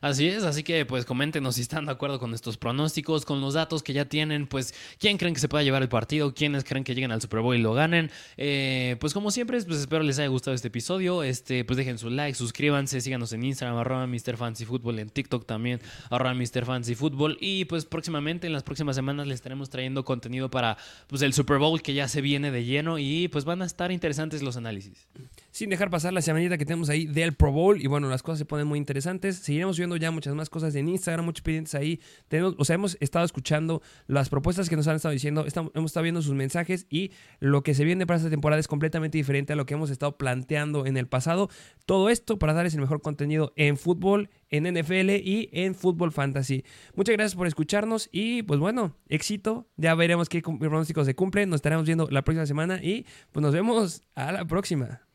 Así 0.00 0.28
es, 0.28 0.44
así 0.44 0.62
que 0.62 0.86
pues 0.86 1.04
coméntenos 1.04 1.56
si 1.56 1.60
están 1.60 1.84
de 1.84 1.92
acuerdo 1.92 2.18
con 2.18 2.32
estos 2.32 2.56
pronósticos, 2.56 3.26
con 3.26 3.42
los 3.42 3.52
datos 3.52 3.82
que 3.82 3.92
ya 3.92 4.06
tienen, 4.06 4.46
pues 4.46 4.74
quién 4.98 5.18
creen 5.18 5.34
que 5.34 5.40
se 5.40 5.48
pueda 5.48 5.62
llevar 5.62 5.82
el 5.82 5.90
partido, 5.90 6.32
quiénes 6.32 6.64
creen 6.64 6.84
que 6.84 6.94
lleguen 6.94 7.12
al 7.12 7.20
Super 7.20 7.40
Bowl 7.40 7.54
y 7.54 7.58
lo 7.58 7.74
ganen. 7.74 8.10
Eh, 8.38 8.96
pues 8.98 9.12
como 9.12 9.30
siempre, 9.30 9.60
pues 9.62 9.78
espero 9.78 10.02
les 10.02 10.18
haya 10.18 10.28
gustado 10.28 10.54
este 10.54 10.68
episodio. 10.68 11.22
Este, 11.22 11.66
pues 11.66 11.76
dejen 11.76 11.98
su 11.98 12.08
like, 12.08 12.34
suscríbanse, 12.34 13.02
síganos 13.02 13.34
en 13.34 13.44
Instagram, 13.44 13.76
arroba 13.76 14.06
Mr. 14.06 14.38
Football, 14.64 15.00
en 15.00 15.10
TikTok 15.10 15.44
también, 15.44 15.82
arroba 16.08 16.32
Mr. 16.32 16.64
Football. 16.96 17.36
Y 17.38 17.66
pues 17.66 17.84
próximamente, 17.84 18.46
en 18.46 18.54
las 18.54 18.62
próximas 18.62 18.96
semanas, 18.96 19.26
les 19.26 19.34
estaremos 19.34 19.68
trayendo 19.68 20.06
contenido 20.06 20.50
para 20.50 20.78
pues 21.08 21.20
el 21.20 21.34
Super 21.34 21.58
Bowl 21.58 21.82
que 21.82 21.92
ya 21.92 22.08
se 22.08 22.22
viene 22.22 22.50
de 22.50 22.64
lleno 22.64 22.98
y 22.98 23.28
pues 23.28 23.44
van 23.44 23.60
a 23.60 23.66
estar 23.66 23.92
interesantes 23.92 24.42
los 24.42 24.56
análisis. 24.56 25.06
Sin 25.50 25.68
dejar 25.68 25.90
pasar 25.90 26.12
la 26.12 26.22
semanita 26.22 26.56
que 26.56 26.64
tenemos 26.64 26.88
ahí 26.90 27.06
del 27.06 27.34
Pro 27.34 27.50
Bowl 27.50 27.80
y 27.82 27.88
bueno, 27.88 28.08
las 28.08 28.22
cosas 28.22 28.38
se 28.38 28.44
ponen 28.44 28.66
muy 28.68 28.78
interesantes. 28.78 29.36
Seguiremos 29.36 29.76
subiendo 29.76 29.96
ya 29.96 30.10
muchas 30.12 30.34
más 30.34 30.48
cosas 30.48 30.74
en 30.76 30.88
Instagram, 30.88 31.24
muchos 31.24 31.42
pendientes 31.42 31.74
ahí. 31.74 32.00
Tenemos, 32.28 32.54
o 32.56 32.64
sea, 32.64 32.74
hemos 32.74 32.96
estado 33.00 33.24
escuchando 33.24 33.82
las 34.06 34.28
propuestas 34.28 34.68
que 34.68 34.76
nos 34.76 34.86
han 34.86 34.96
estado 34.96 35.12
diciendo, 35.12 35.44
estamos, 35.46 35.72
hemos 35.74 35.90
estado 35.90 36.04
viendo 36.04 36.22
sus 36.22 36.34
mensajes 36.34 36.86
y 36.88 37.10
lo 37.40 37.62
que 37.62 37.74
se 37.74 37.84
viene 37.84 38.06
para 38.06 38.18
esta 38.18 38.30
temporada 38.30 38.60
es 38.60 38.68
completamente 38.68 39.18
diferente 39.18 39.52
a 39.52 39.56
lo 39.56 39.66
que 39.66 39.74
hemos 39.74 39.90
estado 39.90 40.16
planteando 40.16 40.86
en 40.86 40.96
el 40.96 41.08
pasado. 41.08 41.50
Todo 41.84 42.10
esto 42.10 42.38
para 42.38 42.52
darles 42.52 42.74
el 42.74 42.80
mejor 42.80 43.02
contenido 43.02 43.52
en 43.56 43.76
fútbol, 43.76 44.30
en 44.50 44.72
NFL 44.72 45.10
y 45.10 45.48
en 45.52 45.74
fútbol 45.74 46.12
fantasy. 46.12 46.64
Muchas 46.94 47.14
gracias 47.14 47.34
por 47.34 47.48
escucharnos 47.48 48.08
y 48.12 48.42
pues 48.44 48.60
bueno, 48.60 48.96
éxito. 49.08 49.68
Ya 49.76 49.94
veremos 49.94 50.28
qué 50.28 50.42
pronósticos 50.42 51.06
se 51.06 51.14
cumplen. 51.14 51.50
Nos 51.50 51.58
estaremos 51.58 51.86
viendo 51.86 52.08
la 52.10 52.22
próxima 52.22 52.46
semana 52.46 52.80
y 52.82 53.04
pues 53.32 53.42
nos 53.42 53.52
vemos 53.52 54.02
a 54.14 54.32
la 54.32 54.44
próxima. 54.44 55.09